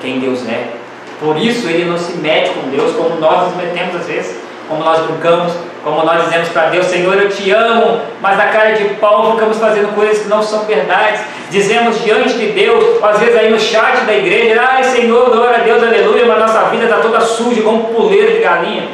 quem 0.00 0.18
Deus 0.18 0.44
é. 0.48 0.66
Por 1.20 1.36
isso 1.36 1.68
ele 1.68 1.84
não 1.84 1.96
se 1.96 2.14
mete 2.14 2.50
com 2.50 2.68
Deus 2.70 2.96
como 2.96 3.20
nós 3.20 3.46
nos 3.46 3.56
metemos 3.56 3.94
às 3.94 4.06
vezes, 4.08 4.36
como 4.68 4.82
nós 4.82 4.98
brincamos, 5.06 5.52
como 5.84 6.02
nós 6.02 6.24
dizemos 6.24 6.48
para 6.48 6.70
Deus, 6.70 6.86
Senhor, 6.86 7.14
eu 7.14 7.28
te 7.28 7.52
amo, 7.52 8.00
mas 8.20 8.36
na 8.36 8.46
cara 8.46 8.72
de 8.72 8.82
pau 8.94 9.30
ficamos 9.34 9.58
fazendo 9.58 9.94
coisas 9.94 10.24
que 10.24 10.28
não 10.28 10.42
são 10.42 10.64
verdades. 10.64 11.20
Dizemos 11.50 12.02
diante 12.02 12.32
de 12.32 12.46
Deus, 12.46 13.00
às 13.00 13.20
vezes 13.20 13.36
aí 13.36 13.52
no 13.52 13.60
chat 13.60 14.00
da 14.06 14.12
igreja, 14.12 14.60
ai 14.60 14.82
Senhor, 14.82 15.30
glória 15.30 15.58
a 15.58 15.60
Deus, 15.60 15.80
aleluia, 15.80 16.26
mas 16.26 16.40
nossa 16.40 16.62
vida 16.64 16.82
está 16.82 16.96
toda 16.96 17.20
suja 17.20 17.62
como 17.62 17.90
um 17.90 17.94
puleiro 17.94 18.32
de 18.32 18.40
galinha. 18.40 18.88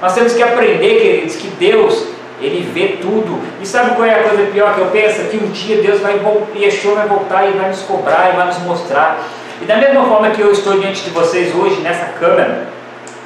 Nós 0.00 0.14
temos 0.14 0.32
que 0.32 0.42
aprender, 0.44 1.00
queridos, 1.00 1.34
que 1.34 1.48
Deus, 1.58 2.06
Ele 2.40 2.70
vê 2.72 2.98
tudo. 3.00 3.40
E 3.60 3.66
sabe 3.66 3.96
qual 3.96 4.06
é 4.06 4.14
a 4.14 4.22
coisa 4.22 4.50
pior 4.50 4.74
que 4.74 4.80
eu 4.80 4.86
penso? 4.86 5.24
Que 5.24 5.36
um 5.36 5.50
dia 5.50 5.82
Deus 5.82 6.00
vai 6.00 6.18
voltar, 6.18 6.56
Yeshua 6.56 6.94
vai 6.94 7.08
voltar 7.08 7.48
e 7.48 7.52
vai 7.52 7.68
nos 7.68 7.82
cobrar 7.82 8.30
e 8.32 8.36
vai 8.36 8.46
nos 8.46 8.58
mostrar. 8.58 9.18
E 9.60 9.64
da 9.64 9.76
mesma 9.76 10.04
forma 10.04 10.30
que 10.30 10.40
eu 10.40 10.52
estou 10.52 10.78
diante 10.78 11.02
de 11.02 11.10
vocês 11.10 11.54
hoje, 11.54 11.80
nessa 11.80 12.06
câmera, 12.18 12.68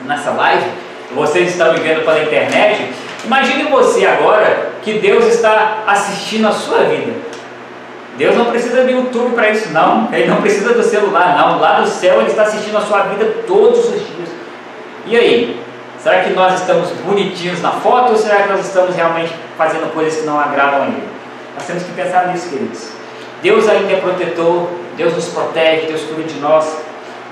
nessa 0.06 0.30
live, 0.30 0.64
vocês 1.14 1.50
estão 1.50 1.72
me 1.74 1.80
vendo 1.80 2.04
pela 2.04 2.22
internet, 2.22 2.90
imagine 3.24 3.64
você 3.64 4.06
agora 4.06 4.70
que 4.82 4.94
Deus 4.94 5.26
está 5.26 5.84
assistindo 5.86 6.48
a 6.48 6.52
sua 6.52 6.78
vida. 6.84 7.12
Deus 8.16 8.36
não 8.36 8.46
precisa 8.46 8.84
de 8.84 8.92
YouTube 8.92 9.34
para 9.34 9.50
isso, 9.50 9.70
não. 9.72 10.08
Ele 10.12 10.28
não 10.28 10.42
precisa 10.42 10.74
do 10.74 10.82
celular, 10.82 11.36
não. 11.36 11.58
Lá 11.58 11.80
do 11.80 11.88
céu 11.88 12.20
Ele 12.20 12.30
está 12.30 12.42
assistindo 12.42 12.76
a 12.76 12.82
sua 12.82 13.02
vida 13.04 13.24
todos 13.46 13.86
os 13.86 13.94
dias. 13.94 14.28
E 15.06 15.16
aí? 15.16 15.61
Será 16.03 16.24
que 16.24 16.30
nós 16.30 16.61
estamos 16.61 16.90
bonitinhos 17.05 17.62
na 17.62 17.70
foto 17.70 18.11
ou 18.11 18.18
será 18.18 18.42
que 18.42 18.48
nós 18.48 18.66
estamos 18.66 18.96
realmente 18.96 19.32
fazendo 19.57 19.92
coisas 19.94 20.20
que 20.20 20.26
não 20.26 20.38
agradam 20.38 20.82
a 20.82 20.86
Ele? 20.86 21.09
Nós 21.55 21.64
temos 21.64 21.84
que 21.84 21.92
pensar 21.92 22.26
nisso, 22.26 22.48
queridos. 22.50 22.88
Deus 23.40 23.68
ainda 23.68 23.92
é 23.92 24.00
protetor, 24.00 24.68
Deus 24.96 25.14
nos 25.14 25.28
protege, 25.28 25.86
Deus 25.86 26.03
cuida 26.03 26.24
de 26.24 26.40
nós. 26.40 26.76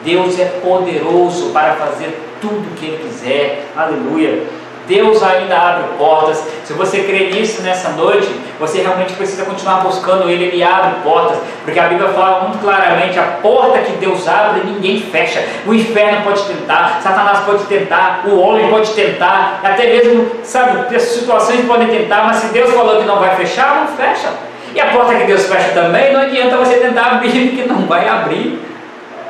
Deus 0.05 0.39
é 0.39 0.45
poderoso 0.63 1.51
para 1.51 1.75
fazer 1.75 2.17
tudo 2.41 2.71
o 2.71 2.75
que 2.77 2.87
Ele 2.87 3.09
quiser. 3.09 3.67
Aleluia. 3.77 4.45
Deus 4.91 5.23
ainda 5.23 5.57
abre 5.57 5.85
portas. 5.97 6.45
Se 6.65 6.73
você 6.73 7.05
crê 7.05 7.31
nisso 7.31 7.63
nessa 7.63 7.91
noite, 7.91 8.29
você 8.59 8.81
realmente 8.81 9.13
precisa 9.13 9.45
continuar 9.45 9.85
buscando 9.85 10.29
Ele. 10.29 10.47
Ele 10.47 10.63
abre 10.65 10.97
portas, 11.05 11.39
porque 11.65 11.79
a 11.79 11.85
Bíblia 11.85 12.09
fala 12.09 12.49
muito 12.49 12.59
claramente: 12.59 13.17
a 13.17 13.23
porta 13.41 13.79
que 13.79 13.93
Deus 13.93 14.27
abre, 14.27 14.63
ninguém 14.65 15.01
fecha. 15.01 15.45
O 15.65 15.73
inferno 15.73 16.25
pode 16.25 16.43
tentar, 16.43 17.01
Satanás 17.01 17.39
pode 17.45 17.65
tentar, 17.65 18.23
o 18.27 18.41
homem 18.41 18.69
pode 18.69 18.91
tentar, 18.91 19.61
até 19.63 19.87
mesmo, 19.87 20.29
sabe, 20.43 20.99
situações 20.99 21.65
podem 21.67 21.87
tentar, 21.87 22.25
mas 22.25 22.39
se 22.39 22.49
Deus 22.49 22.75
falou 22.75 23.01
que 23.01 23.07
não 23.07 23.21
vai 23.21 23.37
fechar, 23.37 23.87
não 23.87 23.97
fecha. 23.97 24.29
E 24.75 24.81
a 24.81 24.87
porta 24.87 25.15
que 25.15 25.25
Deus 25.25 25.47
fecha 25.47 25.71
também, 25.71 26.13
não 26.13 26.23
adianta 26.23 26.57
você 26.57 26.75
tentar 26.75 27.13
abrir, 27.13 27.31
que 27.55 27.69
não 27.69 27.87
vai 27.87 28.09
abrir. 28.09 28.61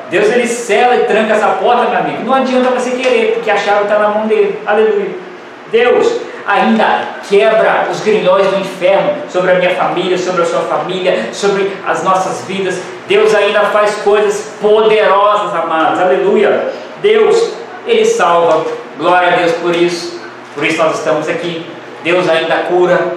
Deus 0.09 0.29
ele 0.29 0.47
sela 0.47 0.95
e 0.95 1.05
tranca 1.05 1.33
essa 1.33 1.47
porta, 1.49 1.89
meu 1.89 1.99
amigo. 1.99 2.23
Não 2.25 2.33
adianta 2.33 2.69
você 2.71 2.91
querer, 2.91 3.33
porque 3.35 3.49
a 3.49 3.55
chave 3.55 3.83
está 3.83 3.97
na 3.97 4.09
mão 4.09 4.27
dele. 4.27 4.59
Aleluia. 4.65 5.30
Deus 5.71 6.21
ainda 6.45 7.19
quebra 7.29 7.87
os 7.89 8.01
grilhões 8.01 8.47
do 8.47 8.59
inferno 8.59 9.23
sobre 9.29 9.51
a 9.51 9.55
minha 9.55 9.75
família, 9.75 10.17
sobre 10.17 10.41
a 10.41 10.45
sua 10.45 10.61
família, 10.61 11.29
sobre 11.31 11.71
as 11.87 12.03
nossas 12.03 12.45
vidas. 12.45 12.79
Deus 13.07 13.33
ainda 13.33 13.61
faz 13.65 13.95
coisas 14.03 14.53
poderosas, 14.59 15.53
amados. 15.55 15.99
Aleluia. 15.99 16.71
Deus, 17.01 17.53
ele 17.87 18.05
salva. 18.05 18.65
Glória 18.97 19.29
a 19.29 19.35
Deus 19.37 19.53
por 19.53 19.75
isso. 19.75 20.19
Por 20.53 20.65
isso 20.65 20.77
nós 20.77 20.97
estamos 20.97 21.29
aqui. 21.29 21.65
Deus 22.03 22.27
ainda 22.29 22.55
cura. 22.63 23.13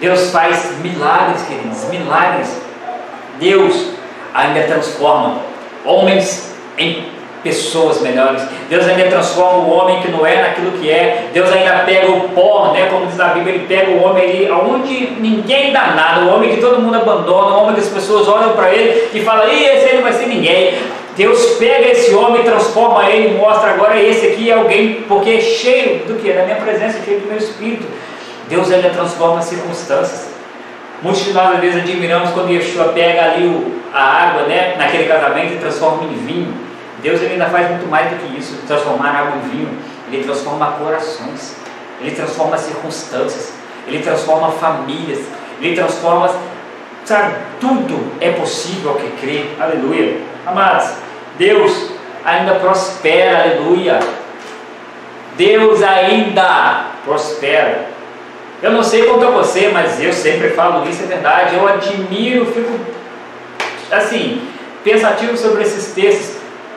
Deus 0.00 0.30
faz 0.30 0.78
milagres, 0.80 1.42
queridos, 1.42 1.84
milagres. 1.90 2.60
Deus 3.38 3.90
ainda 4.32 4.62
transforma 4.64 5.38
homens 5.84 6.52
em 6.78 7.08
pessoas 7.44 8.00
melhores. 8.00 8.42
Deus 8.68 8.88
ainda 8.88 9.04
transforma 9.04 9.58
o 9.58 9.70
homem 9.70 10.00
que 10.00 10.10
não 10.10 10.26
é 10.26 10.42
naquilo 10.42 10.72
que 10.72 10.90
é. 10.90 11.26
Deus 11.32 11.52
ainda 11.52 11.84
pega 11.84 12.10
o 12.10 12.30
pó, 12.30 12.72
né? 12.72 12.88
Como 12.90 13.06
diz 13.06 13.20
a 13.20 13.28
Bíblia, 13.28 13.54
ele 13.54 13.66
pega 13.66 13.92
o 13.92 14.02
homem 14.02 14.24
ali, 14.24 14.48
aonde 14.48 15.12
ninguém 15.20 15.72
dá 15.72 15.88
nada, 15.88 16.24
o 16.24 16.34
homem 16.34 16.50
que 16.50 16.60
todo 16.60 16.80
mundo 16.80 16.96
abandona, 16.96 17.56
o 17.56 17.62
homem 17.62 17.74
que 17.74 17.82
as 17.82 17.88
pessoas 17.88 18.26
olham 18.26 18.54
para 18.54 18.74
ele 18.74 19.10
e 19.14 19.20
falam, 19.20 19.46
Ih, 19.46 19.64
esse 19.66 19.90
aí 19.90 19.96
não 19.96 20.02
vai 20.02 20.12
ser 20.12 20.26
ninguém. 20.26 20.74
Deus 21.16 21.56
pega 21.58 21.90
esse 21.90 22.12
homem, 22.12 22.42
transforma 22.42 23.08
ele 23.08 23.34
e 23.34 23.38
mostra 23.38 23.70
agora 23.70 24.00
esse 24.00 24.26
aqui 24.26 24.50
é 24.50 24.54
alguém, 24.54 25.04
porque 25.06 25.30
é 25.30 25.40
cheio 25.40 26.06
do 26.06 26.20
que? 26.20 26.32
Da 26.32 26.42
minha 26.42 26.56
presença, 26.56 26.98
cheio 27.04 27.20
do 27.20 27.28
meu 27.28 27.38
espírito. 27.38 27.86
Deus 28.48 28.70
ainda 28.72 28.90
transforma 28.90 29.38
as 29.38 29.44
circunstâncias. 29.44 30.34
Muitos 31.02 31.22
de 31.22 31.32
nós 31.32 31.54
às 31.54 31.60
vezes 31.60 31.82
admiramos 31.82 32.30
quando 32.30 32.50
Yeshua 32.50 32.88
pega 32.88 33.22
ali 33.22 33.46
o, 33.46 33.80
a 33.92 34.02
água 34.02 34.42
né, 34.42 34.74
naquele 34.76 35.04
casamento 35.04 35.52
e 35.52 35.58
transforma 35.58 36.04
em 36.04 36.16
vinho. 36.26 36.54
Deus 37.04 37.20
ele 37.20 37.34
ainda 37.34 37.50
faz 37.50 37.68
muito 37.68 37.86
mais 37.86 38.10
do 38.10 38.16
que 38.16 38.38
isso, 38.38 38.56
transformar 38.66 39.10
água 39.10 39.36
em 39.36 39.48
vinho. 39.50 39.78
Ele 40.10 40.24
transforma 40.24 40.72
corações, 40.72 41.54
ele 42.00 42.12
transforma 42.12 42.56
circunstâncias, 42.56 43.52
ele 43.86 44.02
transforma 44.02 44.50
famílias, 44.52 45.20
ele 45.60 45.76
transforma, 45.76 46.34
sabe, 47.04 47.34
tudo 47.60 48.10
é 48.22 48.30
possível 48.32 48.92
ao 48.92 48.96
que 48.96 49.10
crê. 49.20 49.44
Aleluia. 49.60 50.18
Amados, 50.46 50.94
Deus 51.36 51.90
ainda 52.24 52.54
prospera, 52.54 53.42
aleluia. 53.42 54.00
Deus 55.36 55.82
ainda 55.82 56.86
prospera. 57.04 57.86
Eu 58.62 58.72
não 58.72 58.82
sei 58.82 59.02
quanto 59.02 59.26
a 59.26 59.30
você, 59.30 59.68
mas 59.68 60.02
eu 60.02 60.10
sempre 60.10 60.50
falo 60.50 60.88
isso, 60.88 61.02
é 61.02 61.06
verdade. 61.06 61.54
Eu 61.54 61.68
admiro, 61.68 62.46
fico 62.46 62.72
assim, 63.90 64.48
pensativo 64.82 65.36
sobre 65.36 65.64
esses 65.64 65.92
textos. 65.92 66.33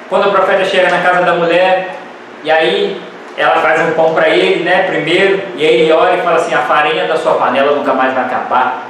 Quando 0.09 0.27
o 0.27 0.31
profeta 0.31 0.63
chega 0.63 0.89
na 0.89 1.01
casa 1.01 1.23
da 1.23 1.33
mulher, 1.33 1.95
e 2.43 2.49
aí 2.49 3.01
ela 3.37 3.57
faz 3.57 3.81
um 3.81 3.91
pão 3.91 4.13
para 4.13 4.29
ele, 4.29 4.63
né, 4.63 4.83
primeiro, 4.83 5.41
e 5.55 5.65
aí 5.65 5.81
ele 5.81 5.91
olha 5.91 6.15
e 6.15 6.21
fala 6.21 6.37
assim: 6.37 6.53
a 6.53 6.59
farinha 6.59 7.05
da 7.05 7.15
sua 7.17 7.33
panela 7.35 7.73
nunca 7.73 7.93
mais 7.93 8.13
vai 8.13 8.23
acabar. 8.23 8.87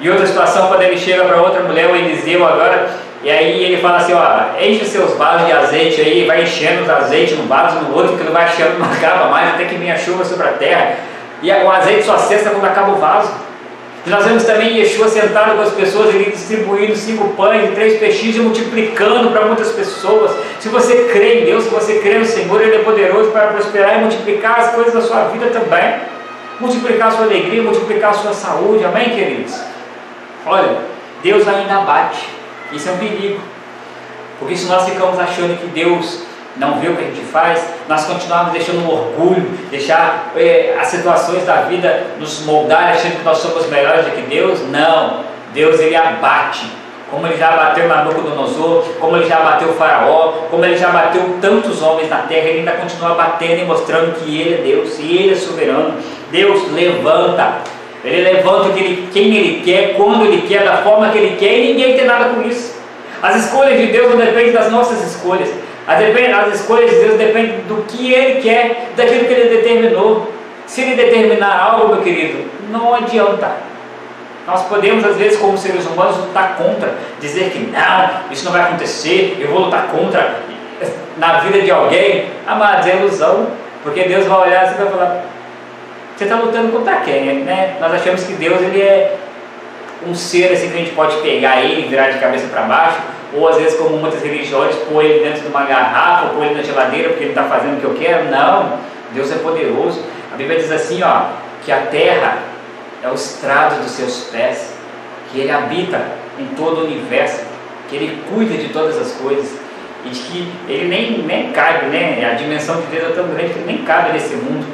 E 0.00 0.08
outra 0.08 0.26
situação, 0.26 0.68
quando 0.68 0.82
ele 0.82 0.96
chega 0.96 1.24
para 1.24 1.36
outra 1.40 1.62
mulher, 1.62 1.86
o 1.88 1.96
Eliseu 1.96 2.46
agora, 2.46 2.88
e 3.22 3.30
aí 3.30 3.64
ele 3.64 3.76
fala 3.76 3.98
assim: 3.98 4.14
ó, 4.14 4.60
enche 4.60 4.84
seus 4.84 5.14
vasos 5.16 5.46
de 5.46 5.52
azeite 5.52 6.00
aí, 6.00 6.24
vai 6.26 6.42
enchendo 6.42 6.82
os 6.82 6.90
azeites 6.90 7.36
num 7.36 7.46
vaso 7.46 7.80
no 7.80 7.94
outro, 7.94 8.16
que 8.16 8.24
não 8.24 8.32
vai 8.32 8.44
achando, 8.44 8.78
não 8.78 8.90
acaba 8.90 9.28
mais, 9.28 9.50
até 9.50 9.64
que 9.64 9.74
venha 9.74 9.96
chuva 9.96 10.24
sobre 10.24 10.48
a 10.48 10.52
terra. 10.52 10.94
E 11.42 11.50
o 11.50 11.70
azeite 11.70 12.04
só 12.04 12.16
cessa 12.16 12.50
quando 12.50 12.64
acaba 12.64 12.92
o 12.92 12.96
vaso. 12.96 13.47
E 14.06 14.10
nós 14.10 14.24
vemos 14.24 14.44
também 14.44 14.78
Yeshua 14.78 15.08
sentado 15.08 15.56
com 15.56 15.62
as 15.62 15.72
pessoas, 15.72 16.14
ele 16.14 16.30
distribuindo 16.30 16.96
cinco 16.96 17.28
pães 17.34 17.68
e 17.68 17.72
três 17.72 17.98
peixes 17.98 18.36
e 18.36 18.40
multiplicando 18.40 19.30
para 19.30 19.44
muitas 19.46 19.72
pessoas. 19.72 20.32
Se 20.60 20.68
você 20.68 21.08
crê 21.12 21.40
em 21.40 21.44
Deus, 21.44 21.64
se 21.64 21.70
você 21.70 21.98
crê 21.98 22.18
no 22.18 22.24
Senhor, 22.24 22.60
Ele 22.60 22.76
é 22.76 22.78
poderoso 22.78 23.30
para 23.30 23.48
prosperar 23.48 23.98
e 23.98 24.00
multiplicar 24.00 24.60
as 24.60 24.74
coisas 24.74 24.94
da 24.94 25.02
sua 25.02 25.24
vida 25.24 25.46
também. 25.46 26.00
Multiplicar 26.60 27.08
a 27.08 27.10
sua 27.10 27.24
alegria, 27.24 27.62
multiplicar 27.62 28.10
a 28.10 28.14
sua 28.14 28.32
saúde, 28.32 28.84
amém, 28.84 29.10
queridos? 29.10 29.60
Olha, 30.46 30.78
Deus 31.22 31.46
ainda 31.46 31.80
bate. 31.80 32.28
Isso 32.72 32.88
é 32.88 32.92
um 32.92 32.98
perigo. 32.98 33.40
Porque 34.38 34.56
se 34.56 34.66
nós 34.66 34.88
ficamos 34.88 35.18
achando 35.18 35.58
que 35.60 35.66
Deus 35.66 36.27
não 36.58 36.80
vê 36.80 36.88
o 36.88 36.96
que 36.96 37.02
a 37.02 37.06
gente 37.06 37.24
faz, 37.26 37.64
nós 37.88 38.04
continuamos 38.04 38.52
deixando 38.52 38.80
um 38.80 38.90
orgulho, 38.90 39.48
deixar 39.70 40.32
é, 40.36 40.76
as 40.78 40.88
situações 40.88 41.44
da 41.44 41.62
vida 41.62 42.04
nos 42.18 42.44
moldar, 42.44 42.90
achando 42.90 43.18
que 43.18 43.24
nós 43.24 43.38
somos 43.38 43.68
melhores 43.68 44.04
do 44.04 44.10
que 44.10 44.22
Deus. 44.22 44.60
Não, 44.68 45.20
Deus 45.54 45.80
ele 45.80 45.94
abate, 45.94 46.66
como 47.10 47.26
ele 47.26 47.36
já 47.36 47.52
bateu 47.52 47.88
Nabucodonosor, 47.88 48.84
como 49.00 49.16
ele 49.16 49.26
já 49.26 49.40
bateu 49.40 49.68
o 49.68 49.72
Faraó, 49.72 50.32
como 50.50 50.64
ele 50.64 50.76
já 50.76 50.88
bateu 50.88 51.38
tantos 51.40 51.80
homens 51.80 52.10
na 52.10 52.18
terra, 52.18 52.48
ele 52.48 52.58
ainda 52.60 52.72
continua 52.72 53.14
batendo 53.14 53.62
e 53.62 53.64
mostrando 53.64 54.18
que 54.20 54.40
ele 54.40 54.54
é 54.54 54.58
Deus 54.58 54.98
e 54.98 55.16
ele 55.16 55.32
é 55.32 55.36
soberano. 55.36 55.94
Deus 56.30 56.70
levanta, 56.72 57.58
ele 58.04 58.22
levanta 58.22 58.70
quem 59.12 59.36
ele 59.36 59.62
quer, 59.64 59.94
quando 59.94 60.26
ele 60.26 60.46
quer, 60.46 60.64
da 60.64 60.78
forma 60.78 61.08
que 61.08 61.18
ele 61.18 61.36
quer 61.36 61.58
e 61.58 61.72
ninguém 61.72 61.96
tem 61.96 62.04
nada 62.04 62.26
com 62.26 62.42
isso. 62.42 62.76
As 63.22 63.44
escolhas 63.44 63.80
de 63.80 63.86
Deus 63.86 64.10
não 64.10 64.18
dependem 64.18 64.52
das 64.52 64.70
nossas 64.70 65.02
escolhas. 65.14 65.48
As 65.88 66.60
escolhas 66.60 66.90
de 66.90 66.96
Deus 66.96 67.16
dependem 67.16 67.60
do 67.66 67.82
que 67.84 68.12
Ele 68.12 68.42
quer, 68.42 68.90
daquilo 68.94 69.24
que 69.24 69.32
Ele 69.32 69.56
determinou. 69.56 70.30
Se 70.66 70.82
Ele 70.82 70.94
determinar 70.94 71.58
algo, 71.58 71.94
meu 71.94 72.02
querido, 72.02 72.44
não 72.70 72.94
adianta. 72.94 73.52
Nós 74.46 74.64
podemos, 74.64 75.04
às 75.04 75.16
vezes, 75.16 75.38
como 75.38 75.56
seres 75.56 75.86
humanos, 75.86 76.18
lutar 76.18 76.56
contra, 76.56 76.94
dizer 77.20 77.50
que 77.50 77.58
não, 77.58 78.30
isso 78.30 78.44
não 78.44 78.52
vai 78.52 78.62
acontecer, 78.62 79.38
eu 79.40 79.48
vou 79.48 79.60
lutar 79.60 79.88
contra 79.88 80.40
na 81.16 81.40
vida 81.40 81.60
de 81.62 81.70
alguém. 81.70 82.26
Amados, 82.46 82.86
é 82.86 82.96
ilusão, 82.96 83.48
porque 83.82 84.04
Deus 84.04 84.26
vai 84.26 84.48
olhar 84.48 84.64
assim 84.64 84.74
e 84.74 84.84
vai 84.84 84.92
falar: 84.92 85.24
você 86.16 86.24
está 86.24 86.36
lutando 86.36 86.72
contra 86.72 86.96
quem? 86.96 87.44
Né? 87.44 87.76
Nós 87.80 87.92
achamos 87.94 88.24
que 88.24 88.34
Deus 88.34 88.60
ele 88.60 88.80
é 88.80 89.16
um 90.06 90.14
ser 90.14 90.52
assim 90.52 90.68
que 90.70 90.74
a 90.74 90.78
gente 90.78 90.92
pode 90.92 91.16
pegar 91.18 91.62
ele 91.62 91.82
e 91.82 91.88
virar 91.88 92.10
de 92.10 92.18
cabeça 92.18 92.46
para 92.48 92.62
baixo, 92.62 92.98
ou 93.34 93.48
às 93.48 93.56
vezes, 93.56 93.78
como 93.78 93.96
muitas 93.98 94.22
religiões, 94.22 94.74
pôr 94.90 95.04
ele 95.04 95.24
dentro 95.24 95.42
de 95.42 95.48
uma 95.48 95.64
garrafa, 95.64 96.28
pôr 96.28 96.44
ele 96.44 96.54
na 96.54 96.62
geladeira 96.62 97.10
porque 97.10 97.24
ele 97.24 97.32
está 97.32 97.44
fazendo 97.44 97.76
o 97.76 97.80
que 97.80 97.84
eu 97.84 97.94
quero. 97.94 98.30
Não, 98.30 98.78
Deus 99.12 99.30
é 99.30 99.36
poderoso. 99.36 100.02
A 100.32 100.36
Bíblia 100.36 100.58
diz 100.58 100.70
assim, 100.72 101.02
ó, 101.02 101.26
que 101.64 101.72
a 101.72 101.82
terra 101.86 102.38
é 103.02 103.08
o 103.08 103.14
estrado 103.14 103.82
dos 103.82 103.92
seus 103.92 104.24
pés, 104.30 104.74
que 105.30 105.40
Ele 105.40 105.50
habita 105.50 106.00
em 106.38 106.46
todo 106.56 106.80
o 106.80 106.84
universo, 106.84 107.44
que 107.88 107.96
Ele 107.96 108.22
cuida 108.32 108.56
de 108.56 108.68
todas 108.70 108.98
as 108.98 109.12
coisas 109.12 109.58
e 110.04 110.08
de 110.08 110.20
que 110.20 110.52
Ele 110.68 110.88
nem, 110.88 111.18
nem 111.18 111.52
cabe, 111.52 111.86
né? 111.86 112.30
A 112.30 112.34
dimensão 112.34 112.80
de 112.80 112.86
Deus 112.86 113.10
é 113.10 113.12
tão 113.12 113.28
grande 113.28 113.52
que 113.52 113.58
Ele 113.58 113.72
nem 113.72 113.84
cabe 113.84 114.12
nesse 114.12 114.34
mundo. 114.34 114.66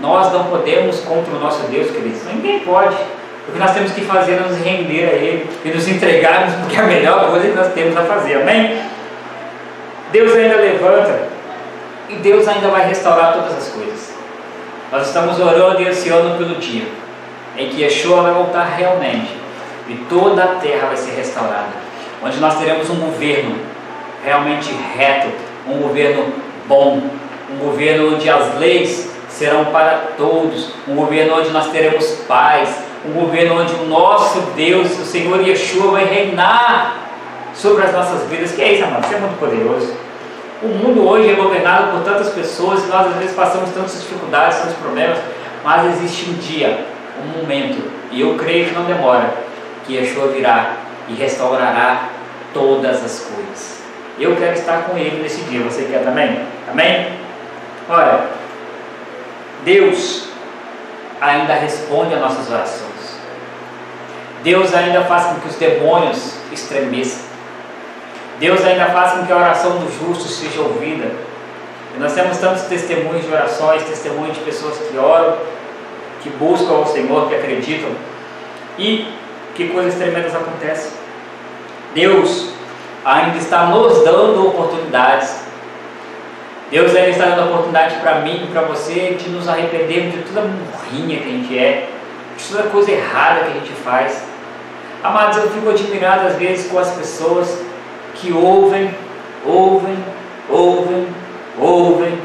Nós 0.00 0.32
não 0.32 0.44
podemos 0.44 1.00
contra 1.00 1.34
o 1.34 1.38
nosso 1.38 1.66
Deus, 1.68 1.90
queridos. 1.90 2.24
Ninguém 2.26 2.60
pode. 2.60 2.96
O 3.48 3.52
que 3.52 3.58
nós 3.58 3.72
temos 3.72 3.92
que 3.92 4.00
fazer 4.00 4.32
é 4.32 4.40
nos 4.40 4.58
render 4.58 5.04
a 5.04 5.12
Ele 5.12 5.48
e 5.64 5.68
nos 5.68 5.86
entregarmos, 5.86 6.54
porque 6.54 6.76
é 6.76 6.80
a 6.80 6.86
melhor 6.86 7.30
coisa 7.30 7.48
que 7.48 7.54
nós 7.54 7.72
temos 7.72 7.96
a 7.96 8.02
fazer. 8.02 8.42
Amém? 8.42 8.80
Deus 10.10 10.34
ainda 10.34 10.56
levanta 10.56 11.28
e 12.08 12.14
Deus 12.16 12.46
ainda 12.48 12.68
vai 12.68 12.88
restaurar 12.88 13.34
todas 13.34 13.56
as 13.56 13.68
coisas. 13.68 14.14
Nós 14.90 15.06
estamos 15.06 15.38
orando 15.38 15.82
e 15.82 15.88
ansiando 15.88 16.36
pelo 16.38 16.56
dia 16.56 16.86
em 17.56 17.68
que 17.68 17.82
Yeshua 17.82 18.22
vai 18.22 18.32
voltar 18.32 18.64
realmente 18.64 19.36
e 19.88 19.94
toda 20.08 20.42
a 20.42 20.46
terra 20.56 20.88
vai 20.88 20.96
ser 20.96 21.12
restaurada, 21.12 21.68
onde 22.22 22.38
nós 22.38 22.58
teremos 22.58 22.90
um 22.90 22.96
governo 22.96 23.56
realmente 24.24 24.70
reto, 24.96 25.28
um 25.68 25.78
governo 25.78 26.32
bom, 26.66 27.02
um 27.50 27.58
governo 27.58 28.14
onde 28.14 28.28
as 28.28 28.58
leis 28.58 29.10
serão 29.28 29.66
para 29.66 30.12
todos, 30.16 30.70
um 30.88 30.94
governo 30.94 31.38
onde 31.38 31.50
nós 31.50 31.68
teremos 31.68 32.06
paz, 32.26 32.85
um 33.04 33.12
governo 33.12 33.60
onde 33.60 33.74
o 33.74 33.86
nosso 33.86 34.40
Deus, 34.56 34.98
o 34.98 35.04
Senhor 35.04 35.40
Yeshua, 35.46 35.92
vai 35.92 36.04
reinar 36.04 36.96
sobre 37.54 37.84
as 37.84 37.92
nossas 37.92 38.28
vidas. 38.28 38.52
Que 38.52 38.62
é 38.62 38.72
isso, 38.74 38.84
amado? 38.84 39.04
Isso 39.04 39.14
é 39.14 39.18
muito 39.18 39.38
poderoso. 39.38 39.94
O 40.62 40.68
mundo 40.68 41.06
hoje 41.06 41.30
é 41.30 41.34
governado 41.34 41.92
por 41.92 42.02
tantas 42.02 42.30
pessoas 42.30 42.82
e 42.84 42.86
nós 42.86 43.08
às 43.08 43.16
vezes 43.16 43.36
passamos 43.36 43.70
tantas 43.70 44.00
dificuldades, 44.00 44.58
tantos 44.58 44.76
problemas, 44.76 45.18
mas 45.62 45.86
existe 45.94 46.30
um 46.30 46.34
dia, 46.34 46.86
um 47.22 47.40
momento, 47.40 47.90
e 48.10 48.22
eu 48.22 48.34
creio 48.36 48.66
que 48.66 48.74
não 48.74 48.84
demora, 48.84 49.34
que 49.84 49.94
Yeshua 49.94 50.28
virá 50.28 50.76
e 51.08 51.14
restaurará 51.14 52.08
todas 52.54 53.04
as 53.04 53.20
coisas. 53.20 53.82
Eu 54.18 54.34
quero 54.34 54.54
estar 54.54 54.84
com 54.84 54.96
Ele 54.96 55.22
nesse 55.22 55.42
dia, 55.42 55.60
você 55.60 55.82
quer 55.84 56.02
também? 56.02 56.40
Amém? 56.70 57.12
Olha, 57.88 58.20
Deus 59.62 60.28
ainda 61.20 61.52
responde 61.54 62.14
a 62.14 62.18
nossas 62.18 62.50
orações. 62.50 62.85
Deus 64.46 64.72
ainda 64.72 65.02
faz 65.02 65.24
com 65.24 65.40
que 65.40 65.48
os 65.48 65.56
demônios 65.56 66.34
estremeçam. 66.52 67.24
Deus 68.38 68.64
ainda 68.64 68.86
faz 68.86 69.14
com 69.14 69.26
que 69.26 69.32
a 69.32 69.36
oração 69.36 69.78
do 69.78 69.90
justo 69.90 70.28
seja 70.28 70.60
ouvida. 70.60 71.10
E 71.96 71.98
nós 71.98 72.12
temos 72.12 72.38
tantos 72.38 72.62
testemunhos 72.62 73.26
de 73.26 73.32
orações, 73.32 73.82
testemunhos 73.82 74.36
de 74.36 74.44
pessoas 74.44 74.78
que 74.78 74.96
oram, 74.96 75.36
que 76.22 76.30
buscam 76.30 76.74
ao 76.74 76.86
Senhor, 76.86 77.28
que 77.28 77.34
acreditam. 77.34 77.90
E 78.78 79.12
que 79.56 79.66
coisas 79.70 79.96
tremendas 79.96 80.32
acontecem. 80.32 80.92
Deus 81.92 82.50
ainda 83.04 83.38
está 83.38 83.66
nos 83.66 84.04
dando 84.04 84.46
oportunidades. 84.46 85.40
Deus 86.70 86.94
ainda 86.94 87.10
está 87.10 87.30
dando 87.30 87.48
oportunidade 87.48 87.96
para 87.96 88.20
mim 88.20 88.44
e 88.44 88.52
para 88.52 88.62
você 88.62 89.16
de 89.20 89.28
nos 89.28 89.48
arrependermos 89.48 90.14
de 90.14 90.22
toda 90.22 90.42
a 90.42 90.44
morrinha 90.44 91.18
que 91.18 91.28
a 91.28 91.32
gente 91.32 91.58
é, 91.58 91.88
de 92.38 92.44
toda 92.44 92.62
coisa 92.70 92.92
errada 92.92 93.40
que 93.40 93.50
a 93.50 93.54
gente 93.54 93.72
faz. 93.72 94.35
Amados, 95.06 95.36
eu 95.36 95.50
fico 95.50 95.70
admirado 95.70 96.26
às 96.26 96.34
vezes 96.34 96.68
com 96.68 96.80
as 96.80 96.90
pessoas 96.90 97.62
que 98.16 98.32
ouvem, 98.32 98.92
ouvem, 99.44 99.96
ouvem, 100.50 101.06
ouvem 101.56 102.18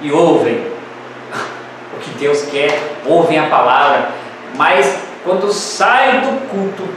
e 0.00 0.10
ouvem 0.10 0.54
o 1.94 2.00
que 2.00 2.10
Deus 2.18 2.46
quer, 2.46 2.70
ouvem 3.04 3.38
a 3.38 3.50
palavra, 3.50 4.08
mas 4.56 4.98
quando 5.22 5.52
sai 5.52 6.22
do 6.22 6.48
culto, 6.48 6.88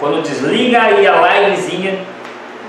quando 0.00 0.22
desliga 0.22 0.80
aí 0.80 1.06
a 1.06 1.38
livezinha, 1.38 1.98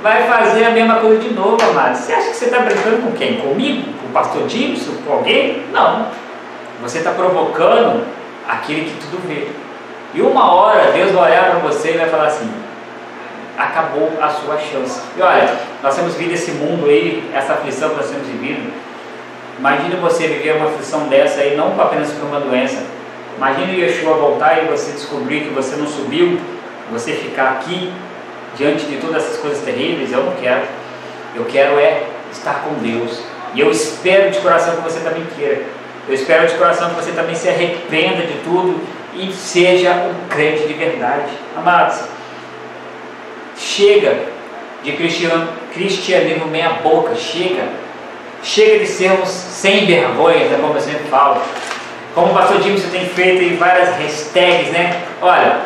vai 0.03 0.28
fazer 0.28 0.65
a 0.65 0.72
mesma 0.72 0.95
coisa 0.95 1.22
de 1.22 1.34
novo, 1.34 1.57
amados. 1.70 1.99
Você 1.99 2.11
acha 2.11 2.32
que 2.32 2.36
você 2.36 2.45
está 2.45 2.59
brincando 2.59 3.01
com 3.01 3.13
quem? 3.13 3.38
Comigo? 3.38 3.93
Com 3.93 4.07
o 4.07 4.11
pastor 4.11 4.49
Gibson? 4.49 4.91
Com 5.05 5.13
alguém? 5.13 5.63
Não. 5.72 6.07
Você 6.82 6.97
está 6.97 7.11
provocando 7.11 8.05
aquele 8.45 8.89
que 8.89 9.07
tudo 9.07 9.26
vê. 9.26 9.47
E 10.14 10.22
uma 10.22 10.51
hora 10.53 10.91
Deus 10.91 11.12
vai 11.12 11.32
olhar 11.32 11.51
para 11.51 11.60
você 11.60 11.91
e 11.91 11.97
vai 11.97 12.10
falar 12.10 12.28
assim: 12.28 12.49
acabou 13.57 14.12
a 14.22 14.30
sua 14.30 14.57
chance. 14.57 15.01
E 15.18 15.22
olha, 15.22 15.49
nós 15.84 15.95
temos 15.95 16.16
vivido 16.16 16.34
esse 16.34 16.51
mundo 16.51 16.88
aí, 16.88 17.30
essa 17.34 17.53
aflição 17.53 17.89
que 17.89 17.97
nós 17.97 18.10
temos 18.10 18.28
vivido. 18.28 18.72
Imagine 19.60 19.95
você 19.97 20.28
viver 20.28 20.55
uma 20.55 20.68
aflição 20.68 21.07
dessa 21.07 21.41
aí, 21.41 21.57
não 21.57 21.80
apenas 21.80 22.12
por 22.12 22.26
uma 22.26 22.39
doença. 22.39 22.82
Imagine 23.38 23.82
Yeshua 23.82 24.14
voltar 24.14 24.64
e 24.64 24.68
você 24.68 24.93
descobrir 24.93 25.41
que 25.41 25.49
você 25.49 25.76
não 25.76 25.86
subiu, 25.86 26.39
você 26.91 27.14
ficar 27.14 27.51
aqui 27.51 27.91
diante 28.55 28.86
de 28.86 28.97
todas 28.97 29.24
essas 29.24 29.38
coisas 29.38 29.64
terríveis. 29.64 30.12
Eu 30.12 30.24
não 30.24 30.34
quero. 30.36 30.64
Eu 31.36 31.45
quero 31.45 31.78
é 31.78 32.03
estar 32.32 32.64
com 32.64 32.74
Deus. 32.76 33.22
E 33.53 33.60
eu 33.60 33.70
espero 33.70 34.32
de 34.32 34.39
coração 34.39 34.78
que 34.78 34.82
você 34.82 35.01
também 35.01 35.26
queira. 35.36 35.64
Eu 36.07 36.14
espero 36.14 36.47
de 36.47 36.55
coração 36.55 36.89
que 36.89 36.95
você 36.95 37.12
também 37.12 37.36
se 37.36 37.49
arrependa 37.49 38.26
de 38.26 38.39
tudo 38.43 38.80
e 39.20 39.34
seja 39.34 39.91
um 39.93 40.28
crente 40.28 40.67
de 40.67 40.74
verdade. 40.74 41.32
Amados, 41.55 41.99
chega 43.57 44.17
de 44.84 44.93
cristianismo 45.74 46.47
meia 46.47 46.70
boca, 46.82 47.15
chega. 47.15 47.63
Chega 48.41 48.80
de 48.80 48.88
sermos 48.88 49.28
sem 49.28 49.86
vergonha, 49.86 50.45
né, 50.45 50.57
como 50.61 50.74
eu 50.74 50.82
sempre 50.82 51.03
falo. 51.09 51.41
Como 52.15 52.32
o 52.32 52.34
pastor 52.34 52.61
Jimmy 52.61 52.80
tem 52.80 53.05
feito 53.05 53.41
aí 53.41 53.55
várias 53.57 53.89
hashtags, 53.97 54.72
né? 54.72 55.01
Olha, 55.22 55.59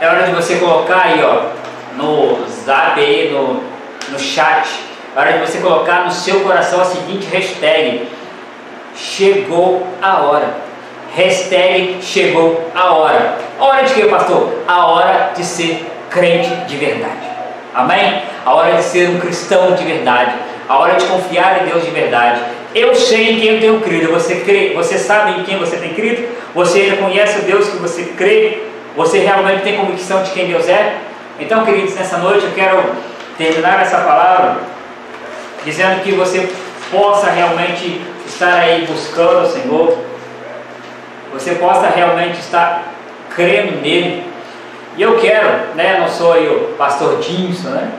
é 0.00 0.06
hora 0.06 0.22
de 0.22 0.32
você 0.32 0.56
colocar 0.56 1.02
aí, 1.02 1.22
ó, 1.22 1.50
no 1.96 2.46
zap 2.48 2.98
aí, 2.98 3.30
no, 3.30 3.62
no 4.10 4.18
chat, 4.18 4.68
é 5.14 5.18
hora 5.18 5.32
de 5.32 5.46
você 5.46 5.58
colocar 5.58 6.04
no 6.04 6.10
seu 6.10 6.40
coração 6.40 6.80
a 6.80 6.84
seguinte 6.84 7.26
hashtag: 7.26 8.08
Chegou 8.96 9.86
a 10.00 10.22
hora. 10.22 10.67
Hashtag 11.14 11.98
chegou 12.02 12.70
a 12.74 12.92
hora. 12.92 13.38
A 13.58 13.64
hora 13.64 13.82
de 13.82 13.94
quê, 13.94 14.04
pastor? 14.04 14.62
A 14.66 14.86
hora 14.86 15.32
de 15.34 15.44
ser 15.44 15.84
crente 16.10 16.54
de 16.66 16.76
verdade. 16.76 17.26
Amém? 17.74 18.22
A 18.44 18.54
hora 18.54 18.76
de 18.76 18.82
ser 18.82 19.08
um 19.10 19.18
cristão 19.18 19.72
de 19.72 19.84
verdade. 19.84 20.32
A 20.68 20.78
hora 20.78 20.94
de 20.94 21.06
confiar 21.06 21.62
em 21.62 21.70
Deus 21.70 21.84
de 21.84 21.90
verdade. 21.90 22.40
Eu 22.74 22.94
sei 22.94 23.32
em 23.32 23.40
quem 23.40 23.54
eu 23.54 23.60
tenho 23.60 23.80
crido. 23.80 24.12
Você 24.12 24.36
crê? 24.36 24.72
Você 24.74 24.98
sabe 24.98 25.40
em 25.40 25.44
quem 25.44 25.58
você 25.58 25.76
tem 25.76 25.94
crido? 25.94 26.28
Você 26.54 26.90
conhece 27.00 27.38
o 27.40 27.42
Deus 27.42 27.68
que 27.68 27.78
você 27.78 28.04
crê? 28.16 28.62
Você 28.96 29.18
realmente 29.18 29.62
tem 29.62 29.76
convicção 29.76 30.22
de 30.22 30.30
quem 30.30 30.46
Deus 30.46 30.68
é? 30.68 30.96
Então, 31.40 31.64
queridos, 31.64 31.94
nessa 31.94 32.18
noite 32.18 32.44
eu 32.44 32.52
quero 32.52 32.82
terminar 33.36 33.80
essa 33.80 33.98
palavra 33.98 34.58
dizendo 35.64 36.02
que 36.02 36.12
você 36.12 36.48
possa 36.90 37.30
realmente 37.30 38.00
estar 38.26 38.54
aí 38.54 38.86
buscando 38.86 39.46
o 39.46 39.50
Senhor, 39.50 39.98
você 41.32 41.54
possa 41.56 41.88
realmente 41.88 42.38
estar 42.38 42.82
crendo 43.34 43.80
nele. 43.80 44.24
E 44.96 45.02
eu 45.02 45.16
quero, 45.16 45.74
né, 45.74 45.98
não 46.00 46.08
sou 46.08 46.36
eu 46.36 46.74
pastor 46.76 47.22
Jimson, 47.22 47.68
né? 47.68 47.90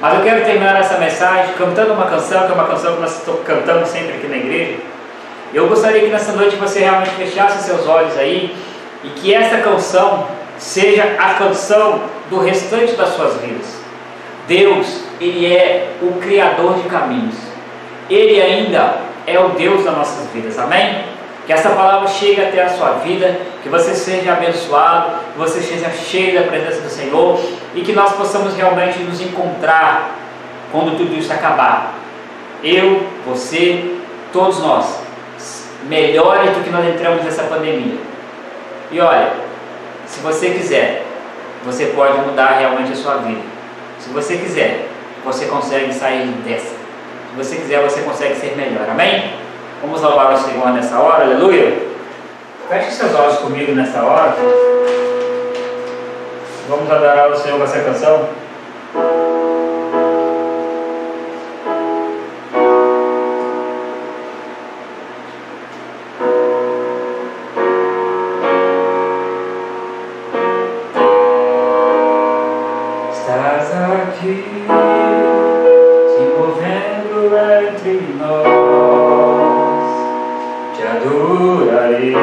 Mas 0.00 0.14
eu 0.14 0.22
quero 0.22 0.44
terminar 0.44 0.78
essa 0.78 0.96
mensagem 0.96 1.54
cantando 1.54 1.92
uma 1.92 2.06
canção, 2.06 2.46
que 2.46 2.52
é 2.52 2.54
uma 2.54 2.66
canção 2.66 2.94
que 2.94 3.00
nós 3.00 3.20
cantamos 3.44 3.88
sempre 3.88 4.14
aqui 4.14 4.28
na 4.28 4.36
igreja. 4.36 4.78
Eu 5.52 5.66
gostaria 5.66 6.02
que 6.02 6.08
nessa 6.08 6.32
noite 6.32 6.54
você 6.56 6.80
realmente 6.80 7.10
fechasse 7.10 7.64
seus 7.64 7.86
olhos 7.88 8.16
aí 8.16 8.56
e 9.02 9.08
que 9.08 9.34
essa 9.34 9.58
canção 9.58 10.28
seja 10.56 11.16
a 11.18 11.34
canção 11.34 12.02
do 12.30 12.38
restante 12.38 12.92
das 12.92 13.08
suas 13.10 13.40
vidas. 13.40 13.78
Deus, 14.46 15.04
Ele 15.20 15.52
é 15.52 15.92
o 16.00 16.12
Criador 16.20 16.74
de 16.74 16.88
caminhos. 16.88 17.34
Ele 18.08 18.40
ainda 18.40 19.00
é 19.26 19.38
o 19.38 19.50
Deus 19.50 19.84
das 19.84 19.96
nossas 19.96 20.30
vidas. 20.30 20.58
Amém? 20.58 21.04
Que 21.48 21.54
essa 21.54 21.70
palavra 21.70 22.06
chegue 22.06 22.42
até 22.42 22.62
a 22.62 22.68
sua 22.68 22.90
vida, 23.02 23.40
que 23.62 23.70
você 23.70 23.94
seja 23.94 24.34
abençoado, 24.34 25.12
que 25.32 25.38
você 25.38 25.62
seja 25.62 25.88
cheio 25.90 26.38
da 26.38 26.46
presença 26.46 26.82
do 26.82 26.90
Senhor 26.90 27.40
e 27.74 27.80
que 27.80 27.94
nós 27.94 28.12
possamos 28.12 28.54
realmente 28.54 28.98
nos 28.98 29.18
encontrar 29.22 30.10
quando 30.70 30.98
tudo 30.98 31.16
isso 31.16 31.32
acabar. 31.32 31.94
Eu, 32.62 33.02
você, 33.24 33.96
todos 34.30 34.60
nós, 34.60 35.00
melhores 35.88 36.50
do 36.50 36.62
que 36.62 36.68
nós 36.68 36.86
entramos 36.86 37.24
nessa 37.24 37.44
pandemia. 37.44 37.96
E 38.90 39.00
olha, 39.00 39.32
se 40.04 40.20
você 40.20 40.50
quiser, 40.50 41.06
você 41.64 41.86
pode 41.86 42.18
mudar 42.28 42.58
realmente 42.58 42.92
a 42.92 42.94
sua 42.96 43.14
vida. 43.14 43.40
Se 43.98 44.10
você 44.10 44.36
quiser, 44.36 44.86
você 45.24 45.46
consegue 45.46 45.94
sair 45.94 46.26
dessa. 46.44 46.74
Se 47.30 47.36
você 47.38 47.56
quiser, 47.56 47.82
você 47.82 48.02
consegue 48.02 48.34
ser 48.36 48.54
melhor. 48.54 48.86
Amém? 48.90 49.47
Vamos 49.80 50.02
louvar 50.02 50.32
o 50.32 50.36
Senhor 50.36 50.70
nessa 50.70 50.98
hora, 50.98 51.24
aleluia. 51.24 51.88
Feche 52.68 52.90
seus 52.90 53.14
olhos 53.14 53.38
comigo 53.38 53.72
nessa 53.72 54.02
hora. 54.02 54.34
Vamos 56.68 56.90
adorar 56.90 57.30
o 57.30 57.36
Senhor 57.36 57.58
com 57.58 57.64
essa 57.64 57.80
canção. 57.80 58.28
Estás 73.12 73.72
aqui. 73.72 75.47
adorarei, 81.38 82.14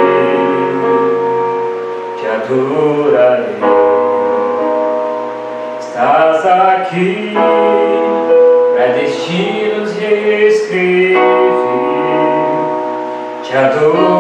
te 2.18 2.28
adorarei. 2.28 3.56
Estás 5.80 6.46
aqui 6.46 7.34
para 8.76 8.88
destinos 8.88 9.96
reescrever, 9.98 11.18
te 13.44 13.58
adorarei. 13.58 14.15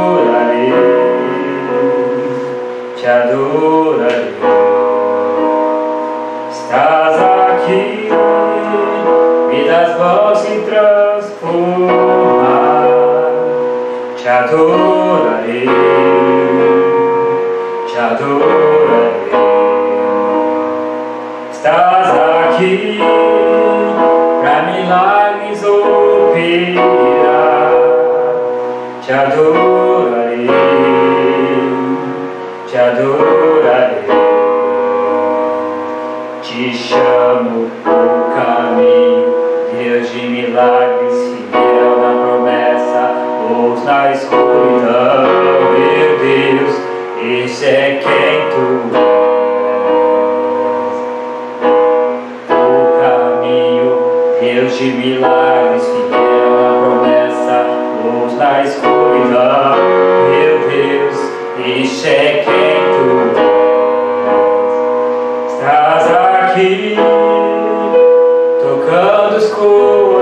Oh. 69.67 70.14